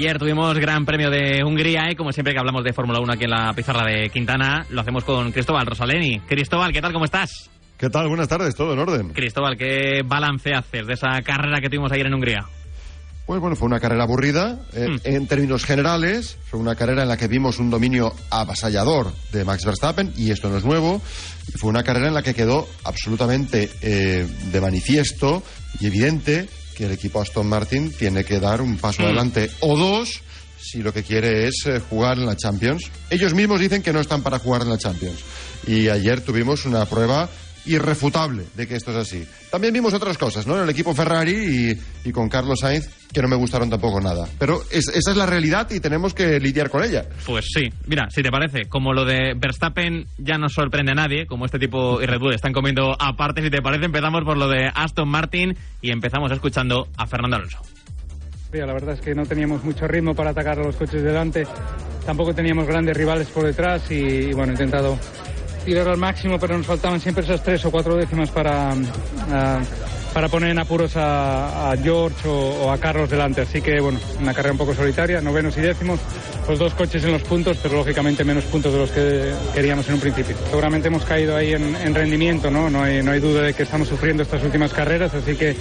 Ayer 0.00 0.18
tuvimos 0.18 0.56
Gran 0.56 0.86
Premio 0.86 1.10
de 1.10 1.44
Hungría 1.44 1.90
y 1.90 1.94
como 1.94 2.10
siempre 2.10 2.32
que 2.32 2.38
hablamos 2.38 2.64
de 2.64 2.72
Fórmula 2.72 3.00
1 3.00 3.12
aquí 3.12 3.24
en 3.24 3.30
la 3.32 3.52
pizarra 3.52 3.84
de 3.86 4.08
Quintana, 4.08 4.64
lo 4.70 4.80
hacemos 4.80 5.04
con 5.04 5.30
Cristóbal 5.30 5.66
Rosaleni. 5.66 6.20
Cristóbal, 6.20 6.72
¿qué 6.72 6.80
tal? 6.80 6.94
¿Cómo 6.94 7.04
estás? 7.04 7.50
¿Qué 7.76 7.90
tal? 7.90 8.08
Buenas 8.08 8.26
tardes, 8.26 8.54
todo 8.54 8.72
en 8.72 8.78
orden. 8.78 9.10
Cristóbal, 9.10 9.58
¿qué 9.58 10.00
balance 10.02 10.54
haces 10.54 10.86
de 10.86 10.94
esa 10.94 11.20
carrera 11.20 11.60
que 11.60 11.68
tuvimos 11.68 11.92
ayer 11.92 12.06
en 12.06 12.14
Hungría? 12.14 12.46
Pues 13.26 13.42
bueno, 13.42 13.56
fue 13.56 13.66
una 13.66 13.78
carrera 13.78 14.04
aburrida. 14.04 14.60
eh, 14.72 14.88
Hmm. 14.88 14.96
En 15.04 15.26
términos 15.26 15.66
generales, 15.66 16.38
fue 16.46 16.58
una 16.58 16.76
carrera 16.76 17.02
en 17.02 17.08
la 17.08 17.18
que 17.18 17.28
vimos 17.28 17.58
un 17.58 17.68
dominio 17.68 18.10
avasallador 18.30 19.12
de 19.32 19.44
Max 19.44 19.66
Verstappen, 19.66 20.14
y 20.16 20.30
esto 20.30 20.48
no 20.48 20.56
es 20.56 20.64
nuevo. 20.64 21.02
Fue 21.58 21.68
una 21.68 21.82
carrera 21.82 22.08
en 22.08 22.14
la 22.14 22.22
que 22.22 22.32
quedó 22.32 22.66
absolutamente 22.84 23.68
eh, 23.82 24.26
de 24.50 24.60
manifiesto 24.62 25.42
y 25.78 25.88
evidente 25.88 26.48
que 26.80 26.86
el 26.86 26.92
equipo 26.92 27.20
Aston 27.20 27.46
Martin 27.46 27.92
tiene 27.92 28.24
que 28.24 28.40
dar 28.40 28.62
un 28.62 28.78
paso 28.78 29.02
adelante 29.02 29.50
o 29.60 29.76
dos 29.76 30.22
si 30.58 30.78
lo 30.78 30.94
que 30.94 31.02
quiere 31.02 31.46
es 31.46 31.66
eh, 31.66 31.78
jugar 31.78 32.16
en 32.16 32.24
la 32.24 32.38
Champions. 32.38 32.90
Ellos 33.10 33.34
mismos 33.34 33.60
dicen 33.60 33.82
que 33.82 33.92
no 33.92 34.00
están 34.00 34.22
para 34.22 34.38
jugar 34.38 34.62
en 34.62 34.70
la 34.70 34.78
Champions. 34.78 35.18
Y 35.66 35.88
ayer 35.88 36.22
tuvimos 36.22 36.64
una 36.64 36.86
prueba 36.86 37.28
irrefutable 37.66 38.44
de 38.54 38.66
que 38.66 38.76
esto 38.76 38.90
es 38.90 38.96
así. 38.96 39.26
También 39.50 39.72
vimos 39.74 39.92
otras 39.94 40.16
cosas, 40.18 40.46
¿no? 40.46 40.56
En 40.56 40.64
el 40.64 40.70
equipo 40.70 40.94
Ferrari 40.94 41.32
y, 42.04 42.08
y 42.08 42.12
con 42.12 42.28
Carlos 42.28 42.60
Sainz 42.60 42.88
que 43.12 43.20
no 43.22 43.28
me 43.28 43.34
gustaron 43.36 43.68
tampoco 43.68 44.00
nada. 44.00 44.28
Pero 44.38 44.62
es- 44.70 44.88
esa 44.94 45.10
es 45.10 45.16
la 45.16 45.26
realidad 45.26 45.68
y 45.70 45.80
tenemos 45.80 46.14
que 46.14 46.38
lidiar 46.38 46.70
con 46.70 46.84
ella. 46.84 47.06
Pues 47.26 47.46
sí, 47.52 47.68
mira, 47.86 48.08
si 48.10 48.22
te 48.22 48.30
parece, 48.30 48.66
como 48.68 48.92
lo 48.92 49.04
de 49.04 49.34
Verstappen 49.36 50.06
ya 50.18 50.38
no 50.38 50.48
sorprende 50.48 50.92
a 50.92 50.94
nadie, 50.94 51.26
como 51.26 51.44
este 51.46 51.58
tipo 51.58 52.00
y 52.00 52.06
Red 52.06 52.20
Bull 52.20 52.34
están 52.34 52.52
comiendo 52.52 52.96
aparte, 53.00 53.42
si 53.42 53.50
te 53.50 53.60
parece, 53.62 53.86
empezamos 53.86 54.22
por 54.24 54.36
lo 54.38 54.48
de 54.48 54.70
Aston 54.74 55.08
Martin 55.08 55.56
y 55.82 55.90
empezamos 55.90 56.30
escuchando 56.30 56.86
a 56.96 57.06
Fernando 57.06 57.36
Alonso. 57.36 57.58
La 58.52 58.66
verdad 58.72 58.94
es 58.94 59.00
que 59.00 59.14
no 59.14 59.24
teníamos 59.26 59.62
mucho 59.64 59.86
ritmo 59.86 60.14
para 60.14 60.30
atacar 60.30 60.58
a 60.58 60.64
los 60.64 60.74
coches 60.76 61.02
delante, 61.02 61.46
tampoco 62.04 62.34
teníamos 62.34 62.66
grandes 62.66 62.96
rivales 62.96 63.28
por 63.28 63.44
detrás 63.44 63.88
y, 63.90 63.94
y, 63.94 64.32
bueno, 64.32 64.52
he 64.52 64.54
intentado 64.54 64.98
tirar 65.64 65.88
al 65.88 65.96
máximo, 65.96 66.38
pero 66.38 66.56
nos 66.56 66.66
faltaban 66.66 67.00
siempre 67.00 67.24
esas 67.24 67.42
tres 67.42 67.64
o 67.64 67.70
cuatro 67.70 67.96
décimas 67.96 68.30
para, 68.30 68.72
ah, 69.30 69.60
para 70.12 70.28
poner 70.28 70.50
en 70.50 70.58
apuros 70.58 70.92
a, 70.96 71.74
George 71.82 72.28
o, 72.28 72.70
a 72.70 72.78
Carlos 72.78 73.10
delante. 73.10 73.42
Así 73.42 73.60
que, 73.60 73.80
bueno, 73.80 73.98
una 74.20 74.34
carrera 74.34 74.52
un 74.52 74.58
poco 74.58 74.74
solitaria, 74.74 75.20
novenos 75.20 75.56
y 75.56 75.60
décimos, 75.60 76.00
los 76.48 76.58
dos 76.58 76.74
coches 76.74 77.04
en 77.04 77.12
los 77.12 77.22
puntos, 77.22 77.58
pero 77.62 77.76
lógicamente 77.76 78.24
menos 78.24 78.44
puntos 78.44 78.72
de 78.72 78.78
los 78.78 78.90
que 78.90 79.32
queríamos 79.54 79.86
en 79.88 79.94
un 79.94 80.00
principio. 80.00 80.36
Seguramente 80.48 80.88
hemos 80.88 81.04
caído 81.04 81.36
ahí 81.36 81.52
en, 81.52 81.76
en 81.76 81.94
rendimiento, 81.94 82.50
¿no? 82.50 82.68
No 82.68 82.82
hay, 82.82 83.02
no 83.02 83.12
hay 83.12 83.20
duda 83.20 83.42
de 83.42 83.54
que 83.54 83.62
estamos 83.62 83.88
sufriendo 83.88 84.22
estas 84.22 84.42
últimas 84.42 84.72
carreras, 84.72 85.14
así 85.14 85.36
que 85.36 85.54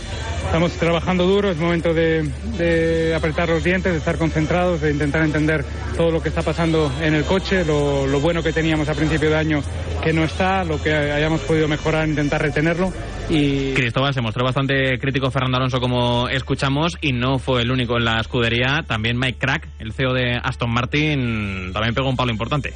estamos 0.46 0.72
trabajando 0.74 1.26
duro, 1.26 1.52
es 1.52 1.58
momento 1.58 1.94
de, 1.94 2.28
de 2.58 3.14
apretar 3.14 3.50
los 3.50 3.64
dientes, 3.64 3.92
de 3.92 4.00
estar 4.00 4.18
concentrados, 4.18 4.82
de 4.82 4.92
intentar 4.92 5.24
entender 5.24 5.64
todo 5.96 6.10
lo 6.10 6.24
que 6.24 6.30
está 6.30 6.42
pasando 6.42 6.92
en 7.02 7.14
el 7.14 7.24
coche, 7.24 7.64
lo, 7.66 8.08
lo 8.08 8.20
bueno 8.20 8.42
que 8.42 8.52
teníamos 8.52 8.90
a 8.90 8.96
principio 8.96 9.30
de 9.30 9.36
año 9.36 9.62
que 10.02 10.14
no 10.14 10.24
está, 10.24 10.64
lo 10.64 10.82
que 10.82 10.94
hayamos 10.94 11.42
podido 11.42 11.68
mejorar, 11.68 12.08
intentar 12.08 12.42
retenerlo. 12.42 12.92
Y... 13.30 13.74
Cristóbal 13.74 14.14
se 14.14 14.22
mostró 14.22 14.44
bastante 14.44 14.98
crítico 15.00 15.30
Fernando 15.30 15.58
Alonso 15.58 15.80
como 15.80 16.28
escuchamos 16.30 16.98
y 17.02 17.12
no 17.12 17.38
fue 17.40 17.62
el 17.62 17.72
único 17.72 17.98
en 17.98 18.06
la 18.06 18.20
escudería. 18.20 18.84
También 18.88 19.18
Mike 19.18 19.38
Crack, 19.40 19.68
el 19.80 19.94
CEO 19.94 20.14
de 20.14 20.40
Aston 20.42 20.72
Martin, 20.72 21.72
también 21.74 21.94
pegó 21.94 22.10
un 22.10 22.16
palo 22.16 22.32
importante. 22.32 22.74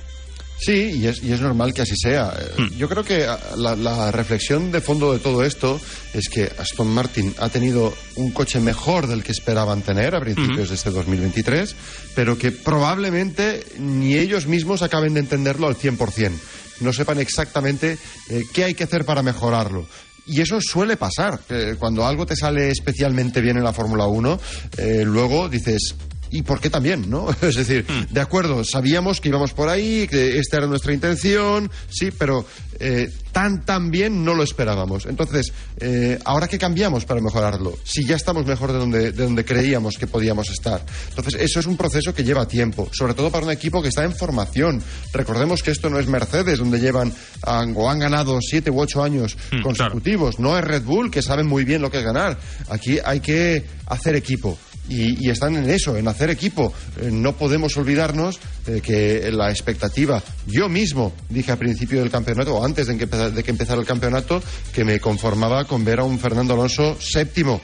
Sí, 0.60 1.00
y 1.02 1.08
es, 1.08 1.22
y 1.22 1.34
es 1.34 1.42
normal 1.42 1.74
que 1.74 1.82
así 1.82 1.96
sea. 1.98 2.32
Hmm. 2.58 2.68
Yo 2.78 2.88
creo 2.88 3.04
que 3.04 3.28
la, 3.58 3.76
la, 3.76 4.12
reflexión 4.12 4.72
de 4.72 4.80
fondo 4.80 5.12
de 5.12 5.20
todo 5.20 5.44
esto 5.44 5.80
es 6.14 6.30
que 6.30 6.50
Aston 6.58 6.88
Martin 6.88 7.34
ha 7.40 7.50
tenido 7.50 7.94
un 8.16 8.32
coche 8.32 8.62
mejor 8.62 9.08
del 9.08 9.24
que 9.24 9.34
esperaban 9.34 9.82
tener 9.82 10.16
a 10.16 10.22
principios 10.22 10.68
hmm. 10.68 10.70
de 10.70 10.76
este 10.76 10.92
2023, 10.92 11.76
pero 12.16 12.38
que 12.38 12.52
probablemente 12.52 13.66
ni 13.78 14.16
ellos 14.16 14.48
mismos 14.48 14.84
acaben 14.84 15.16
de 15.16 15.22
entenderlo 15.22 15.68
al 15.68 15.76
100% 15.76 16.32
no 16.80 16.94
sepan 16.94 17.20
exactamente 17.20 17.98
eh, 18.30 18.44
qué 18.54 18.64
hay 18.66 18.74
que 18.74 18.84
hacer 18.84 19.06
para 19.06 19.22
mejorarlo. 19.22 19.88
Y 20.26 20.42
eso 20.42 20.62
suele 20.62 20.96
pasar. 20.96 21.42
Cuando 21.78 22.06
algo 22.06 22.26
te 22.26 22.36
sale 22.36 22.70
especialmente 22.70 23.42
bien 23.42 23.58
en 23.58 23.64
la 23.64 23.74
Fórmula 23.74 24.08
1, 24.08 24.40
eh, 24.78 25.04
luego 25.06 25.50
dices, 25.50 25.96
y 26.34 26.42
por 26.42 26.60
qué 26.60 26.70
también, 26.70 27.10
¿no? 27.10 27.28
Es 27.42 27.56
decir, 27.56 27.86
de 28.10 28.20
acuerdo, 28.20 28.64
sabíamos 28.64 29.22
que 29.22 29.30
íbamos 29.30 29.54
por 29.54 29.70
ahí, 29.70 30.08
que 30.08 30.40
esta 30.40 30.58
era 30.58 30.68
nuestra 30.68 30.92
intención, 30.92 31.70
sí, 31.90 32.10
pero 32.10 32.46
eh, 32.80 33.08
tan 33.32 33.64
tan 33.64 33.92
bien 33.92 34.26
no 34.26 34.34
lo 34.34 34.42
esperábamos. 34.42 35.06
Entonces, 35.06 35.54
eh, 35.78 36.18
ahora 36.26 36.48
qué 36.48 36.58
cambiamos 36.58 37.06
para 37.06 37.22
mejorarlo, 37.22 37.78
si 37.84 38.04
ya 38.04 38.16
estamos 38.16 38.48
mejor 38.48 38.74
de 38.74 38.80
donde, 38.80 39.12
de 39.12 39.24
donde 39.24 39.46
creíamos 39.46 39.96
que 39.98 40.08
podíamos 40.08 40.50
estar. 40.50 40.84
Entonces, 41.10 41.36
eso 41.36 41.60
es 41.60 41.68
un 41.68 41.78
proceso 41.78 42.16
que 42.16 42.24
lleva 42.24 42.48
tiempo, 42.48 42.90
sobre 42.92 43.14
todo 43.14 43.30
para 43.30 43.46
un 43.46 43.52
equipo 43.52 43.84
que 43.84 43.90
está 43.90 44.04
en 44.04 44.16
formación. 44.16 44.82
Recordemos 45.14 45.62
que 45.62 45.70
esto 45.70 45.88
no 45.92 46.00
es 46.00 46.08
Mercedes, 46.08 46.58
donde 46.58 46.80
llevan 46.80 47.14
han, 47.44 47.76
o 47.78 47.92
han 47.92 48.00
ganado 48.00 48.40
siete 48.42 48.72
u 48.72 48.82
ocho 48.82 49.04
años 49.04 49.38
mm, 49.52 49.62
consecutivos. 49.62 50.38
Claro. 50.38 50.50
No 50.50 50.58
es 50.58 50.64
Red 50.64 50.84
Bull, 50.84 51.12
que 51.12 51.22
saben 51.22 51.46
muy 51.46 51.64
bien 51.64 51.84
lo 51.84 51.92
que 51.92 52.00
es 52.00 52.04
ganar. 52.04 52.40
Aquí 52.70 52.98
hay 53.06 53.20
que 53.20 53.66
hacer 53.86 54.16
equipo. 54.16 54.58
Y, 54.90 55.26
y, 55.26 55.30
están 55.30 55.56
en 55.56 55.70
eso, 55.70 55.96
en 55.96 56.08
hacer 56.08 56.30
equipo. 56.30 56.74
Eh, 57.00 57.10
no 57.12 57.38
podemos 57.38 57.76
olvidarnos 57.78 58.40
eh, 58.68 58.82
que 58.84 59.32
la 59.32 59.50
expectativa, 59.50 60.22
yo 60.46 60.68
mismo 60.68 61.14
dije 61.30 61.54
al 61.54 61.58
principio 61.58 62.02
del 62.02 62.12
campeonato, 62.12 62.56
o 62.56 62.66
antes 62.66 62.88
de 62.88 62.98
que, 62.98 63.06
de 63.06 63.44
que 63.44 63.52
empezara 63.52 63.80
el 63.80 63.88
campeonato, 63.88 64.44
que 64.74 64.84
me 64.84 65.00
conformaba 65.00 65.64
con 65.66 65.86
ver 65.86 66.00
a 66.00 66.04
un 66.04 66.20
Fernando 66.20 66.54
Alonso 66.54 66.98
séptimo. 67.00 67.62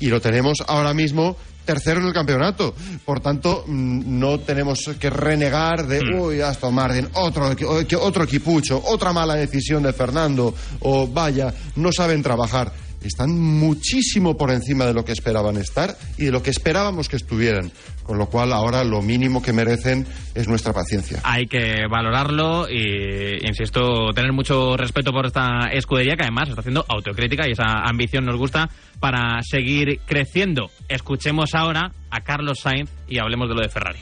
Y 0.00 0.08
lo 0.08 0.20
tenemos 0.20 0.58
ahora 0.66 0.94
mismo 0.94 1.36
tercero 1.68 2.00
en 2.00 2.06
el 2.06 2.14
campeonato. 2.14 2.74
Por 3.04 3.20
tanto, 3.20 3.64
mm, 3.66 4.18
no 4.18 4.40
tenemos 4.40 4.78
que 4.98 5.10
renegar 5.10 5.86
de, 5.86 6.00
mm. 6.00 6.18
uy, 6.18 6.40
Aston 6.40 6.74
Martin, 6.74 7.06
otro, 7.12 7.54
otro 8.00 8.24
equipucho, 8.24 8.82
otra 8.86 9.12
mala 9.12 9.34
decisión 9.34 9.82
de 9.82 9.92
Fernando, 9.92 10.54
o 10.80 11.06
vaya, 11.06 11.52
no 11.76 11.92
saben 11.92 12.22
trabajar 12.22 12.72
están 13.02 13.38
muchísimo 13.38 14.36
por 14.36 14.50
encima 14.50 14.86
de 14.86 14.94
lo 14.94 15.04
que 15.04 15.12
esperaban 15.12 15.56
estar 15.56 15.96
y 16.16 16.26
de 16.26 16.32
lo 16.32 16.42
que 16.42 16.50
esperábamos 16.50 17.08
que 17.08 17.16
estuvieran. 17.16 17.70
Con 18.02 18.16
lo 18.16 18.26
cual, 18.26 18.52
ahora 18.52 18.84
lo 18.84 19.02
mínimo 19.02 19.42
que 19.42 19.52
merecen 19.52 20.06
es 20.34 20.48
nuestra 20.48 20.72
paciencia. 20.72 21.20
Hay 21.24 21.46
que 21.46 21.86
valorarlo 21.90 22.66
y, 22.68 23.46
insisto, 23.46 24.12
tener 24.14 24.32
mucho 24.32 24.76
respeto 24.78 25.12
por 25.12 25.26
esta 25.26 25.68
escudería 25.72 26.16
que 26.16 26.22
además 26.22 26.48
está 26.48 26.60
haciendo 26.60 26.86
autocrítica 26.88 27.46
y 27.46 27.52
esa 27.52 27.82
ambición 27.84 28.24
nos 28.24 28.36
gusta 28.36 28.70
para 28.98 29.42
seguir 29.42 30.00
creciendo. 30.06 30.70
Escuchemos 30.88 31.54
ahora 31.54 31.92
a 32.10 32.20
Carlos 32.22 32.60
Sainz 32.60 32.90
y 33.08 33.18
hablemos 33.18 33.48
de 33.48 33.54
lo 33.54 33.60
de 33.60 33.68
Ferrari. 33.68 33.98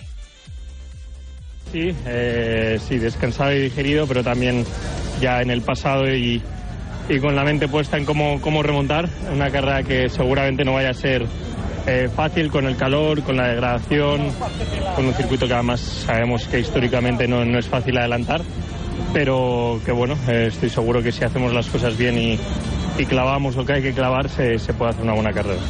Sí, 1.73 1.93
eh, 2.07 2.79
sí, 2.81 2.99
descansado 2.99 3.53
y 3.53 3.63
digerido, 3.63 4.07
pero 4.07 4.23
también 4.23 4.65
ya 5.21 5.43
en 5.43 5.51
el 5.51 5.63
pasado 5.63 6.09
y, 6.15 6.41
y 7.09 7.21
con 7.21 7.37
la 7.37 7.45
mente 7.45 7.69
puesta 7.69 7.97
en 7.97 8.05
cómo, 8.05 8.41
cómo 8.41 8.63
remontar. 8.63 9.09
Una 9.33 9.51
carrera 9.51 9.83
que 9.83 10.09
seguramente 10.09 10.65
no 10.65 10.75
vaya 10.75 10.91
a 10.91 10.95
ser 10.95 11.27
eh, 11.87 12.09
fácil 12.15 12.51
con 12.51 12.67
el 12.67 12.77
calor, 12.77 13.23
con 13.23 13.37
la 13.37 13.49
degradación, 13.49 14.33
con 14.95 15.07
un 15.07 15.15
circuito 15.15 15.47
que 15.47 15.55
además 15.55 15.81
sabemos 15.81 16.47
que 16.49 16.61
históricamente 16.61 17.29
no, 17.29 17.45
no 17.45 17.59
es 17.59 17.69
fácil 17.69 17.97
adelantar. 17.99 18.43
Pero 19.13 19.81
que 19.85 19.93
bueno, 19.93 20.17
eh, 20.29 20.47
estoy 20.49 20.69
seguro 20.69 21.03
que 21.03 21.13
si 21.13 21.25
hacemos 21.25 21.53
las 21.53 21.69
cosas 21.69 21.97
bien 21.97 22.19
y, 22.19 22.39
y 22.99 23.05
clavamos 23.05 23.55
lo 23.57 23.65
que 23.65 23.75
hay 23.75 23.83
que 23.83 23.93
clavar, 23.93 24.29
se, 24.29 24.59
se, 24.59 24.75
puede 24.75 24.91
hacer 24.91 25.05
una 25.05 25.15
buena 25.15 25.33
carrera. 25.33 25.61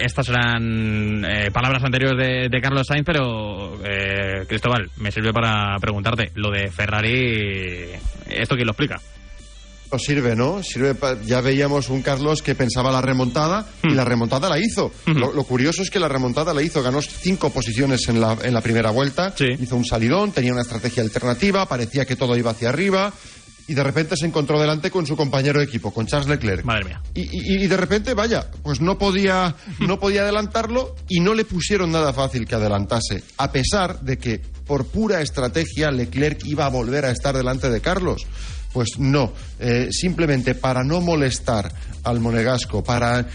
Estas 0.00 0.28
eran 0.28 1.24
eh, 1.24 1.50
palabras 1.50 1.82
anteriores 1.82 2.18
de, 2.18 2.48
de, 2.48 2.60
Carlos 2.60 2.86
Sainz, 2.86 3.04
pero 3.04 3.74
eh, 3.84 4.44
Cristóbal, 4.46 4.90
me 4.98 5.10
sirve 5.10 5.32
para 5.32 5.76
preguntarte, 5.80 6.30
lo 6.34 6.50
de 6.50 6.70
Ferrari, 6.70 7.88
¿esto 8.28 8.54
quién 8.54 8.66
lo 8.66 8.72
explica? 8.72 9.00
Sirve, 9.98 10.36
¿no? 10.36 10.62
Sirve 10.62 10.96
ya 11.24 11.40
veíamos 11.40 11.88
un 11.88 12.02
Carlos 12.02 12.42
que 12.42 12.54
pensaba 12.54 12.90
la 12.90 13.00
remontada 13.00 13.66
y 13.82 13.90
la 13.90 14.04
remontada 14.04 14.48
la 14.48 14.58
hizo. 14.58 14.92
Lo, 15.06 15.32
lo, 15.32 15.44
curioso 15.44 15.82
es 15.82 15.90
que 15.90 16.00
la 16.00 16.08
remontada 16.08 16.54
la 16.54 16.62
hizo, 16.62 16.82
ganó 16.82 17.02
cinco 17.02 17.50
posiciones 17.50 18.08
en 18.08 18.20
la, 18.20 18.36
en 18.42 18.54
la 18.54 18.60
primera 18.60 18.90
vuelta, 18.90 19.34
sí. 19.36 19.46
hizo 19.60 19.76
un 19.76 19.84
salidón, 19.84 20.32
tenía 20.32 20.52
una 20.52 20.62
estrategia 20.62 21.02
alternativa, 21.02 21.66
parecía 21.66 22.04
que 22.04 22.16
todo 22.16 22.36
iba 22.36 22.50
hacia 22.50 22.68
arriba 22.68 23.12
y 23.68 23.74
de 23.74 23.82
repente 23.82 24.16
se 24.16 24.26
encontró 24.26 24.60
delante 24.60 24.90
con 24.90 25.06
su 25.06 25.16
compañero 25.16 25.60
de 25.60 25.66
equipo, 25.66 25.92
con 25.92 26.06
Charles 26.06 26.28
Leclerc. 26.28 26.64
Madre 26.64 26.84
mía. 26.84 27.02
Y, 27.14 27.22
y, 27.22 27.64
y, 27.64 27.66
de 27.66 27.76
repente, 27.76 28.14
vaya, 28.14 28.50
pues 28.62 28.80
no 28.80 28.98
podía, 28.98 29.54
no 29.80 29.98
podía 29.98 30.22
adelantarlo 30.22 30.94
y 31.08 31.20
no 31.20 31.34
le 31.34 31.44
pusieron 31.44 31.92
nada 31.92 32.12
fácil 32.12 32.46
que 32.46 32.54
adelantase, 32.54 33.22
a 33.36 33.52
pesar 33.52 34.00
de 34.00 34.18
que 34.18 34.40
por 34.66 34.86
pura 34.86 35.20
estrategia 35.20 35.90
Leclerc 35.90 36.44
iba 36.44 36.66
a 36.66 36.68
volver 36.68 37.04
a 37.04 37.10
estar 37.10 37.36
delante 37.36 37.70
de 37.70 37.80
Carlos. 37.80 38.26
Pues 38.72 38.98
no, 38.98 39.32
eh, 39.60 39.88
simplemente 39.90 40.54
para 40.54 40.82
no 40.82 41.00
molestar 41.00 41.72
al 42.04 42.20
monegasco, 42.20 42.82
para, 42.82 43.26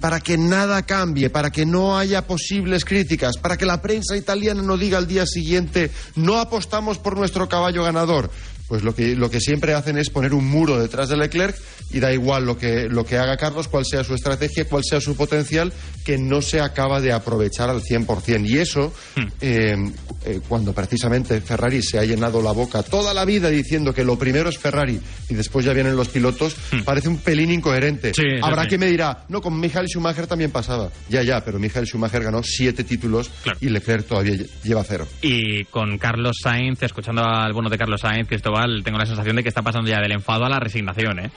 para 0.00 0.20
que 0.20 0.36
nada 0.36 0.82
cambie, 0.82 1.30
para 1.30 1.50
que 1.50 1.66
no 1.66 1.96
haya 1.96 2.26
posibles 2.26 2.84
críticas, 2.84 3.36
para 3.36 3.56
que 3.56 3.66
la 3.66 3.80
prensa 3.82 4.16
italiana 4.16 4.62
no 4.62 4.76
diga 4.76 4.98
al 4.98 5.06
día 5.06 5.26
siguiente 5.26 5.90
no 6.16 6.38
apostamos 6.38 6.98
por 6.98 7.16
nuestro 7.16 7.48
caballo 7.48 7.84
ganador. 7.84 8.30
Pues 8.68 8.82
lo 8.82 8.94
que, 8.94 9.14
lo 9.14 9.30
que 9.30 9.40
siempre 9.40 9.74
hacen 9.74 9.96
es 9.96 10.10
poner 10.10 10.34
un 10.34 10.48
muro 10.48 10.78
detrás 10.78 11.08
de 11.08 11.16
Leclerc 11.16 11.56
y 11.90 12.00
da 12.00 12.12
igual 12.12 12.44
lo 12.44 12.58
que, 12.58 12.88
lo 12.88 13.04
que 13.04 13.16
haga 13.16 13.36
Carlos, 13.36 13.68
cuál 13.68 13.84
sea 13.84 14.02
su 14.02 14.14
estrategia, 14.14 14.66
cuál 14.66 14.82
sea 14.84 15.00
su 15.00 15.16
potencial, 15.16 15.72
que 16.04 16.18
no 16.18 16.42
se 16.42 16.60
acaba 16.60 17.00
de 17.00 17.12
aprovechar 17.12 17.70
al 17.70 17.82
100%. 17.82 18.48
Y 18.48 18.58
eso, 18.58 18.92
hmm. 19.14 19.22
eh, 19.40 19.92
eh, 20.24 20.40
cuando 20.48 20.72
precisamente 20.72 21.40
Ferrari 21.40 21.82
se 21.82 21.98
ha 21.98 22.04
llenado 22.04 22.42
la 22.42 22.52
boca 22.52 22.82
toda 22.82 23.14
la 23.14 23.24
vida 23.24 23.48
diciendo 23.50 23.94
que 23.94 24.04
lo 24.04 24.18
primero 24.18 24.48
es 24.48 24.58
Ferrari 24.58 25.00
y 25.28 25.34
después 25.34 25.64
ya 25.64 25.72
vienen 25.72 25.96
los 25.96 26.08
pilotos, 26.08 26.56
hmm. 26.72 26.80
parece 26.80 27.08
un 27.08 27.18
pelín 27.18 27.52
incoherente. 27.52 28.12
Sí, 28.14 28.24
Habrá 28.42 28.66
que 28.66 28.78
me 28.78 28.86
dirá, 28.86 29.24
no, 29.28 29.40
con 29.40 29.58
Michael 29.58 29.86
Schumacher 29.86 30.26
también 30.26 30.50
pasaba. 30.50 30.90
Ya, 31.08 31.22
ya, 31.22 31.44
pero 31.44 31.60
Michael 31.60 31.86
Schumacher 31.86 32.24
ganó 32.24 32.42
siete 32.42 32.82
títulos 32.82 33.30
claro. 33.42 33.58
y 33.60 33.68
Leclerc 33.68 34.06
todavía 34.06 34.36
lleva 34.64 34.82
cero. 34.82 35.06
Y 35.22 35.64
con 35.66 35.98
Carlos 35.98 36.38
Sainz, 36.42 36.82
escuchando 36.82 37.22
al 37.24 37.52
bueno 37.52 37.70
de 37.70 37.78
Carlos 37.78 38.00
Sainz, 38.00 38.26
Cristóbal, 38.28 38.55
tengo 38.84 38.98
la 38.98 39.06
sensación 39.06 39.36
de 39.36 39.42
que 39.42 39.48
está 39.48 39.62
pasando 39.62 39.88
ya 39.88 40.00
del 40.00 40.12
enfado 40.12 40.44
a 40.44 40.48
la 40.48 40.60
resignación, 40.60 41.18
¿eh? 41.20 41.30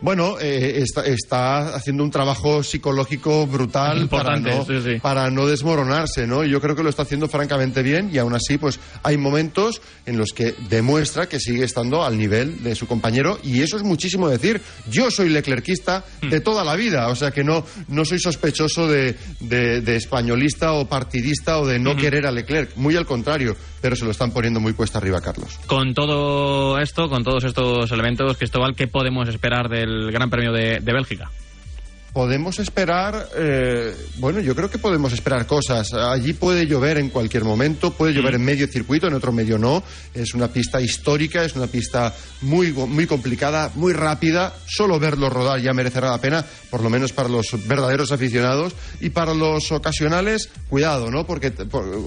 Bueno, 0.00 0.36
eh, 0.40 0.80
está, 0.82 1.04
está, 1.06 1.74
haciendo 1.74 2.04
un 2.04 2.10
trabajo 2.10 2.62
psicológico 2.62 3.46
brutal 3.46 4.08
para 4.08 4.38
no, 4.38 4.64
sí, 4.64 4.80
sí. 4.82 5.00
para 5.00 5.30
no 5.30 5.46
desmoronarse, 5.46 6.26
¿no? 6.26 6.44
Yo 6.44 6.60
creo 6.60 6.76
que 6.76 6.82
lo 6.82 6.90
está 6.90 7.02
haciendo 7.02 7.28
francamente 7.28 7.82
bien 7.82 8.10
y 8.12 8.18
aún 8.18 8.34
así, 8.34 8.58
pues 8.58 8.78
hay 9.02 9.16
momentos 9.16 9.80
en 10.06 10.16
los 10.16 10.32
que 10.32 10.54
demuestra 10.68 11.28
que 11.28 11.40
sigue 11.40 11.64
estando 11.64 12.04
al 12.04 12.16
nivel 12.16 12.62
de 12.62 12.74
su 12.74 12.86
compañero 12.86 13.38
y 13.42 13.62
eso 13.62 13.76
es 13.76 13.82
muchísimo 13.82 14.28
decir. 14.28 14.60
Yo 14.88 15.10
soy 15.10 15.30
leclerquista 15.30 16.04
de 16.22 16.40
toda 16.40 16.64
la 16.64 16.76
vida, 16.76 17.08
o 17.08 17.16
sea 17.16 17.30
que 17.32 17.42
no, 17.42 17.64
no 17.88 18.04
soy 18.04 18.20
sospechoso 18.20 18.86
de, 18.86 19.16
de, 19.40 19.80
de 19.80 19.96
españolista 19.96 20.72
o 20.72 20.86
partidista 20.88 21.58
o 21.58 21.66
de 21.66 21.78
no 21.78 21.90
uh 21.90 21.94
-huh. 21.94 22.00
querer 22.00 22.26
a 22.26 22.30
Leclerc, 22.30 22.76
muy 22.76 22.94
al 22.96 23.06
contrario, 23.06 23.56
pero 23.80 23.96
se 23.96 24.04
lo 24.04 24.10
están 24.10 24.32
poniendo 24.32 24.60
muy 24.60 24.74
cuesta 24.74 24.98
arriba, 24.98 25.20
Carlos. 25.20 25.58
Con 25.66 25.94
todo 25.94 26.78
esto, 26.78 27.08
con 27.08 27.24
todos 27.24 27.44
estos 27.44 27.90
elementos, 27.90 28.36
Cristóbal, 28.36 28.74
¿qué 28.74 28.86
podemos 28.86 29.28
esperar 29.28 29.57
del 29.66 30.12
Gran 30.12 30.30
Premio 30.30 30.52
de, 30.52 30.78
Bélgica? 30.80 31.30
Podemos 32.12 32.58
esperar, 32.58 33.28
eh, 33.36 33.94
bueno, 34.16 34.40
yo 34.40 34.54
creo 34.54 34.70
que 34.70 34.78
podemos 34.78 35.12
esperar 35.12 35.46
cosas. 35.46 35.92
Allí 35.92 36.32
puede 36.32 36.66
llover 36.66 36.98
en 36.98 37.10
cualquier 37.10 37.44
momento, 37.44 37.92
puede 37.92 38.12
llover 38.12 38.34
en 38.34 38.44
medio 38.44 38.66
circuito, 38.66 39.06
en 39.06 39.14
otro 39.14 39.32
medio 39.32 39.58
no. 39.58 39.82
Es 40.14 40.34
una 40.34 40.48
pista 40.48 40.80
histórica, 40.80 41.44
es 41.44 41.54
una 41.54 41.66
pista 41.66 42.14
muy, 42.42 42.72
muy 42.72 43.06
complicada, 43.06 43.70
muy 43.74 43.92
rápida. 43.92 44.54
Solo 44.66 44.98
verlo 44.98 45.28
rodar 45.30 45.60
ya 45.60 45.72
merecerá 45.72 46.10
la 46.10 46.20
pena, 46.20 46.44
por 46.70 46.82
lo 46.82 46.90
menos 46.90 47.12
para 47.12 47.28
los 47.28 47.46
verdaderos 47.66 48.10
aficionados. 48.10 48.74
Y 49.00 49.10
para 49.10 49.34
los 49.34 49.70
ocasionales, 49.70 50.48
cuidado, 50.68 51.10
¿no? 51.10 51.26
Porque 51.26 51.52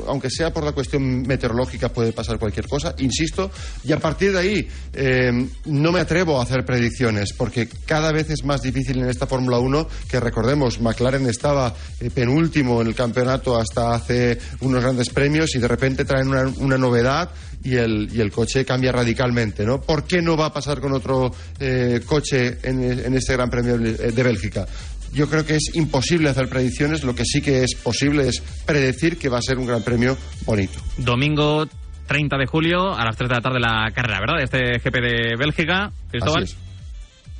aunque 0.08 0.30
sea 0.30 0.52
por 0.52 0.64
la 0.64 0.72
cuestión 0.72 1.22
meteorológica 1.22 1.90
puede 1.90 2.12
pasar 2.12 2.40
cualquier 2.40 2.68
cosa, 2.68 2.96
insisto. 2.98 3.52
Y 3.84 3.92
a 3.92 4.00
partir 4.00 4.34
de 4.34 4.40
ahí, 4.40 4.68
eh, 4.94 5.48
no 5.66 5.92
me 5.92 6.00
atrevo 6.00 6.40
a 6.40 6.44
hacer 6.44 6.66
predicciones, 6.66 7.34
porque 7.34 7.68
cada 7.86 8.12
vez 8.12 8.30
es 8.30 8.44
más 8.44 8.62
difícil 8.62 9.00
en 9.00 9.10
esta 9.10 9.28
Fórmula 9.28 9.60
1 9.60 9.88
que 10.10 10.20
recordemos, 10.20 10.80
McLaren 10.80 11.28
estaba 11.28 11.74
eh, 12.00 12.10
penúltimo 12.10 12.82
en 12.82 12.88
el 12.88 12.96
campeonato 12.96 13.58
hasta 13.58 13.94
hace 13.94 14.38
unos 14.62 14.82
grandes 14.82 15.10
premios 15.10 15.56
y 15.56 15.60
de 15.60 15.68
repente 15.68 16.06
traen 16.06 16.28
una, 16.28 16.78
novedad 16.78 17.30
y 17.64 17.76
el, 17.76 18.10
y 18.14 18.22
el, 18.22 18.32
coche 18.32 18.66
cambia 18.66 18.92
radicalmente, 18.92 19.66
¿no? 19.66 19.80
¿Por 19.82 20.06
qué 20.06 20.22
no 20.22 20.36
va 20.36 20.48
a 20.48 20.54
pasar 20.54 20.80
con 20.80 20.94
otro 20.94 21.32
eh, 21.60 22.02
coche 22.06 22.58
en, 22.64 22.84
en 22.84 23.14
este 23.14 23.34
Gran 23.34 23.50
Premio 23.50 23.78
de 23.78 24.24
Bélgica? 24.24 24.66
Yo 25.14 25.28
creo 25.30 25.46
que 25.46 25.56
es 25.56 25.76
imposible 25.76 26.30
hacer 26.30 26.48
predicciones, 26.48 27.04
lo 27.04 27.14
que 27.14 27.26
sí 27.26 27.42
que 27.42 27.64
es 27.64 27.76
posible 27.76 28.30
es 28.30 28.42
predecir 28.66 29.18
que 29.18 29.28
va 29.28 29.40
a 29.40 29.42
ser 29.42 29.58
un 29.58 29.68
gran 29.68 29.84
premio 29.84 30.18
bonito. 30.46 30.80
Domingo 30.98 31.68
30 32.08 32.38
de 32.38 32.46
julio 32.46 32.94
a 32.94 33.04
las 33.04 33.18
3 33.18 33.30
de 33.30 33.36
la 33.36 33.42
tarde 33.42 33.60
la 33.60 33.92
carrera, 33.94 34.20
¿verdad? 34.22 34.38
De 34.38 34.44
este 34.44 34.80
GP 34.80 34.96
de 35.02 35.36
Bélgica, 35.38 35.92
Cristóbal 36.10 36.48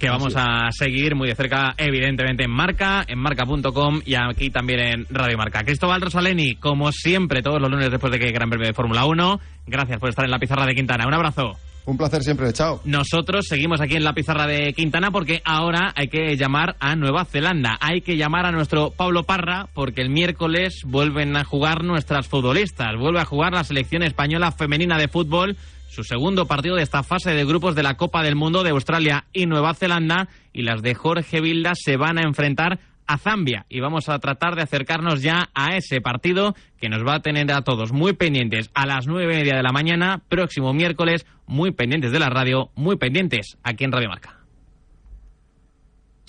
que 0.02 0.10
vamos 0.10 0.34
a 0.36 0.72
seguir 0.72 1.14
muy 1.14 1.28
de 1.28 1.36
cerca, 1.36 1.76
evidentemente, 1.78 2.44
en 2.44 2.50
Marca, 2.50 3.06
en 3.08 3.20
marca.com 3.20 4.02
y 4.04 4.16
aquí 4.16 4.50
también 4.50 4.80
en 4.80 5.06
Radio 5.12 5.38
Marca. 5.38 5.64
Cristóbal 5.64 6.02
Rosaleni, 6.02 6.56
como 6.56 6.92
siempre, 6.92 7.44
todos 7.44 7.62
los 7.62 7.70
lunes 7.70 7.92
después 7.92 8.12
de 8.12 8.18
que 8.18 8.32
Gran 8.32 8.50
Premio 8.50 8.66
de 8.66 8.74
Fórmula 8.74 9.06
1. 9.06 9.40
Gracias 9.68 10.00
por 10.00 10.10
estar 10.10 10.26
en 10.26 10.32
la 10.32 10.40
pizarra 10.40 10.66
de 10.66 10.74
Quintana. 10.74 11.06
Un 11.06 11.14
abrazo. 11.14 11.56
Un 11.86 11.98
placer 11.98 12.24
siempre, 12.24 12.52
chao. 12.52 12.82
Nosotros 12.84 13.46
seguimos 13.48 13.80
aquí 13.80 13.96
en 13.96 14.04
la 14.04 14.14
pizarra 14.14 14.48
de 14.48 14.74
Quintana 14.74 15.12
porque 15.12 15.44
ahora 15.46 15.94
hay 15.96 16.08
que 16.08 16.36
llamar 16.36 16.78
a 16.80 16.96
Nueva 16.96 17.26
Zelanda. 17.26 17.78
Hay 17.80 18.02
que 18.02 18.18
llamar 18.18 18.48
a 18.48 18.52
nuestro 18.52 18.90
Pablo 18.90 19.22
Parra 19.22 19.68
porque 19.76 20.02
el 20.02 20.10
miércoles 20.10 20.82
vuelven 20.84 21.38
a 21.38 21.44
jugar 21.44 21.84
nuestras 21.84 22.28
futbolistas. 22.28 22.98
Vuelve 22.98 23.20
a 23.20 23.26
jugar 23.26 23.54
la 23.54 23.64
selección 23.64 24.02
española 24.02 24.52
femenina 24.52 24.98
de 24.98 25.08
fútbol 25.08 25.58
su 25.92 26.06
segundo 26.06 26.46
partido 26.46 26.78
de 26.78 26.84
esta 26.84 27.04
fase 27.04 27.32
de 27.32 27.44
grupos 27.44 27.76
de 27.76 27.84
la 27.84 27.98
Copa 27.98 28.24
del 28.24 28.38
Mundo 28.38 28.64
de 28.64 28.70
Australia 28.70 29.26
y 29.34 29.46
Nueva 29.46 29.74
Zelanda 29.74 30.30
y 30.54 30.62
las 30.62 30.82
de 30.82 30.96
Jorge 30.96 31.42
Vilda 31.42 31.74
se 31.76 31.98
van 31.98 32.18
a 32.18 32.22
enfrentar 32.22 32.80
a 33.08 33.18
Zambia 33.18 33.66
y 33.68 33.82
vamos 33.82 34.08
a 34.08 34.18
tratar 34.20 34.56
de 34.56 34.62
acercarnos 34.62 35.22
ya 35.22 35.50
a 35.54 35.76
ese 35.76 36.00
partido 36.00 36.56
que 36.80 36.88
nos 36.88 37.06
va 37.06 37.16
a 37.16 37.22
tener 37.22 37.52
a 37.52 37.64
todos 37.64 37.92
muy 37.92 38.14
pendientes 38.14 38.72
a 38.74 38.86
las 38.86 39.06
nueve 39.06 39.34
y 39.34 39.38
media 39.40 39.58
de 39.58 39.64
la 39.64 39.74
mañana, 39.74 40.22
próximo 40.30 40.72
miércoles, 40.74 41.26
muy 41.46 41.72
pendientes 41.72 42.14
de 42.14 42.20
la 42.20 42.30
radio, 42.30 42.70
muy 42.76 42.96
pendientes 42.96 43.58
aquí 43.62 43.84
en 43.84 43.92
Radio 43.92 44.08
Marca. 44.08 44.41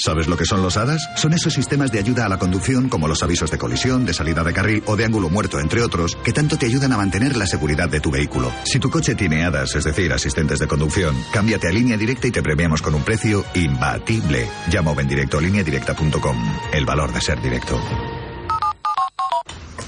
¿Sabes 0.02 0.26
lo 0.26 0.36
que 0.36 0.44
son 0.44 0.62
los 0.62 0.76
HADAS? 0.76 1.10
Son 1.14 1.32
esos 1.32 1.54
sistemas 1.54 1.92
de 1.92 2.00
ayuda 2.00 2.26
a 2.26 2.28
la 2.28 2.36
conducción 2.36 2.88
como 2.88 3.06
los 3.06 3.22
avisos 3.22 3.52
de 3.52 3.58
colisión, 3.58 4.04
de 4.04 4.12
salida 4.12 4.42
de 4.42 4.52
carril 4.52 4.82
o 4.86 4.96
de 4.96 5.04
ángulo 5.04 5.30
muerto, 5.30 5.60
entre 5.60 5.80
otros, 5.80 6.16
que 6.24 6.32
tanto 6.32 6.58
te 6.58 6.66
ayudan 6.66 6.92
a 6.92 6.96
mantener 6.96 7.36
la 7.36 7.46
seguridad 7.46 7.88
de 7.88 8.00
tu 8.00 8.10
vehículo. 8.10 8.50
Si 8.64 8.80
tu 8.80 8.90
coche 8.90 9.14
tiene 9.14 9.44
HADAS, 9.44 9.76
es 9.76 9.84
decir, 9.84 10.12
asistentes 10.12 10.58
de 10.58 10.66
conducción, 10.66 11.14
cámbiate 11.32 11.68
a 11.68 11.70
línea 11.70 11.96
directa 11.96 12.26
y 12.26 12.32
te 12.32 12.42
premiamos 12.42 12.82
con 12.82 12.96
un 12.96 13.04
precio 13.04 13.44
imbatible. 13.54 14.48
Llama 14.68 14.90
o 14.90 14.94
ven 14.96 15.06
directo 15.06 15.38
a 15.38 15.40
lineadirecta.com. 15.40 16.36
El 16.72 16.84
valor 16.84 17.12
de 17.12 17.20
ser 17.20 17.40
directo. 17.40 17.80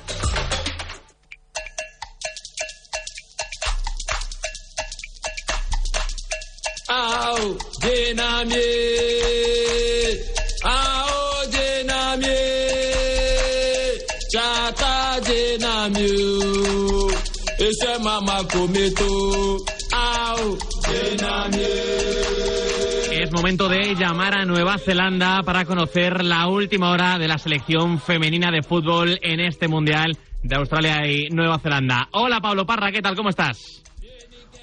Es 23.12 23.32
momento 23.32 23.68
de 23.68 23.94
llamar 23.94 24.34
a 24.36 24.44
Nueva 24.44 24.76
Zelanda 24.78 25.42
para 25.44 25.64
conocer 25.64 26.24
la 26.24 26.48
última 26.48 26.90
hora 26.90 27.18
de 27.18 27.28
la 27.28 27.38
selección 27.38 28.00
femenina 28.00 28.50
de 28.50 28.62
fútbol 28.62 29.18
en 29.22 29.40
este 29.40 29.68
Mundial 29.68 30.18
de 30.42 30.56
Australia 30.56 31.06
y 31.06 31.28
Nueva 31.30 31.58
Zelanda. 31.58 32.08
Hola 32.12 32.40
Pablo 32.40 32.66
Parra, 32.66 32.90
¿qué 32.90 33.00
tal? 33.00 33.14
¿Cómo 33.14 33.30
estás? 33.30 33.82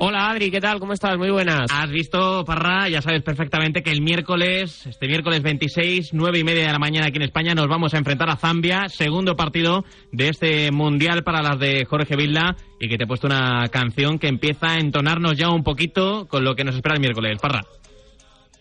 Hola 0.03 0.31
Adri, 0.31 0.49
¿qué 0.49 0.59
tal? 0.59 0.79
¿Cómo 0.79 0.93
estás? 0.93 1.15
Muy 1.15 1.29
buenas. 1.29 1.69
Has 1.71 1.91
visto, 1.91 2.43
Parra, 2.43 2.89
ya 2.89 3.03
sabes 3.03 3.21
perfectamente 3.21 3.83
que 3.83 3.91
el 3.91 4.01
miércoles, 4.01 4.87
este 4.87 5.05
miércoles 5.05 5.43
26, 5.43 6.09
nueve 6.13 6.39
y 6.39 6.43
media 6.43 6.65
de 6.65 6.71
la 6.71 6.79
mañana 6.79 7.05
aquí 7.05 7.17
en 7.17 7.21
España, 7.21 7.53
nos 7.53 7.67
vamos 7.67 7.93
a 7.93 7.99
enfrentar 7.99 8.27
a 8.27 8.35
Zambia, 8.35 8.89
segundo 8.89 9.35
partido 9.35 9.83
de 10.11 10.29
este 10.29 10.71
mundial 10.71 11.23
para 11.23 11.43
las 11.43 11.59
de 11.59 11.85
Jorge 11.85 12.15
Vilda, 12.15 12.55
y 12.79 12.89
que 12.89 12.97
te 12.97 13.03
he 13.03 13.07
puesto 13.07 13.27
una 13.27 13.67
canción 13.69 14.17
que 14.17 14.27
empieza 14.27 14.71
a 14.71 14.79
entonarnos 14.79 15.37
ya 15.37 15.51
un 15.51 15.61
poquito 15.61 16.27
con 16.27 16.43
lo 16.43 16.55
que 16.55 16.63
nos 16.63 16.73
espera 16.73 16.95
el 16.95 17.01
miércoles. 17.01 17.37
Parra. 17.39 17.61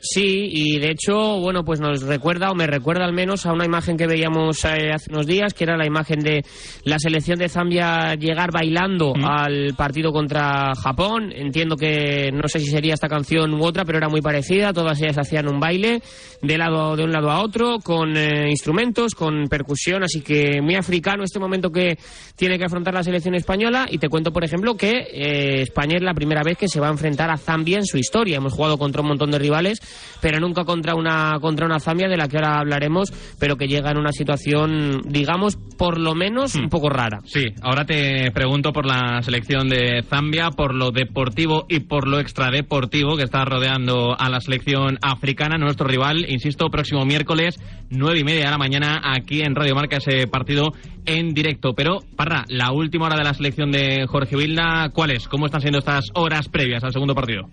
Sí, 0.02 0.48
y 0.50 0.78
de 0.78 0.92
hecho, 0.92 1.40
bueno, 1.40 1.62
pues 1.62 1.78
nos 1.78 2.02
recuerda, 2.02 2.50
o 2.50 2.54
me 2.54 2.66
recuerda 2.66 3.04
al 3.04 3.12
menos, 3.12 3.44
a 3.44 3.52
una 3.52 3.66
imagen 3.66 3.98
que 3.98 4.06
veíamos 4.06 4.64
eh, 4.64 4.92
hace 4.94 5.12
unos 5.12 5.26
días, 5.26 5.52
que 5.52 5.64
era 5.64 5.76
la 5.76 5.84
imagen 5.84 6.20
de 6.20 6.42
la 6.84 6.98
selección 6.98 7.38
de 7.38 7.50
Zambia 7.50 8.14
llegar 8.14 8.50
bailando 8.50 9.12
al 9.22 9.74
partido 9.76 10.10
contra 10.10 10.74
Japón. 10.74 11.32
Entiendo 11.34 11.76
que 11.76 12.30
no 12.32 12.48
sé 12.48 12.60
si 12.60 12.70
sería 12.70 12.94
esta 12.94 13.08
canción 13.08 13.52
u 13.52 13.62
otra, 13.62 13.84
pero 13.84 13.98
era 13.98 14.08
muy 14.08 14.22
parecida. 14.22 14.72
Todas 14.72 15.02
ellas 15.02 15.18
hacían 15.18 15.48
un 15.48 15.60
baile 15.60 16.00
de, 16.40 16.56
lado, 16.56 16.96
de 16.96 17.04
un 17.04 17.12
lado 17.12 17.30
a 17.30 17.42
otro, 17.42 17.76
con 17.84 18.16
eh, 18.16 18.48
instrumentos, 18.48 19.14
con 19.14 19.48
percusión, 19.48 20.02
así 20.02 20.22
que 20.22 20.62
muy 20.62 20.76
africano 20.76 21.24
este 21.24 21.38
momento 21.38 21.70
que 21.70 21.98
tiene 22.36 22.58
que 22.58 22.64
afrontar 22.64 22.94
la 22.94 23.02
selección 23.02 23.34
española. 23.34 23.86
Y 23.90 23.98
te 23.98 24.08
cuento, 24.08 24.32
por 24.32 24.44
ejemplo, 24.44 24.76
que 24.76 24.92
eh, 25.12 25.60
España 25.60 25.96
es 25.96 26.02
la 26.02 26.14
primera 26.14 26.42
vez 26.42 26.56
que 26.56 26.68
se 26.68 26.80
va 26.80 26.88
a 26.88 26.92
enfrentar 26.92 27.30
a 27.30 27.36
Zambia 27.36 27.76
en 27.76 27.84
su 27.84 27.98
historia. 27.98 28.38
Hemos 28.38 28.54
jugado 28.54 28.78
contra 28.78 29.02
un 29.02 29.08
montón 29.08 29.30
de 29.30 29.38
rivales 29.38 29.82
pero 30.20 30.40
nunca 30.40 30.64
contra 30.64 30.94
una 30.94 31.38
contra 31.40 31.66
una 31.66 31.80
Zambia 31.80 32.08
de 32.08 32.16
la 32.16 32.28
que 32.28 32.36
ahora 32.36 32.58
hablaremos, 32.58 33.12
pero 33.38 33.56
que 33.56 33.66
llega 33.66 33.90
en 33.90 33.98
una 33.98 34.12
situación, 34.12 35.02
digamos, 35.06 35.56
por 35.56 35.98
lo 35.98 36.14
menos 36.14 36.54
un 36.54 36.68
poco 36.68 36.88
rara. 36.90 37.20
Sí, 37.24 37.46
ahora 37.62 37.84
te 37.84 38.30
pregunto 38.32 38.72
por 38.72 38.86
la 38.86 39.22
selección 39.22 39.68
de 39.68 40.02
Zambia, 40.02 40.50
por 40.50 40.74
lo 40.74 40.90
deportivo 40.90 41.66
y 41.68 41.80
por 41.80 42.06
lo 42.06 42.20
extradeportivo 42.20 43.16
que 43.16 43.24
está 43.24 43.44
rodeando 43.44 44.16
a 44.18 44.28
la 44.28 44.40
selección 44.40 44.98
africana, 45.02 45.56
nuestro 45.58 45.86
rival, 45.86 46.26
insisto, 46.28 46.68
próximo 46.70 47.04
miércoles, 47.04 47.56
nueve 47.90 48.20
y 48.20 48.24
media 48.24 48.46
de 48.46 48.50
la 48.50 48.58
mañana, 48.58 49.00
aquí 49.02 49.40
en 49.40 49.54
Radio 49.54 49.74
Marca, 49.74 49.96
ese 49.96 50.26
partido 50.26 50.72
en 51.06 51.34
directo. 51.34 51.72
Pero, 51.74 52.00
Parra, 52.16 52.44
la 52.48 52.72
última 52.72 53.06
hora 53.06 53.16
de 53.16 53.24
la 53.24 53.34
selección 53.34 53.70
de 53.70 54.06
Jorge 54.06 54.36
Vilda, 54.36 54.90
¿cuál 54.92 55.10
es? 55.10 55.28
¿Cómo 55.28 55.46
están 55.46 55.60
siendo 55.60 55.78
estas 55.78 56.06
horas 56.14 56.48
previas 56.48 56.84
al 56.84 56.92
segundo 56.92 57.14
partido? 57.14 57.48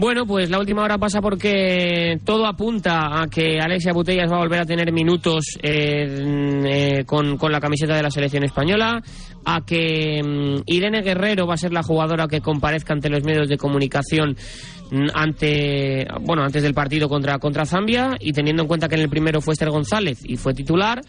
Bueno, 0.00 0.26
pues 0.26 0.48
la 0.48 0.60
última 0.60 0.84
hora 0.84 0.96
pasa 0.96 1.20
porque 1.20 2.20
todo 2.24 2.46
apunta 2.46 3.20
a 3.20 3.26
que 3.26 3.58
Alexia 3.60 3.92
Putellas 3.92 4.30
va 4.30 4.36
a 4.36 4.42
volver 4.42 4.60
a 4.60 4.64
tener 4.64 4.92
minutos 4.92 5.58
eh, 5.60 6.62
eh, 6.66 7.04
con, 7.04 7.36
con 7.36 7.50
la 7.50 7.58
camiseta 7.58 7.96
de 7.96 8.04
la 8.04 8.10
selección 8.12 8.44
española, 8.44 9.02
a 9.44 9.64
que 9.66 10.22
mm, 10.22 10.62
Irene 10.66 11.02
Guerrero 11.02 11.48
va 11.48 11.54
a 11.54 11.56
ser 11.56 11.72
la 11.72 11.82
jugadora 11.82 12.28
que 12.28 12.40
comparezca 12.40 12.92
ante 12.92 13.10
los 13.10 13.24
medios 13.24 13.48
de 13.48 13.56
comunicación 13.58 14.36
mm, 14.92 15.06
ante 15.14 16.06
bueno 16.20 16.44
antes 16.44 16.62
del 16.62 16.74
partido 16.74 17.08
contra 17.08 17.40
contra 17.40 17.66
Zambia 17.66 18.16
y 18.20 18.32
teniendo 18.32 18.62
en 18.62 18.68
cuenta 18.68 18.88
que 18.88 18.94
en 18.94 19.00
el 19.00 19.08
primero 19.08 19.40
fue 19.40 19.54
Esther 19.54 19.70
González 19.70 20.20
y 20.24 20.36
fue 20.36 20.54
titular 20.54 21.00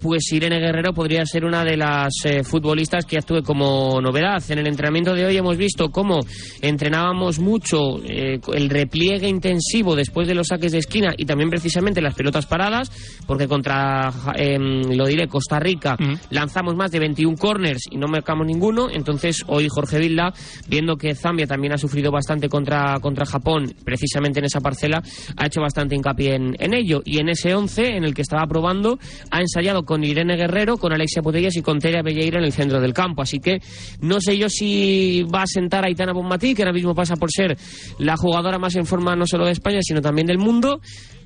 pues 0.00 0.32
Irene 0.32 0.60
Guerrero 0.60 0.92
podría 0.92 1.24
ser 1.26 1.44
una 1.44 1.64
de 1.64 1.76
las 1.76 2.12
eh, 2.24 2.42
futbolistas 2.44 3.04
que 3.04 3.18
actúe 3.18 3.42
como 3.42 4.00
novedad. 4.00 4.42
En 4.48 4.58
el 4.58 4.66
entrenamiento 4.66 5.14
de 5.14 5.26
hoy 5.26 5.36
hemos 5.36 5.56
visto 5.56 5.90
cómo 5.90 6.20
entrenábamos 6.62 7.38
mucho 7.38 7.98
eh, 8.04 8.40
el 8.54 8.70
repliegue 8.70 9.28
intensivo 9.28 9.96
después 9.96 10.28
de 10.28 10.34
los 10.34 10.48
saques 10.48 10.72
de 10.72 10.78
esquina 10.78 11.14
y 11.16 11.24
también 11.24 11.50
precisamente 11.50 12.00
las 12.00 12.14
pelotas 12.14 12.46
paradas, 12.46 12.90
porque 13.26 13.48
contra, 13.48 14.12
eh, 14.36 14.58
lo 14.58 15.06
diré, 15.06 15.28
Costa 15.28 15.58
Rica 15.58 15.96
lanzamos 16.30 16.76
más 16.76 16.90
de 16.90 17.00
21 17.00 17.36
corners 17.36 17.82
y 17.90 17.96
no 17.96 18.06
marcamos 18.06 18.46
ninguno. 18.46 18.88
Entonces 18.90 19.42
hoy 19.46 19.68
Jorge 19.68 19.98
Vilda, 19.98 20.32
viendo 20.68 20.96
que 20.96 21.14
Zambia 21.14 21.46
también 21.46 21.72
ha 21.72 21.78
sufrido 21.78 22.10
bastante 22.10 22.48
contra, 22.48 22.98
contra 23.00 23.26
Japón, 23.26 23.74
precisamente 23.84 24.38
en 24.38 24.46
esa 24.46 24.60
parcela, 24.60 25.02
ha 25.36 25.46
hecho 25.46 25.60
bastante 25.60 25.94
hincapié 25.94 26.34
en, 26.34 26.56
en 26.58 26.74
ello. 26.74 27.02
Y 27.04 27.18
en 27.18 27.28
ese 27.28 27.54
11 27.54 27.96
en 27.96 28.04
el 28.04 28.14
que 28.14 28.22
estaba 28.22 28.46
probando, 28.46 28.98
ha 29.30 29.40
ensayado 29.40 29.84
con 29.88 30.04
Irene 30.04 30.36
Guerrero, 30.36 30.76
con 30.76 30.92
Alexia 30.92 31.22
Putellas 31.22 31.56
y 31.56 31.62
con 31.62 31.78
Teria 31.78 32.02
Belleira 32.02 32.38
en 32.38 32.44
el 32.44 32.52
centro 32.52 32.78
del 32.78 32.92
campo. 32.92 33.22
Así 33.22 33.38
que 33.38 33.58
no 34.02 34.20
sé 34.20 34.36
yo 34.36 34.50
si 34.50 35.22
va 35.34 35.44
a 35.44 35.46
sentar 35.46 35.82
a 35.82 35.86
Aitana 35.86 36.12
Bonmatí, 36.12 36.54
que 36.54 36.60
ahora 36.60 36.74
mismo 36.74 36.94
pasa 36.94 37.16
por 37.16 37.30
ser 37.32 37.56
la 37.98 38.14
jugadora 38.18 38.58
más 38.58 38.76
en 38.76 38.84
forma 38.84 39.16
no 39.16 39.26
solo 39.26 39.46
de 39.46 39.52
España, 39.52 39.78
sino 39.80 40.02
también 40.02 40.26
del 40.26 40.36
mundo. 40.36 40.82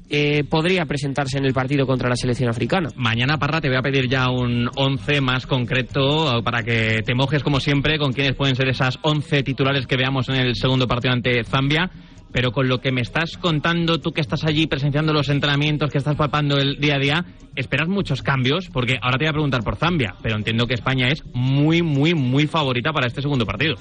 Eh, 0.08 0.44
podría 0.48 0.84
presentarse 0.84 1.38
en 1.38 1.44
el 1.44 1.52
partido 1.52 1.86
contra 1.86 2.08
la 2.08 2.14
selección 2.14 2.50
africana. 2.50 2.90
Mañana, 2.94 3.36
Parra, 3.36 3.60
te 3.60 3.68
voy 3.68 3.78
a 3.78 3.82
pedir 3.82 4.08
ya 4.08 4.30
un 4.30 4.68
11 4.76 5.20
más 5.22 5.46
concreto 5.46 6.40
para 6.44 6.62
que 6.62 7.00
te 7.04 7.14
mojes, 7.14 7.42
como 7.42 7.58
siempre, 7.58 7.98
con 7.98 8.12
quiénes 8.12 8.36
pueden 8.36 8.54
ser 8.54 8.68
esas 8.68 8.98
11 9.02 9.42
titulares 9.42 9.88
que 9.88 9.96
veamos 9.96 10.28
en 10.28 10.36
el 10.36 10.54
segundo 10.54 10.86
partido 10.86 11.14
ante 11.14 11.42
Zambia. 11.42 11.90
Pero 12.32 12.50
con 12.50 12.66
lo 12.66 12.78
que 12.80 12.92
me 12.92 13.02
estás 13.02 13.36
contando, 13.36 14.00
tú 14.00 14.12
que 14.12 14.22
estás 14.22 14.44
allí 14.44 14.66
presenciando 14.66 15.12
los 15.12 15.28
entrenamientos, 15.28 15.90
que 15.90 15.98
estás 15.98 16.16
palpando 16.16 16.56
el 16.56 16.76
día 16.80 16.96
a 16.96 16.98
día, 16.98 17.24
¿esperas 17.56 17.88
muchos 17.88 18.22
cambios? 18.22 18.68
Porque 18.72 18.96
ahora 19.02 19.18
te 19.18 19.24
voy 19.24 19.28
a 19.30 19.32
preguntar 19.32 19.62
por 19.62 19.76
Zambia, 19.76 20.14
pero 20.22 20.36
entiendo 20.36 20.66
que 20.66 20.74
España 20.74 21.08
es 21.08 21.22
muy, 21.34 21.82
muy, 21.82 22.14
muy 22.14 22.46
favorita 22.46 22.92
para 22.92 23.06
este 23.06 23.20
segundo 23.22 23.44
partido. 23.44 23.76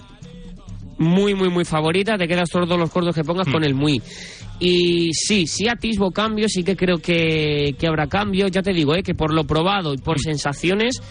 muy, 0.98 1.34
muy, 1.34 1.50
muy 1.50 1.66
favorita. 1.66 2.18
Te 2.18 2.28
quedas 2.28 2.50
todos 2.50 2.78
los 2.78 2.92
cortos 2.92 3.16
que 3.16 3.24
pongas 3.24 3.48
con 3.48 3.64
el 3.64 3.74
muy. 3.74 4.02
Y 4.60 5.12
sí, 5.14 5.48
sí 5.48 5.68
atisbo 5.68 6.12
cambios, 6.12 6.52
sí 6.52 6.64
que 6.64 6.76
creo 6.76 7.00
que, 7.00 7.76
que 7.80 7.88
habrá 7.88 8.08
cambios. 8.08 8.52
Ya 8.52 8.62
te 8.62 8.74
digo, 8.74 8.94
eh, 8.94 9.02
que 9.02 9.16
por 9.16 9.34
lo 9.34 9.46
probado 9.46 9.94
y 9.96 9.98
por 9.98 10.20
sensaciones, 10.20 11.02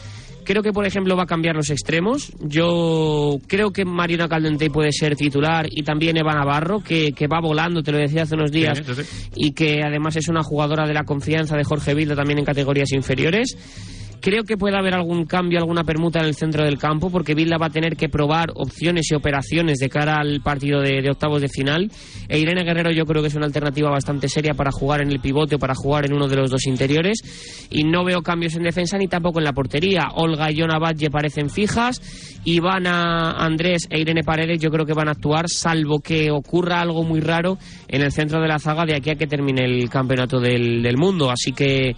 creo 0.44 0.62
que, 0.62 0.72
por 0.72 0.86
ejemplo, 0.86 1.16
va 1.16 1.24
a 1.24 1.26
cambiar 1.26 1.56
los 1.56 1.70
extremos. 1.70 2.32
Yo 2.40 3.38
creo 3.46 3.70
que 3.72 3.84
Mariona 3.84 4.28
Caldentey 4.28 4.68
puede 4.68 4.92
ser 4.92 5.16
titular 5.16 5.66
y 5.70 5.82
también 5.82 6.16
Eva 6.16 6.32
Navarro, 6.32 6.80
que, 6.80 7.12
que 7.12 7.26
va 7.26 7.40
volando, 7.40 7.82
te 7.82 7.92
lo 7.92 7.98
decía 7.98 8.22
hace 8.22 8.34
unos 8.34 8.50
días, 8.50 8.78
Sí, 8.78 8.84
sí, 8.94 9.02
sí. 9.02 9.30
y 9.36 9.52
que 9.52 9.80
además 9.84 10.16
es 10.16 10.28
una 10.28 10.42
jugadora 10.42 10.86
de 10.86 10.94
la 10.94 11.04
confianza 11.04 11.56
de 11.56 11.64
Jorge 11.64 11.94
Vilda 11.94 12.14
también 12.16 12.38
en 12.38 12.44
categorías 12.44 12.92
inferiores. 12.92 13.56
Creo 14.20 14.44
que 14.44 14.58
puede 14.58 14.76
haber 14.76 14.94
algún 14.94 15.24
cambio, 15.24 15.58
alguna 15.58 15.82
permuta 15.82 16.20
en 16.20 16.26
el 16.26 16.34
centro 16.34 16.64
del 16.64 16.76
campo, 16.76 17.10
porque 17.10 17.34
Vilda 17.34 17.56
va 17.56 17.66
a 17.66 17.70
tener 17.70 17.96
que 17.96 18.10
probar 18.10 18.50
opciones 18.54 19.10
y 19.10 19.14
operaciones 19.14 19.78
de 19.78 19.88
cara 19.88 20.16
al 20.20 20.42
partido 20.42 20.80
de, 20.82 21.08
octavos 21.10 21.40
de 21.40 21.48
final. 21.48 21.90
E 22.28 22.38
Irene 22.38 22.62
Guerrero 22.62 22.90
yo 22.90 23.06
creo 23.06 23.22
que 23.22 23.28
es 23.28 23.34
una 23.34 23.46
alternativa 23.46 23.88
bastante 23.88 24.28
seria 24.28 24.52
para 24.52 24.72
jugar 24.72 25.00
en 25.00 25.10
el 25.10 25.20
pivote 25.20 25.54
o 25.54 25.58
para 25.58 25.74
jugar 25.74 26.04
en 26.04 26.12
uno 26.12 26.28
de 26.28 26.36
los 26.36 26.50
dos 26.50 26.66
interiores. 26.66 27.18
Y 27.70 27.84
no 27.84 28.04
veo 28.04 28.20
cambios 28.20 28.56
en 28.56 28.62
defensa 28.62 28.98
ni 28.98 29.08
tampoco 29.08 29.38
en 29.38 29.44
la 29.44 29.54
portería. 29.54 30.08
Olga 30.14 30.50
y 30.50 30.56
Yona 30.56 30.78
Batlle 30.78 31.10
parecen 31.10 31.48
fijas. 31.48 32.02
Ivana, 32.44 33.32
Andrés 33.32 33.86
e 33.88 34.00
Irene 34.00 34.22
Paredes 34.22 34.60
yo 34.60 34.70
creo 34.70 34.84
que 34.84 34.94
van 34.94 35.08
a 35.08 35.12
actuar, 35.12 35.48
salvo 35.48 36.00
que 36.00 36.30
ocurra 36.30 36.80
algo 36.80 37.04
muy 37.04 37.20
raro 37.20 37.58
en 37.88 38.02
el 38.02 38.12
centro 38.12 38.40
de 38.40 38.48
la 38.48 38.58
zaga 38.58 38.84
de 38.84 38.96
aquí 38.96 39.10
a 39.10 39.14
que 39.14 39.26
termine 39.26 39.64
el 39.64 39.88
campeonato 39.88 40.40
del 40.40 40.96
mundo. 40.98 41.30
Así 41.30 41.52
que 41.52 41.94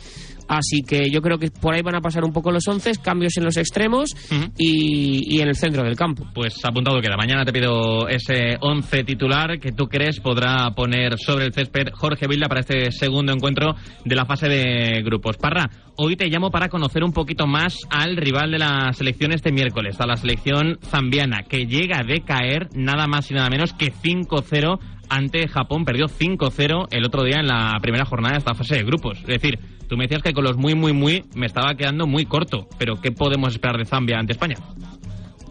Así 0.52 0.82
que 0.82 1.08
yo 1.10 1.22
creo 1.22 1.38
que 1.38 1.50
por 1.50 1.74
ahí 1.74 1.80
van 1.80 1.94
a 1.94 2.02
pasar 2.02 2.24
un 2.24 2.32
poco 2.32 2.50
los 2.52 2.68
once, 2.68 2.92
cambios 3.02 3.38
en 3.38 3.44
los 3.44 3.56
extremos 3.56 4.10
y, 4.58 5.34
y 5.34 5.40
en 5.40 5.48
el 5.48 5.56
centro 5.56 5.82
del 5.82 5.96
campo. 5.96 6.26
Pues 6.34 6.62
apuntado 6.62 7.00
queda. 7.00 7.16
Mañana 7.16 7.46
te 7.46 7.54
pido 7.54 8.06
ese 8.06 8.58
11 8.60 9.04
titular 9.04 9.58
que 9.58 9.72
tú 9.72 9.86
crees 9.86 10.20
podrá 10.20 10.70
poner 10.72 11.18
sobre 11.18 11.46
el 11.46 11.54
césped 11.54 11.88
Jorge 11.94 12.26
Vilda 12.28 12.48
para 12.48 12.60
este 12.60 12.92
segundo 12.92 13.32
encuentro 13.32 13.76
de 14.04 14.14
la 14.14 14.26
fase 14.26 14.46
de 14.46 15.02
grupos. 15.02 15.38
Parra, 15.38 15.70
hoy 15.96 16.16
te 16.16 16.28
llamo 16.28 16.50
para 16.50 16.68
conocer 16.68 17.02
un 17.02 17.14
poquito 17.14 17.46
más 17.46 17.78
al 17.88 18.18
rival 18.18 18.50
de 18.50 18.58
la 18.58 18.92
selección 18.92 19.32
este 19.32 19.52
miércoles, 19.52 19.98
a 20.02 20.06
la 20.06 20.16
selección 20.16 20.78
zambiana, 20.82 21.44
que 21.44 21.64
llega 21.64 22.00
a 22.00 22.04
decaer 22.04 22.68
nada 22.74 23.06
más 23.06 23.30
y 23.30 23.34
nada 23.34 23.48
menos 23.48 23.72
que 23.72 23.90
5-0 23.90 24.78
ante 25.12 25.46
Japón. 25.46 25.84
Perdió 25.84 26.06
5-0 26.06 26.88
el 26.90 27.04
otro 27.04 27.22
día 27.24 27.40
en 27.40 27.46
la 27.46 27.78
primera 27.80 28.04
jornada 28.04 28.32
de 28.32 28.38
esta 28.38 28.54
fase 28.54 28.76
de 28.76 28.84
grupos. 28.84 29.18
Es 29.20 29.26
decir, 29.26 29.58
tú 29.92 29.98
me 29.98 30.04
decías 30.04 30.22
que 30.22 30.32
con 30.32 30.44
los 30.44 30.56
muy, 30.56 30.74
muy, 30.74 30.94
muy 30.94 31.22
me 31.34 31.44
estaba 31.44 31.74
quedando 31.74 32.06
muy 32.06 32.24
corto. 32.24 32.66
Pero 32.78 32.98
¿qué 33.02 33.12
podemos 33.12 33.52
esperar 33.52 33.76
de 33.76 33.84
Zambia 33.84 34.16
ante 34.18 34.32
España? 34.32 34.56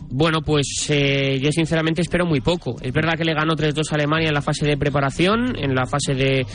Bueno, 0.10 0.42
pues 0.42 0.88
eh, 0.90 1.40
yo 1.40 1.52
sinceramente 1.52 2.02
espero 2.02 2.26
muy 2.26 2.42
poco. 2.42 2.76
Es 2.82 2.92
verdad 2.92 3.14
que 3.14 3.24
le 3.24 3.36
ganó 3.36 3.54
3-2 3.54 3.92
a 3.92 3.96
Alemania 3.96 4.30
en 4.30 4.34
la 4.34 4.42
fase 4.42 4.66
de 4.66 4.78
preparación, 4.78 5.56
en 5.56 5.76
la 5.76 5.86
fase 5.86 6.16
de, 6.16 6.46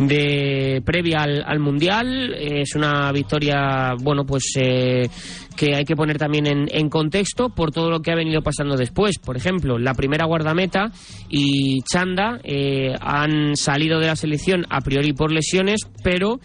de 0.00 0.82
previa 0.84 1.20
al, 1.20 1.44
al 1.46 1.60
Mundial. 1.60 2.34
Es 2.34 2.74
una 2.74 3.12
victoria, 3.12 3.94
bueno, 4.02 4.24
pues 4.26 4.54
eh, 4.56 5.08
que 5.56 5.76
hay 5.76 5.84
que 5.84 5.94
poner 5.94 6.18
también 6.18 6.48
en, 6.48 6.66
en 6.72 6.88
contexto 6.88 7.50
por 7.50 7.70
todo 7.70 7.88
lo 7.88 8.00
que 8.00 8.10
ha 8.10 8.16
venido 8.16 8.42
pasando 8.42 8.76
después. 8.76 9.20
Por 9.20 9.36
ejemplo, 9.36 9.78
la 9.78 9.94
primera 9.94 10.26
guardameta 10.26 10.90
y 11.30 11.82
Chanda 11.82 12.40
eh, 12.42 12.94
han 13.00 13.54
salido 13.54 14.00
de 14.00 14.08
la 14.08 14.16
selección 14.16 14.66
a 14.70 14.80
priori 14.80 15.12
por 15.12 15.30
lesiones, 15.30 15.82
pero 16.02 16.40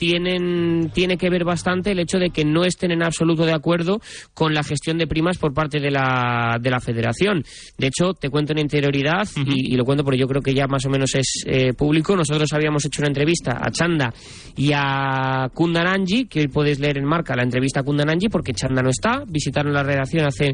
tienen, 0.00 0.90
tiene 0.94 1.18
que 1.18 1.28
ver 1.28 1.44
bastante 1.44 1.90
el 1.90 1.98
hecho 1.98 2.18
de 2.18 2.30
que 2.30 2.42
no 2.42 2.64
estén 2.64 2.90
en 2.90 3.02
absoluto 3.02 3.44
de 3.44 3.52
acuerdo 3.52 4.00
con 4.32 4.54
la 4.54 4.62
gestión 4.62 4.96
de 4.96 5.06
primas 5.06 5.36
por 5.36 5.52
parte 5.52 5.78
de 5.78 5.90
la, 5.90 6.56
de 6.58 6.70
la 6.70 6.80
federación. 6.80 7.44
De 7.76 7.88
hecho, 7.88 8.14
te 8.14 8.30
cuento 8.30 8.52
en 8.52 8.60
interioridad, 8.60 9.28
y, 9.44 9.74
y 9.74 9.76
lo 9.76 9.84
cuento 9.84 10.02
porque 10.02 10.18
yo 10.18 10.26
creo 10.26 10.40
que 10.40 10.54
ya 10.54 10.66
más 10.66 10.86
o 10.86 10.88
menos 10.88 11.14
es 11.14 11.44
eh, 11.44 11.74
público, 11.74 12.16
nosotros 12.16 12.50
habíamos 12.54 12.82
hecho 12.86 13.02
una 13.02 13.08
entrevista 13.08 13.58
a 13.60 13.70
Chanda 13.70 14.10
y 14.56 14.70
a 14.74 15.50
Kundananji, 15.52 16.24
que 16.24 16.40
hoy 16.40 16.48
podéis 16.48 16.80
leer 16.80 16.96
en 16.96 17.04
marca 17.04 17.36
la 17.36 17.42
entrevista 17.42 17.80
a 17.80 17.82
Kundananji 17.82 18.30
porque 18.30 18.54
Chanda 18.54 18.80
no 18.80 18.88
está, 18.88 19.24
visitaron 19.28 19.74
la 19.74 19.82
redacción 19.82 20.24
hace 20.24 20.52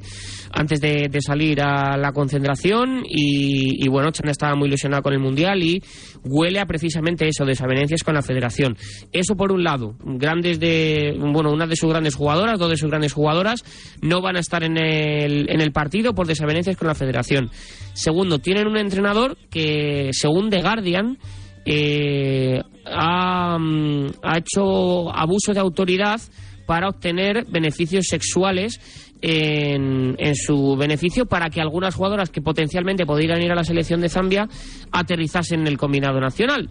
antes 0.50 0.80
de, 0.80 1.06
de 1.08 1.20
salir 1.20 1.60
a 1.62 1.96
la 1.96 2.10
concentración 2.10 3.04
y, 3.06 3.84
y 3.84 3.88
bueno, 3.88 4.10
Chanda 4.10 4.32
estaba 4.32 4.56
muy 4.56 4.66
ilusionado 4.66 5.04
con 5.04 5.12
el 5.12 5.20
Mundial 5.20 5.62
y 5.62 5.80
huele 6.24 6.58
a 6.58 6.66
precisamente 6.66 7.28
eso, 7.28 7.44
desavenencias 7.44 8.02
con 8.02 8.14
la 8.14 8.22
federación. 8.22 8.76
Eso 9.12 9.35
por 9.36 9.52
un 9.52 9.62
lado, 9.62 9.94
grandes 10.04 10.58
de, 10.58 11.14
bueno, 11.18 11.52
una 11.52 11.66
de 11.66 11.76
sus 11.76 11.90
grandes 11.90 12.14
jugadoras, 12.14 12.58
dos 12.58 12.70
de 12.70 12.76
sus 12.76 12.90
grandes 12.90 13.12
jugadoras 13.12 13.62
no 14.02 14.20
van 14.20 14.36
a 14.36 14.40
estar 14.40 14.62
en 14.64 14.76
el, 14.76 15.50
en 15.50 15.60
el 15.60 15.72
partido 15.72 16.14
por 16.14 16.26
desavenencias 16.26 16.76
con 16.76 16.88
la 16.88 16.94
federación. 16.94 17.50
Segundo, 17.92 18.38
tienen 18.38 18.66
un 18.66 18.76
entrenador 18.76 19.36
que, 19.50 20.10
según 20.12 20.50
The 20.50 20.62
Guardian, 20.62 21.18
eh, 21.64 22.60
ha, 22.84 23.58
mm, 23.58 24.06
hecho 24.36 25.14
abuso 25.14 25.52
de 25.52 25.60
autoridad 25.60 26.20
para 26.66 26.88
obtener 26.88 27.44
beneficios 27.48 28.06
sexuales 28.08 28.80
en, 29.22 30.14
en 30.18 30.34
su 30.34 30.76
beneficio 30.76 31.26
para 31.26 31.48
que 31.48 31.60
algunas 31.60 31.94
jugadoras 31.94 32.30
que 32.30 32.42
potencialmente 32.42 33.06
podrían 33.06 33.42
ir 33.42 33.50
a 33.50 33.54
la 33.54 33.64
selección 33.64 34.00
de 34.00 34.08
Zambia 34.08 34.48
aterrizasen 34.92 35.60
en 35.60 35.66
el 35.68 35.78
combinado 35.78 36.20
nacional 36.20 36.68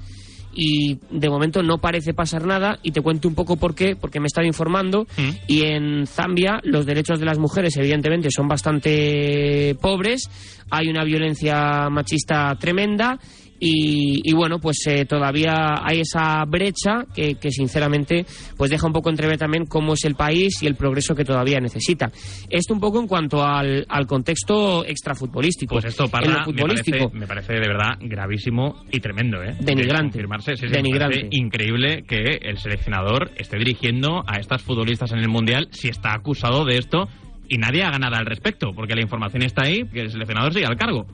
y 0.55 0.97
de 1.11 1.29
momento 1.29 1.61
no 1.61 1.77
parece 1.77 2.13
pasar 2.13 2.45
nada 2.45 2.79
y 2.81 2.91
te 2.91 3.01
cuento 3.01 3.27
un 3.27 3.35
poco 3.35 3.57
por 3.57 3.75
qué, 3.75 3.95
porque 3.95 4.19
me 4.19 4.25
he 4.25 4.27
estado 4.27 4.47
informando 4.47 5.05
y 5.47 5.63
en 5.63 6.07
Zambia 6.07 6.61
los 6.63 6.85
derechos 6.85 7.19
de 7.19 7.25
las 7.25 7.37
mujeres 7.37 7.75
evidentemente 7.77 8.29
son 8.31 8.47
bastante 8.47 9.75
pobres, 9.81 10.29
hay 10.71 10.87
una 10.87 11.03
violencia 11.03 11.89
machista 11.89 12.55
tremenda 12.59 13.19
y, 13.59 14.21
y 14.23 14.33
bueno, 14.33 14.59
pues 14.59 14.77
eh, 14.87 15.05
todavía 15.05 15.75
hay 15.83 16.01
esa 16.01 16.43
brecha 16.45 17.05
que, 17.13 17.35
que 17.35 17.51
sinceramente 17.51 18.25
pues 18.57 18.69
deja 18.71 18.87
un 18.87 18.93
poco 18.93 19.09
entrever 19.09 19.37
también 19.37 19.65
cómo 19.65 19.93
es 19.93 20.03
el 20.05 20.15
país 20.15 20.61
y 20.61 20.67
el 20.67 20.75
progreso 20.75 21.15
que 21.15 21.23
todavía 21.23 21.59
necesita. 21.59 22.11
Esto 22.49 22.73
un 22.73 22.79
poco 22.79 22.99
en 22.99 23.07
cuanto 23.07 23.43
al, 23.43 23.85
al 23.87 24.07
contexto 24.07 24.85
extrafutbolístico. 24.85 25.75
Pues 25.75 25.85
esto, 25.85 26.05
me 26.05 26.43
futbolístico, 26.43 26.97
parece, 26.97 27.17
me 27.17 27.27
parece 27.27 27.53
de 27.53 27.59
verdad 27.67 27.97
gravísimo 28.01 28.83
y 28.91 28.99
tremendo, 28.99 29.41
¿eh? 29.43 29.55
Denigrante. 29.59 30.19
De 30.19 30.27
sí, 30.41 30.55
sí, 30.57 30.67
Denigrante. 30.67 31.27
increíble 31.31 32.03
que 32.07 32.39
el 32.41 32.57
seleccionador 32.57 33.31
esté 33.37 33.57
dirigiendo 33.57 34.23
a 34.27 34.39
estas 34.39 34.61
futbolistas 34.61 35.11
en 35.11 35.19
el 35.19 35.29
Mundial 35.29 35.67
si 35.71 35.87
está 35.87 36.13
acusado 36.13 36.65
de 36.65 36.77
esto 36.77 37.07
y 37.47 37.57
nadie 37.57 37.83
haga 37.83 37.99
nada 37.99 38.17
al 38.17 38.25
respecto, 38.25 38.71
porque 38.75 38.95
la 38.95 39.01
información 39.01 39.43
está 39.43 39.63
ahí, 39.65 39.83
que 39.91 40.01
el 40.01 40.11
seleccionador 40.11 40.53
sigue 40.53 40.65
al 40.65 40.77
cargo. 40.77 41.05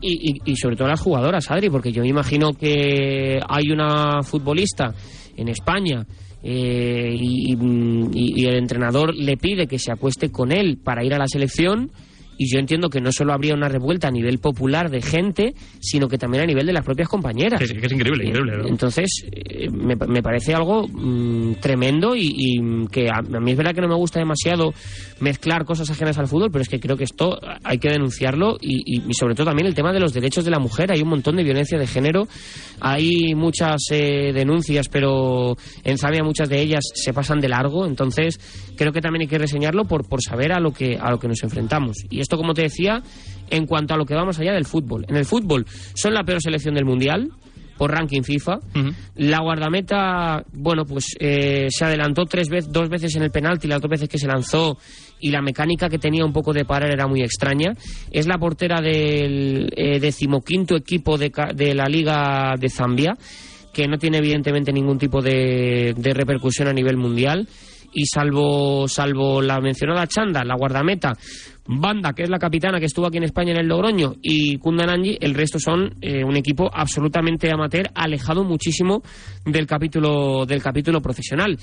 Y, 0.00 0.32
y, 0.32 0.52
y 0.52 0.56
sobre 0.56 0.76
todo 0.76 0.88
las 0.88 1.00
jugadoras, 1.00 1.50
Adri, 1.50 1.70
porque 1.70 1.92
yo 1.92 2.02
me 2.02 2.08
imagino 2.08 2.52
que 2.52 3.38
hay 3.48 3.70
una 3.70 4.22
futbolista 4.22 4.94
en 5.36 5.48
España 5.48 6.06
eh, 6.42 7.14
y, 7.18 7.56
y 8.14 8.46
el 8.46 8.56
entrenador 8.56 9.14
le 9.14 9.36
pide 9.36 9.66
que 9.66 9.78
se 9.78 9.92
acueste 9.92 10.30
con 10.30 10.52
él 10.52 10.78
para 10.82 11.04
ir 11.04 11.14
a 11.14 11.18
la 11.18 11.26
selección. 11.26 11.90
Y 12.38 12.50
yo 12.52 12.58
entiendo 12.60 12.88
que 12.88 13.00
no 13.00 13.10
solo 13.12 13.32
habría 13.32 13.52
una 13.54 13.68
revuelta 13.68 14.08
a 14.08 14.10
nivel 14.10 14.38
popular 14.38 14.90
de 14.90 15.02
gente, 15.02 15.54
sino 15.80 16.08
que 16.08 16.16
también 16.18 16.44
a 16.44 16.46
nivel 16.46 16.64
de 16.66 16.72
las 16.72 16.84
propias 16.84 17.08
compañeras. 17.08 17.60
Es, 17.60 17.72
increíble, 17.72 18.24
Eh, 18.24 18.28
increíble. 18.28 18.56
¿no? 18.58 18.68
Entonces, 18.68 19.10
eh, 19.32 19.68
me, 19.70 19.96
me 19.96 20.22
parece 20.22 20.54
algo 20.54 20.86
mm, 20.88 21.54
tremendo 21.60 22.14
y, 22.14 22.32
y 22.36 22.86
que 22.92 23.08
a, 23.10 23.16
a 23.18 23.40
mí 23.40 23.50
es 23.50 23.56
verdad 23.56 23.74
que 23.74 23.80
no 23.80 23.88
me 23.88 23.96
gusta 23.96 24.20
demasiado 24.20 24.72
mezclar 25.20 25.64
cosas 25.64 25.90
ajenas 25.90 26.16
al 26.18 26.28
fútbol, 26.28 26.50
pero 26.52 26.62
es 26.62 26.68
que 26.68 26.78
creo 26.80 26.96
que 26.96 27.04
esto 27.04 27.38
hay 27.64 27.78
que 27.78 27.88
denunciarlo 27.90 28.56
y, 28.60 28.76
y- 28.86 29.02
y 29.08 29.14
sobre 29.14 29.34
todo 29.34 29.46
también 29.46 29.66
el 29.66 29.74
tema 29.74 29.92
de 29.92 30.00
los 30.00 30.12
derechos 30.12 30.44
de 30.44 30.50
la 30.52 30.58
mujer. 30.60 30.92
Hay 30.92 31.02
un 31.02 31.08
montón 31.08 31.36
de 31.36 31.42
violencia 31.42 31.76
de 31.78 31.86
género, 31.86 32.28
hay 32.80 33.34
muchas 33.34 33.80
eh, 33.90 34.32
denuncias, 34.32 34.88
pero 34.88 35.56
en 35.84 35.98
Zambia 35.98 36.22
muchas 36.22 36.48
de 36.48 36.60
ellas 36.60 36.84
se 36.94 37.12
pasan 37.12 37.40
de 37.40 37.48
largo, 37.48 37.86
entonces 37.86 38.38
creo 38.76 38.92
que 38.92 39.00
también 39.00 39.22
hay 39.22 39.26
que 39.28 39.38
reseñarlo 39.38 39.84
por, 39.84 40.08
por 40.08 40.22
saber 40.22 40.52
a 40.52 40.60
lo, 40.60 40.72
que, 40.72 40.96
a 41.00 41.10
lo 41.10 41.18
que 41.18 41.28
nos 41.28 41.42
enfrentamos. 41.42 41.96
Y 42.10 42.20
esto, 42.28 42.36
como 42.36 42.52
te 42.52 42.62
decía, 42.62 43.02
en 43.48 43.64
cuanto 43.64 43.94
a 43.94 43.96
lo 43.96 44.04
que 44.04 44.14
vamos 44.14 44.38
allá 44.38 44.52
del 44.52 44.66
fútbol. 44.66 45.06
En 45.08 45.16
el 45.16 45.24
fútbol 45.24 45.64
son 45.94 46.12
la 46.12 46.24
peor 46.24 46.42
selección 46.42 46.74
del 46.74 46.84
Mundial 46.84 47.30
por 47.78 47.90
ranking 47.90 48.22
FIFA. 48.22 48.58
La 49.14 49.40
guardameta, 49.40 50.44
bueno, 50.52 50.84
pues 50.84 51.16
eh, 51.18 51.68
se 51.70 51.84
adelantó 51.86 52.24
tres 52.24 52.50
veces, 52.50 52.70
dos 52.70 52.90
veces 52.90 53.16
en 53.16 53.22
el 53.22 53.30
penalti, 53.30 53.66
las 53.66 53.80
dos 53.80 53.88
veces 53.88 54.08
que 54.08 54.18
se 54.18 54.26
lanzó 54.26 54.76
y 55.20 55.30
la 55.30 55.40
mecánica 55.40 55.88
que 55.88 55.98
tenía 55.98 56.24
un 56.24 56.32
poco 56.32 56.52
de 56.52 56.66
parar 56.66 56.90
era 56.90 57.06
muy 57.06 57.22
extraña. 57.22 57.72
Es 58.10 58.26
la 58.26 58.36
portera 58.36 58.82
del 58.82 59.72
eh, 59.74 60.00
decimoquinto 60.00 60.76
equipo 60.76 61.16
de, 61.16 61.30
de 61.54 61.74
la 61.74 61.86
Liga 61.86 62.54
de 62.58 62.68
Zambia, 62.68 63.16
que 63.72 63.86
no 63.86 63.96
tiene 63.96 64.18
evidentemente 64.18 64.70
ningún 64.72 64.98
tipo 64.98 65.22
de, 65.22 65.94
de 65.96 66.14
repercusión 66.14 66.68
a 66.68 66.74
nivel 66.74 66.98
mundial. 66.98 67.48
Y 67.90 68.04
salvo, 68.04 68.86
salvo 68.86 69.40
la 69.40 69.60
mencionada 69.60 70.06
Chanda, 70.06 70.44
la 70.44 70.56
guardameta, 70.56 71.14
Banda, 71.70 72.14
que 72.14 72.22
es 72.22 72.30
la 72.30 72.38
capitana 72.38 72.80
que 72.80 72.86
estuvo 72.86 73.06
aquí 73.06 73.18
en 73.18 73.24
España 73.24 73.52
en 73.52 73.58
el 73.58 73.68
Logroño, 73.68 74.14
y 74.22 74.56
Kundananji, 74.56 75.18
el 75.20 75.34
resto 75.34 75.58
son 75.58 75.94
eh, 76.00 76.24
un 76.24 76.34
equipo 76.34 76.70
absolutamente 76.72 77.52
amateur, 77.52 77.90
alejado 77.94 78.42
muchísimo 78.42 79.02
del 79.44 79.66
capítulo, 79.66 80.46
del 80.46 80.62
capítulo 80.62 81.02
profesional. 81.02 81.58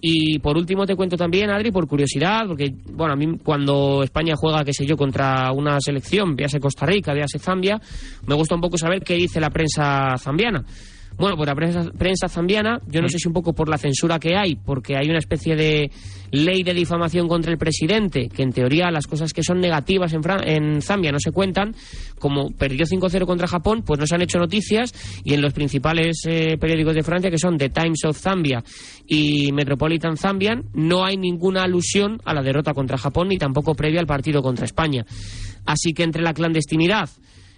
Y 0.00 0.38
por 0.38 0.56
último 0.56 0.86
te 0.86 0.96
cuento 0.96 1.18
también, 1.18 1.50
Adri, 1.50 1.70
por 1.70 1.86
curiosidad, 1.86 2.46
porque 2.46 2.72
bueno, 2.90 3.12
a 3.12 3.16
mí 3.16 3.38
cuando 3.44 4.02
España 4.02 4.32
juega, 4.34 4.64
qué 4.64 4.72
sé 4.72 4.86
yo, 4.86 4.96
contra 4.96 5.52
una 5.52 5.78
selección, 5.78 6.34
véase 6.34 6.58
Costa 6.58 6.86
Rica, 6.86 7.12
véase 7.12 7.38
Zambia, 7.38 7.78
me 8.26 8.34
gusta 8.34 8.54
un 8.54 8.62
poco 8.62 8.78
saber 8.78 9.02
qué 9.02 9.14
dice 9.14 9.40
la 9.40 9.50
prensa 9.50 10.16
zambiana. 10.16 10.64
Bueno, 11.18 11.36
pues 11.36 11.46
la 11.48 11.54
prensa, 11.54 11.82
prensa 11.98 12.28
zambiana, 12.28 12.80
yo 12.86 13.02
no 13.02 13.08
sé 13.08 13.18
si 13.18 13.28
un 13.28 13.34
poco 13.34 13.52
por 13.52 13.68
la 13.68 13.76
censura 13.76 14.18
que 14.18 14.36
hay, 14.36 14.54
porque 14.56 14.96
hay 14.96 15.08
una 15.10 15.18
especie 15.18 15.54
de 15.54 15.90
ley 16.30 16.62
de 16.62 16.72
difamación 16.72 17.28
contra 17.28 17.52
el 17.52 17.58
presidente, 17.58 18.28
que 18.28 18.42
en 18.42 18.52
teoría 18.52 18.90
las 18.90 19.06
cosas 19.06 19.34
que 19.34 19.42
son 19.42 19.60
negativas 19.60 20.14
en, 20.14 20.22
Fran- 20.22 20.42
en 20.46 20.80
Zambia 20.80 21.12
no 21.12 21.18
se 21.20 21.30
cuentan, 21.30 21.74
como 22.18 22.48
perdió 22.56 22.86
5-0 22.86 23.26
contra 23.26 23.46
Japón, 23.48 23.82
pues 23.84 24.00
no 24.00 24.06
se 24.06 24.14
han 24.14 24.22
hecho 24.22 24.38
noticias 24.38 24.94
y 25.22 25.34
en 25.34 25.42
los 25.42 25.52
principales 25.52 26.22
eh, 26.26 26.56
periódicos 26.58 26.94
de 26.94 27.02
Francia, 27.02 27.30
que 27.30 27.38
son 27.38 27.58
The 27.58 27.68
Times 27.68 28.02
of 28.06 28.16
Zambia 28.18 28.64
y 29.06 29.52
Metropolitan 29.52 30.16
Zambian, 30.16 30.64
no 30.72 31.04
hay 31.04 31.18
ninguna 31.18 31.64
alusión 31.64 32.18
a 32.24 32.32
la 32.32 32.42
derrota 32.42 32.72
contra 32.72 32.96
Japón 32.96 33.28
ni 33.28 33.36
tampoco 33.36 33.74
previa 33.74 34.00
al 34.00 34.06
partido 34.06 34.40
contra 34.40 34.64
España. 34.64 35.04
Así 35.66 35.92
que 35.92 36.02
entre 36.04 36.22
la 36.22 36.32
clandestinidad, 36.32 37.10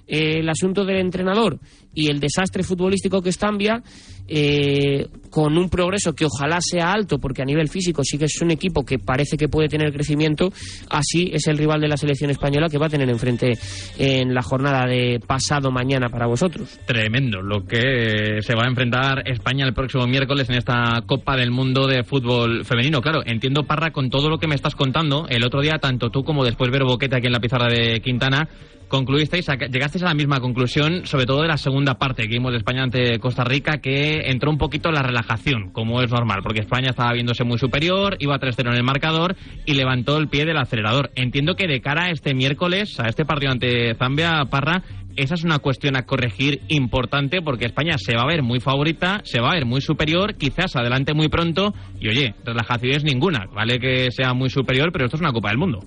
eh, 0.06 0.40
el 0.40 0.48
asunto 0.48 0.84
del 0.84 0.98
entrenador 0.98 1.58
y 1.94 2.08
el 2.08 2.20
desastre 2.20 2.62
futbolístico 2.62 3.20
que 3.22 3.28
es 3.30 3.38
Zambia, 3.38 3.82
eh, 4.28 5.06
con 5.30 5.58
un 5.58 5.68
progreso 5.68 6.14
que 6.14 6.24
ojalá 6.24 6.58
sea 6.60 6.92
alto, 6.92 7.18
porque 7.18 7.42
a 7.42 7.44
nivel 7.44 7.68
físico 7.68 8.02
sí 8.04 8.18
que 8.18 8.26
es 8.26 8.40
un 8.40 8.50
equipo 8.50 8.84
que 8.84 8.98
parece 8.98 9.36
que 9.36 9.48
puede 9.48 9.68
tener 9.68 9.92
crecimiento, 9.92 10.52
así 10.90 11.30
es 11.32 11.46
el 11.48 11.58
rival 11.58 11.80
de 11.80 11.88
la 11.88 11.96
selección 11.96 12.30
española 12.30 12.68
que 12.68 12.78
va 12.78 12.86
a 12.86 12.90
tener 12.90 13.08
enfrente 13.10 13.58
en 13.98 14.32
la 14.32 14.42
jornada 14.42 14.86
de 14.86 15.20
pasado 15.26 15.70
mañana 15.70 16.08
para 16.08 16.26
vosotros. 16.26 16.78
Tremendo 16.86 17.42
lo 17.42 17.64
que 17.64 18.40
se 18.40 18.54
va 18.54 18.64
a 18.64 18.68
enfrentar 18.68 19.28
España 19.28 19.66
el 19.66 19.74
próximo 19.74 20.06
miércoles 20.06 20.48
en 20.48 20.56
esta 20.56 21.02
Copa 21.06 21.36
del 21.36 21.50
Mundo 21.50 21.86
de 21.86 22.04
Fútbol 22.04 22.64
Femenino. 22.64 23.00
Claro, 23.00 23.22
entiendo, 23.24 23.64
Parra, 23.64 23.90
con 23.90 24.10
todo 24.10 24.28
lo 24.28 24.38
que 24.38 24.46
me 24.46 24.54
estás 24.54 24.74
contando, 24.74 25.26
el 25.28 25.44
otro 25.44 25.60
día, 25.60 25.78
tanto 25.80 26.10
tú 26.10 26.22
como 26.22 26.44
después 26.44 26.70
Vero 26.70 26.86
Boquete 26.86 27.16
aquí 27.16 27.26
en 27.26 27.32
la 27.32 27.40
pizarra 27.40 27.68
de 27.68 28.00
Quintana, 28.00 28.48
concluisteis, 28.92 29.46
llegasteis 29.70 30.04
a 30.04 30.08
la 30.08 30.14
misma 30.14 30.38
conclusión, 30.38 31.06
sobre 31.06 31.24
todo 31.24 31.40
de 31.40 31.48
la 31.48 31.56
segunda 31.56 31.94
parte 31.94 32.24
que 32.24 32.34
vimos 32.34 32.52
de 32.52 32.58
España 32.58 32.82
ante 32.82 33.18
Costa 33.20 33.42
Rica, 33.42 33.78
que 33.78 34.30
entró 34.30 34.50
un 34.50 34.58
poquito 34.58 34.92
la 34.92 35.02
relajación, 35.02 35.70
como 35.72 36.02
es 36.02 36.10
normal, 36.10 36.40
porque 36.42 36.60
España 36.60 36.90
estaba 36.90 37.14
viéndose 37.14 37.42
muy 37.42 37.56
superior, 37.58 38.18
iba 38.20 38.38
3-0 38.38 38.68
en 38.68 38.74
el 38.74 38.82
marcador 38.82 39.34
y 39.64 39.72
levantó 39.72 40.18
el 40.18 40.28
pie 40.28 40.44
del 40.44 40.58
acelerador. 40.58 41.10
Entiendo 41.14 41.54
que 41.54 41.66
de 41.66 41.80
cara 41.80 42.04
a 42.04 42.10
este 42.10 42.34
miércoles, 42.34 43.00
a 43.00 43.08
este 43.08 43.24
partido 43.24 43.52
ante 43.52 43.94
Zambia, 43.94 44.44
Parra, 44.50 44.82
esa 45.16 45.36
es 45.36 45.42
una 45.44 45.58
cuestión 45.58 45.96
a 45.96 46.02
corregir 46.02 46.60
importante 46.68 47.40
porque 47.40 47.64
España 47.64 47.96
se 47.96 48.14
va 48.14 48.24
a 48.24 48.26
ver 48.26 48.42
muy 48.42 48.60
favorita, 48.60 49.22
se 49.24 49.40
va 49.40 49.52
a 49.52 49.54
ver 49.54 49.64
muy 49.64 49.80
superior, 49.80 50.34
quizás 50.34 50.76
adelante 50.76 51.14
muy 51.14 51.28
pronto 51.28 51.72
y 51.98 52.08
oye, 52.08 52.34
relajaciones 52.44 53.04
ninguna, 53.04 53.46
vale 53.54 53.78
que 53.78 54.10
sea 54.10 54.34
muy 54.34 54.50
superior, 54.50 54.90
pero 54.92 55.06
esto 55.06 55.16
es 55.16 55.22
una 55.22 55.32
Copa 55.32 55.48
del 55.48 55.58
Mundo. 55.58 55.80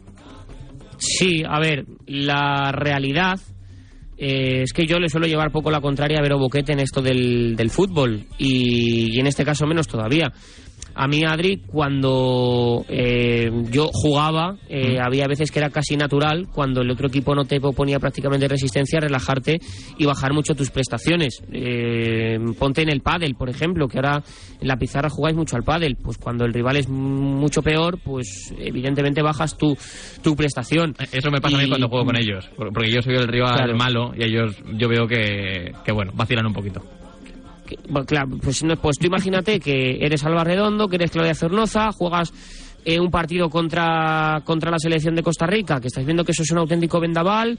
Sí, 0.97 1.43
a 1.47 1.59
ver, 1.59 1.85
la 2.07 2.71
realidad 2.71 3.39
eh, 4.17 4.63
es 4.63 4.73
que 4.73 4.85
yo 4.85 4.97
le 4.97 5.09
suelo 5.09 5.27
llevar 5.27 5.51
poco 5.51 5.69
la 5.71 5.81
contraria 5.81 6.19
a 6.19 6.21
Vero 6.21 6.39
Boquete 6.39 6.73
en 6.73 6.79
esto 6.79 7.01
del, 7.01 7.55
del 7.55 7.69
fútbol 7.69 8.25
y, 8.37 9.15
y 9.15 9.19
en 9.19 9.27
este 9.27 9.43
caso 9.43 9.65
menos 9.65 9.87
todavía. 9.87 10.31
A 10.97 11.07
mí, 11.07 11.23
Adri, 11.25 11.57
cuando 11.67 12.85
eh, 12.87 13.51
yo 13.69 13.89
jugaba, 13.91 14.55
eh, 14.69 14.97
había 14.99 15.27
veces 15.27 15.51
que 15.51 15.59
era 15.59 15.69
casi 15.69 15.97
natural, 15.97 16.47
cuando 16.53 16.81
el 16.81 16.89
otro 16.89 17.07
equipo 17.07 17.35
no 17.35 17.43
te 17.43 17.59
ponía 17.59 17.99
prácticamente 17.99 18.47
resistencia, 18.47 18.99
relajarte 19.01 19.59
y 19.97 20.05
bajar 20.05 20.33
mucho 20.33 20.55
tus 20.55 20.71
prestaciones. 20.71 21.43
Eh, 21.51 22.37
ponte 22.57 22.81
en 22.81 22.89
el 22.89 23.01
pádel, 23.01 23.35
por 23.35 23.49
ejemplo, 23.49 23.87
que 23.89 23.97
ahora 23.97 24.23
en 24.61 24.67
la 24.67 24.77
pizarra 24.77 25.09
jugáis 25.09 25.35
mucho 25.35 25.57
al 25.57 25.63
pádel. 25.63 25.97
Pues 26.01 26.17
cuando 26.17 26.45
el 26.45 26.53
rival 26.53 26.77
es 26.77 26.87
mucho 26.87 27.61
peor, 27.61 27.99
pues 28.03 28.53
evidentemente 28.57 29.21
bajas 29.21 29.57
tu, 29.57 29.77
tu 30.23 30.35
prestación. 30.35 30.95
Eso 31.11 31.29
me 31.29 31.41
pasa 31.41 31.57
a 31.57 31.61
mí 31.61 31.67
cuando 31.67 31.89
juego 31.89 32.05
con 32.05 32.15
ellos, 32.15 32.49
por- 32.55 32.71
porque 32.71 32.89
yo 32.91 33.01
soy 33.01 33.15
el 33.15 33.27
rival 33.27 33.55
Claro. 33.57 33.75
malo 33.75 34.11
y 34.17 34.23
ellos 34.23 34.55
yo 34.77 34.87
veo 34.87 35.07
que, 35.07 35.73
que 35.83 35.91
bueno, 35.91 36.11
vacilan 36.15 36.45
un 36.45 36.53
poquito. 36.53 36.81
Que- 37.65 37.77
bueno, 37.89 38.05
claro, 38.05 38.29
pues, 38.41 38.63
no, 38.63 38.75
pues 38.77 38.97
tú 38.97 39.07
imagínate 39.07 39.59
que 39.59 39.97
eres 40.01 40.23
Alba 40.23 40.43
Redondo, 40.43 40.87
que 40.87 40.95
eres 40.97 41.11
Claudia 41.11 41.33
Zornoza, 41.35 41.91
juegas 41.91 42.31
eh, 42.85 42.99
un 42.99 43.09
partido 43.09 43.49
contra, 43.49 44.41
contra 44.45 44.69
la 44.71 44.77
selección 44.79 45.15
de 45.15 45.23
Costa 45.23 45.47
Rica, 45.47 45.79
que 45.81 45.87
estás 45.87 46.05
viendo 46.05 46.23
que 46.23 46.31
eso 46.31 46.43
es 46.43 46.51
un 46.51 46.59
auténtico 46.59 46.99
vendaval. 46.99 47.57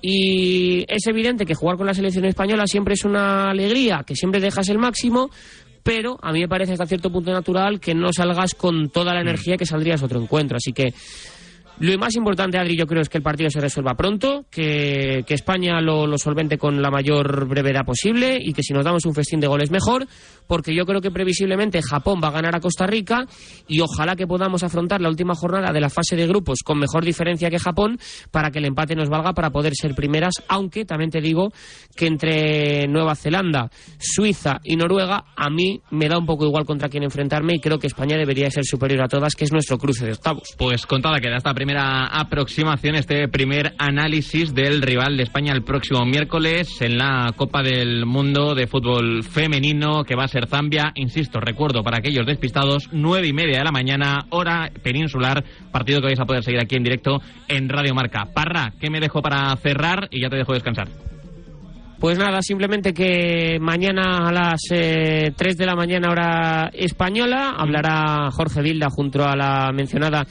Y 0.00 0.84
es 0.86 1.04
evidente 1.08 1.44
que 1.44 1.54
jugar 1.56 1.76
con 1.76 1.86
la 1.86 1.94
selección 1.94 2.24
española 2.24 2.66
siempre 2.68 2.94
es 2.94 3.04
una 3.04 3.50
alegría, 3.50 4.04
que 4.06 4.14
siempre 4.14 4.40
dejas 4.40 4.68
el 4.68 4.78
máximo, 4.78 5.28
pero 5.82 6.16
a 6.22 6.32
mí 6.32 6.38
me 6.40 6.48
parece 6.48 6.72
hasta 6.74 6.86
cierto 6.86 7.10
punto 7.10 7.32
natural 7.32 7.80
que 7.80 7.94
no 7.94 8.12
salgas 8.12 8.54
con 8.54 8.90
toda 8.90 9.12
la 9.12 9.20
energía 9.22 9.56
que 9.56 9.66
saldrías 9.66 10.00
a 10.00 10.04
otro 10.04 10.22
encuentro. 10.22 10.56
Así 10.56 10.72
que 10.72 10.94
lo 11.80 11.98
más 11.98 12.16
importante, 12.16 12.58
Adri, 12.58 12.76
yo 12.76 12.86
creo 12.86 13.02
es 13.02 13.08
que 13.08 13.18
el 13.18 13.22
partido 13.22 13.50
se 13.50 13.60
resuelva 13.60 13.94
pronto, 13.94 14.46
que, 14.50 15.24
España 15.28 15.80
lo, 15.80 16.06
lo 16.06 16.18
solvente 16.18 16.58
con 16.58 16.82
la 16.82 16.90
mayor 16.90 17.46
brevedad 17.46 17.84
posible 17.84 18.38
y 18.40 18.52
que 18.52 18.62
si 18.62 18.72
nos 18.72 18.84
damos 18.84 19.04
un 19.06 19.14
festín 19.14 19.40
de 19.40 19.46
goles 19.46 19.70
mejor, 19.70 20.06
porque 20.46 20.74
yo 20.74 20.84
creo 20.84 21.00
que 21.00 21.10
previsiblemente 21.10 21.80
Japón 21.82 22.20
va 22.22 22.28
a 22.28 22.32
ganar 22.32 22.56
a 22.56 22.60
Costa 22.60 22.86
Rica 22.86 23.26
y 23.68 23.80
ojalá 23.80 24.16
que 24.16 24.26
podamos 24.26 24.64
afrontar 24.64 25.00
la 25.00 25.08
última 25.08 25.34
jornada 25.34 25.72
de 25.72 25.80
la 25.80 25.90
fase 25.90 26.16
de 26.16 26.26
grupos 26.26 26.60
con 26.64 26.78
mejor 26.78 27.04
diferencia 27.04 27.50
que 27.50 27.58
Japón 27.58 27.98
para 28.32 28.50
que 28.50 28.58
el 28.58 28.64
empate 28.64 28.96
nos 28.96 29.08
valga 29.08 29.32
para 29.32 29.50
poder 29.50 29.74
ser 29.74 29.94
primeras, 29.94 30.34
aunque 30.48 30.84
también 30.84 31.10
te 31.10 31.20
digo 31.20 31.52
que 31.94 32.06
entre 32.06 32.88
Nueva 32.88 33.14
Zelanda, 33.14 33.70
Suiza 33.98 34.58
y 34.64 34.76
Noruega 34.76 35.26
a 35.36 35.50
mí 35.50 35.80
me 35.90 36.08
da 36.08 36.18
un 36.18 36.26
poco 36.26 36.46
igual 36.46 36.64
contra 36.64 36.88
quién 36.88 37.04
enfrentarme 37.04 37.54
y 37.54 37.60
creo 37.60 37.78
que 37.78 37.86
España 37.86 38.16
debería 38.16 38.50
ser 38.50 38.64
superior 38.64 39.02
a 39.02 39.08
todas, 39.08 39.34
que 39.34 39.44
es 39.44 39.52
nuestro 39.52 39.78
cruce 39.78 40.06
de 40.06 40.12
octavos. 40.12 40.54
Pues 40.56 40.86
contada 40.86 41.20
queda 41.20 41.36
esta 41.36 41.54
primera 41.54 41.67
aproximación, 41.76 42.94
este 42.94 43.28
primer 43.28 43.74
análisis 43.78 44.54
del 44.54 44.80
rival 44.80 45.16
de 45.16 45.24
España 45.24 45.52
el 45.52 45.62
próximo 45.62 46.04
miércoles 46.06 46.80
en 46.80 46.96
la 46.96 47.32
Copa 47.36 47.62
del 47.62 48.06
Mundo 48.06 48.54
de 48.54 48.66
Fútbol 48.66 49.22
Femenino 49.22 50.04
que 50.04 50.14
va 50.14 50.24
a 50.24 50.28
ser 50.28 50.46
Zambia. 50.46 50.92
Insisto, 50.94 51.40
recuerdo 51.40 51.82
para 51.82 51.98
aquellos 51.98 52.26
despistados, 52.26 52.88
nueve 52.92 53.28
y 53.28 53.32
media 53.32 53.58
de 53.58 53.64
la 53.64 53.72
mañana, 53.72 54.26
hora 54.30 54.70
peninsular, 54.82 55.44
partido 55.70 56.00
que 56.00 56.06
vais 56.06 56.20
a 56.20 56.24
poder 56.24 56.42
seguir 56.42 56.60
aquí 56.60 56.76
en 56.76 56.84
directo 56.84 57.20
en 57.48 57.68
Radio 57.68 57.94
Marca. 57.94 58.26
Parra, 58.32 58.72
¿qué 58.80 58.88
me 58.88 59.00
dejo 59.00 59.20
para 59.20 59.54
cerrar? 59.56 60.08
Y 60.10 60.22
ya 60.22 60.30
te 60.30 60.36
dejo 60.36 60.54
descansar. 60.54 60.88
Pues 62.00 62.16
nada, 62.16 62.40
simplemente 62.42 62.94
que 62.94 63.58
mañana 63.60 64.28
a 64.28 64.32
las 64.32 64.60
eh, 64.70 65.32
3 65.36 65.56
de 65.56 65.66
la 65.66 65.74
mañana 65.74 66.10
hora 66.10 66.70
española 66.72 67.56
hablará 67.58 68.30
Jorge 68.30 68.62
Vilda 68.62 68.88
junto 68.88 69.24
a 69.24 69.34
la 69.34 69.72
mencionada 69.72 70.24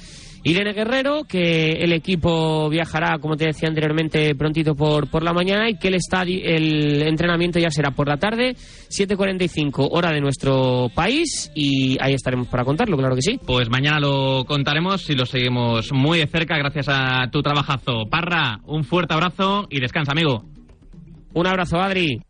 Irene 0.47 0.71
Guerrero, 0.71 1.25
que 1.25 1.71
el 1.71 1.91
equipo 1.91 2.69
viajará, 2.69 3.19
como 3.19 3.35
te 3.35 3.47
decía 3.47 3.67
anteriormente, 3.67 4.33
prontito 4.33 4.75
por, 4.75 5.09
por 5.09 5.21
la 5.21 5.33
mañana 5.33 5.69
y 5.69 5.77
que 5.77 5.89
el, 5.89 5.95
estadio, 5.95 6.39
el 6.41 7.01
entrenamiento 7.01 7.59
ya 7.59 7.69
será 7.69 7.91
por 7.91 8.07
la 8.07 8.15
tarde, 8.15 8.55
7.45 8.89 9.89
hora 9.91 10.11
de 10.11 10.21
nuestro 10.21 10.87
país 10.95 11.51
y 11.53 11.97
ahí 12.01 12.13
estaremos 12.13 12.47
para 12.47 12.63
contarlo, 12.63 12.95
claro 12.95 13.15
que 13.15 13.21
sí. 13.21 13.39
Pues 13.45 13.69
mañana 13.69 13.99
lo 13.99 14.45
contaremos 14.45 15.09
y 15.09 15.15
lo 15.15 15.25
seguimos 15.25 15.91
muy 15.91 16.19
de 16.19 16.27
cerca 16.27 16.57
gracias 16.57 16.87
a 16.89 17.29
tu 17.29 17.41
trabajazo. 17.41 18.05
Parra, 18.09 18.61
un 18.65 18.85
fuerte 18.85 19.13
abrazo 19.13 19.67
y 19.69 19.81
descansa, 19.81 20.13
amigo. 20.13 20.45
Un 21.33 21.45
abrazo, 21.45 21.77
Adri. 21.77 22.21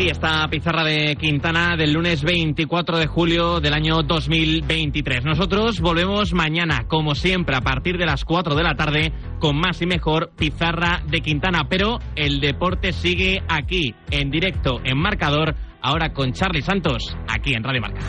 Aquí 0.00 0.08
esta 0.08 0.48
pizarra 0.48 0.82
de 0.82 1.14
Quintana 1.16 1.76
del 1.76 1.92
lunes 1.92 2.22
24 2.22 2.98
de 2.98 3.06
julio 3.06 3.60
del 3.60 3.74
año 3.74 4.02
2023. 4.02 5.24
Nosotros 5.26 5.80
volvemos 5.80 6.32
mañana, 6.32 6.86
como 6.88 7.14
siempre, 7.14 7.54
a 7.54 7.60
partir 7.60 7.98
de 7.98 8.06
las 8.06 8.24
4 8.24 8.54
de 8.54 8.62
la 8.62 8.74
tarde, 8.74 9.12
con 9.38 9.58
más 9.58 9.82
y 9.82 9.86
mejor 9.86 10.30
pizarra 10.36 11.02
de 11.06 11.20
Quintana. 11.20 11.66
Pero 11.68 11.98
el 12.16 12.40
deporte 12.40 12.92
sigue 12.92 13.42
aquí, 13.46 13.94
en 14.10 14.30
directo, 14.30 14.80
en 14.84 14.96
marcador, 14.96 15.54
ahora 15.82 16.14
con 16.14 16.32
Charlie 16.32 16.62
Santos, 16.62 17.14
aquí 17.28 17.52
en 17.52 17.62
Radio 17.62 17.82
Marca. 17.82 18.00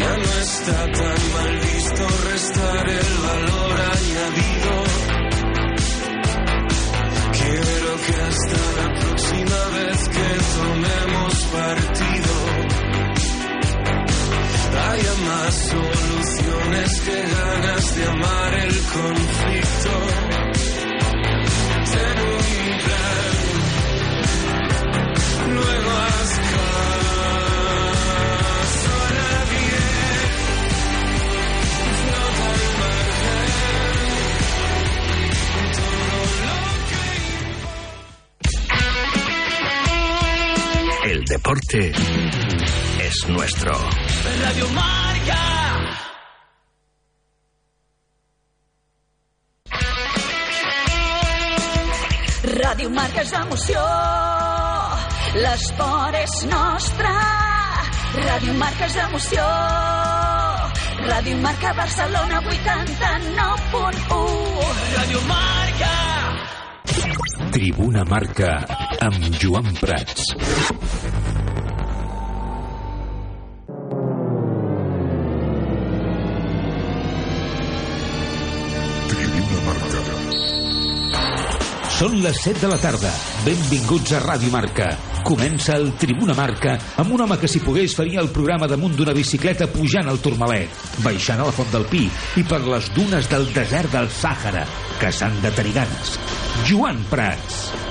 Ya 0.00 0.16
no 0.16 0.40
está 0.40 0.92
tan 0.92 1.32
mal 1.34 1.69
restar 1.98 2.88
el 2.88 3.18
valor 3.26 3.80
añadido. 3.80 4.74
Quiero 7.32 7.90
que 8.04 8.14
hasta 8.28 8.58
la 8.80 8.88
próxima 9.00 9.60
vez 9.76 10.08
que 10.08 10.28
tomemos 10.58 11.34
partido 11.46 12.34
haya 14.90 15.14
más 15.28 15.54
soluciones 15.54 17.00
que 17.00 17.16
ganas 17.36 17.96
de 17.96 18.04
amar 18.06 18.54
el 18.54 18.74
conflicto. 18.94 19.92
Ten 21.92 22.18
un 22.26 22.78
plan 22.84 23.20
Luego 25.54 25.90
El 41.10 41.24
deporte 41.24 41.90
es 43.00 43.26
nuestro. 43.26 43.72
Radio 44.42 44.68
Marca. 44.68 45.40
Ràdio 52.60 52.90
Marca 52.94 53.24
és 53.24 53.32
emoció, 53.40 53.82
l'esport 55.34 56.14
és 56.20 56.36
nostre. 56.52 57.10
Ràdio 58.28 58.54
Marca 58.62 58.86
és 58.86 58.96
emoció, 59.08 59.48
Ràdio 61.08 61.34
Marca 61.42 61.74
Barcelona 61.80 62.38
89.1. 62.46 64.70
Radio 64.94 65.20
Marca. 65.34 65.92
Tribuna 67.50 68.04
Marca 68.04 68.89
amb 69.00 69.36
Joan 69.40 69.64
Prats. 69.80 70.34
Són 82.00 82.14
les 82.24 82.38
7 82.40 82.60
de 82.62 82.68
la 82.68 82.78
tarda. 82.80 83.10
Benvinguts 83.44 84.14
a 84.16 84.20
Ràdio 84.24 84.52
Marca. 84.52 84.88
Comença 85.24 85.76
el 85.76 85.90
Tribuna 86.00 86.36
Marca 86.36 86.78
amb 87.00 87.12
un 87.12 87.24
home 87.24 87.36
que 87.40 87.48
si 87.48 87.60
pogués 87.64 87.96
faria 87.96 88.22
el 88.24 88.32
programa 88.32 88.68
damunt 88.68 88.96
d'una 88.96 89.16
bicicleta 89.16 89.68
pujant 89.68 90.08
al 90.08 90.20
Turmalet, 90.24 90.72
baixant 91.04 91.40
a 91.40 91.48
la 91.48 91.56
Font 91.56 91.68
del 91.72 91.84
Pi 91.92 92.06
i 92.40 92.44
per 92.48 92.62
les 92.64 92.88
dunes 92.96 93.28
del 93.32 93.48
desert 93.56 93.92
del 93.96 94.08
Sàhara, 94.12 94.64
caçant 95.00 95.40
de 95.44 95.52
tariganes. 95.56 96.16
Joan 96.68 97.04
Prats. 97.12 97.89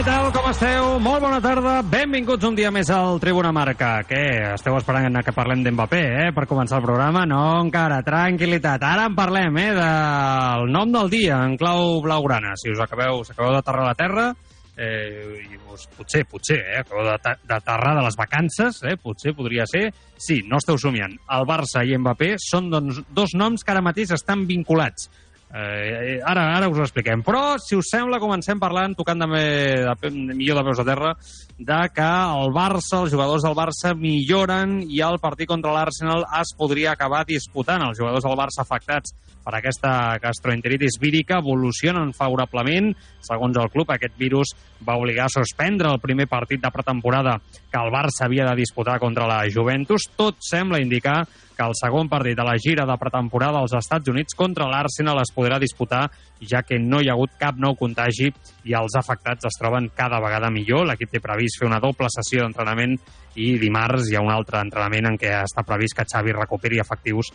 Què 0.00 0.06
tal, 0.06 0.30
com 0.32 0.46
esteu? 0.48 0.94
Molt 1.04 1.20
bona 1.20 1.42
tarda, 1.44 1.74
benvinguts 1.84 2.46
un 2.48 2.54
dia 2.56 2.70
més 2.72 2.88
al 2.88 3.18
Tribuna 3.20 3.50
Marca. 3.52 3.90
Què, 4.08 4.22
esteu 4.54 4.78
esperant 4.78 5.18
que 5.20 5.34
parlem 5.36 5.60
d'Mbappé, 5.60 6.00
eh, 6.22 6.30
per 6.32 6.46
començar 6.48 6.78
el 6.78 6.86
programa? 6.86 7.26
No, 7.28 7.42
encara, 7.60 7.98
tranquil·litat. 8.06 8.80
Ara 8.80 9.04
en 9.10 9.18
parlem, 9.18 9.58
eh, 9.60 9.74
del 9.76 10.72
nom 10.72 10.88
del 10.96 11.12
dia, 11.12 11.42
en 11.44 11.58
clau 11.60 12.00
blaugrana. 12.00 12.54
Si 12.56 12.72
us 12.72 12.80
acabeu, 12.80 13.20
us 13.20 13.34
acabeu 13.34 13.52
d'aterrar 13.52 13.84
a 13.84 13.90
la 13.90 13.94
Terra, 13.94 14.26
eh, 14.74 15.44
i 15.44 15.60
us, 15.68 15.86
potser, 15.98 16.24
potser, 16.24 16.62
eh, 16.64 16.80
acabeu 16.80 17.04
d'aterrar 17.44 17.94
de 17.98 18.02
les 18.08 18.16
vacances, 18.16 18.82
eh, 18.82 18.96
potser 18.96 19.34
podria 19.36 19.66
ser, 19.66 19.92
sí, 20.16 20.40
no 20.48 20.56
esteu 20.56 20.78
somiant. 20.78 21.12
El 21.28 21.44
Barça 21.44 21.84
i 21.84 21.98
Mbappé 21.98 22.38
són 22.38 22.70
doncs, 22.70 23.02
dos 23.10 23.34
noms 23.34 23.62
que 23.62 23.70
ara 23.76 23.82
mateix 23.84 24.16
estan 24.16 24.46
vinculats. 24.46 25.10
Eh, 25.52 26.20
ara, 26.22 26.44
ara 26.56 26.68
us 26.70 26.78
ho 26.78 26.84
expliquem. 26.84 27.24
Però, 27.26 27.56
si 27.58 27.74
us 27.74 27.88
sembla, 27.90 28.20
comencem 28.22 28.60
parlant, 28.62 28.94
tocant 28.94 29.18
també 29.18 29.40
de, 29.82 29.94
pe- 29.98 30.10
millor 30.14 30.60
de 30.60 30.64
peus 30.68 30.78
a 30.78 30.84
terra, 30.86 31.10
de 31.58 31.78
que 31.94 32.06
el 32.06 32.52
Barça, 32.54 33.00
els 33.02 33.10
jugadors 33.10 33.42
del 33.42 33.56
Barça 33.58 33.90
milloren 33.98 34.78
i 34.86 35.00
el 35.02 35.18
partit 35.18 35.48
contra 35.50 35.72
l'Arsenal 35.74 36.22
es 36.40 36.54
podria 36.56 36.92
acabar 36.94 37.24
disputant. 37.26 37.82
Els 37.88 37.98
jugadors 37.98 38.22
del 38.28 38.38
Barça 38.38 38.62
afectats 38.62 39.16
per 39.42 39.56
aquesta 39.56 40.18
gastroenteritis 40.22 41.00
vírica 41.00 41.40
evolucionen 41.42 42.12
favorablement. 42.14 42.92
Segons 43.26 43.58
el 43.58 43.70
club, 43.74 43.90
aquest 43.90 44.14
virus 44.20 44.54
va 44.86 44.98
obligar 45.00 45.26
a 45.26 45.34
suspendre 45.34 45.90
el 45.90 45.98
primer 45.98 46.28
partit 46.30 46.62
de 46.62 46.70
pretemporada 46.70 47.40
que 47.70 47.78
el 47.78 47.92
Barça 47.94 48.26
havia 48.26 48.48
de 48.48 48.56
disputar 48.58 48.98
contra 48.98 49.28
la 49.30 49.44
Juventus. 49.52 50.08
Tot 50.16 50.42
sembla 50.42 50.80
indicar 50.82 51.22
que 51.56 51.66
el 51.66 51.76
segon 51.76 52.08
partit 52.08 52.38
de 52.38 52.44
la 52.46 52.56
gira 52.58 52.86
de 52.88 52.96
pretemporada 52.98 53.60
als 53.60 53.74
Estats 53.76 54.08
Units 54.08 54.34
contra 54.34 54.68
l'Arsenal 54.70 55.20
es 55.20 55.32
podrà 55.36 55.58
disputar, 55.60 56.06
ja 56.40 56.62
que 56.64 56.78
no 56.80 57.02
hi 57.02 57.10
ha 57.10 57.14
hagut 57.14 57.36
cap 57.38 57.60
nou 57.60 57.76
contagi 57.76 58.30
i 58.64 58.76
els 58.76 58.96
afectats 58.96 59.44
es 59.50 59.60
troben 59.60 59.90
cada 59.94 60.22
vegada 60.24 60.50
millor. 60.50 60.86
L'equip 60.88 61.12
té 61.12 61.20
previst 61.20 61.60
fer 61.60 61.68
una 61.68 61.82
doble 61.84 62.08
sessió 62.08 62.42
d'entrenament 62.42 62.96
i 63.36 63.52
dimarts 63.60 64.10
hi 64.10 64.16
ha 64.16 64.24
un 64.24 64.32
altre 64.32 64.64
entrenament 64.64 65.12
en 65.12 65.20
què 65.20 65.36
està 65.44 65.62
previst 65.66 65.96
que 65.96 66.08
Xavi 66.08 66.34
recuperi 66.34 66.80
efectius 66.80 67.30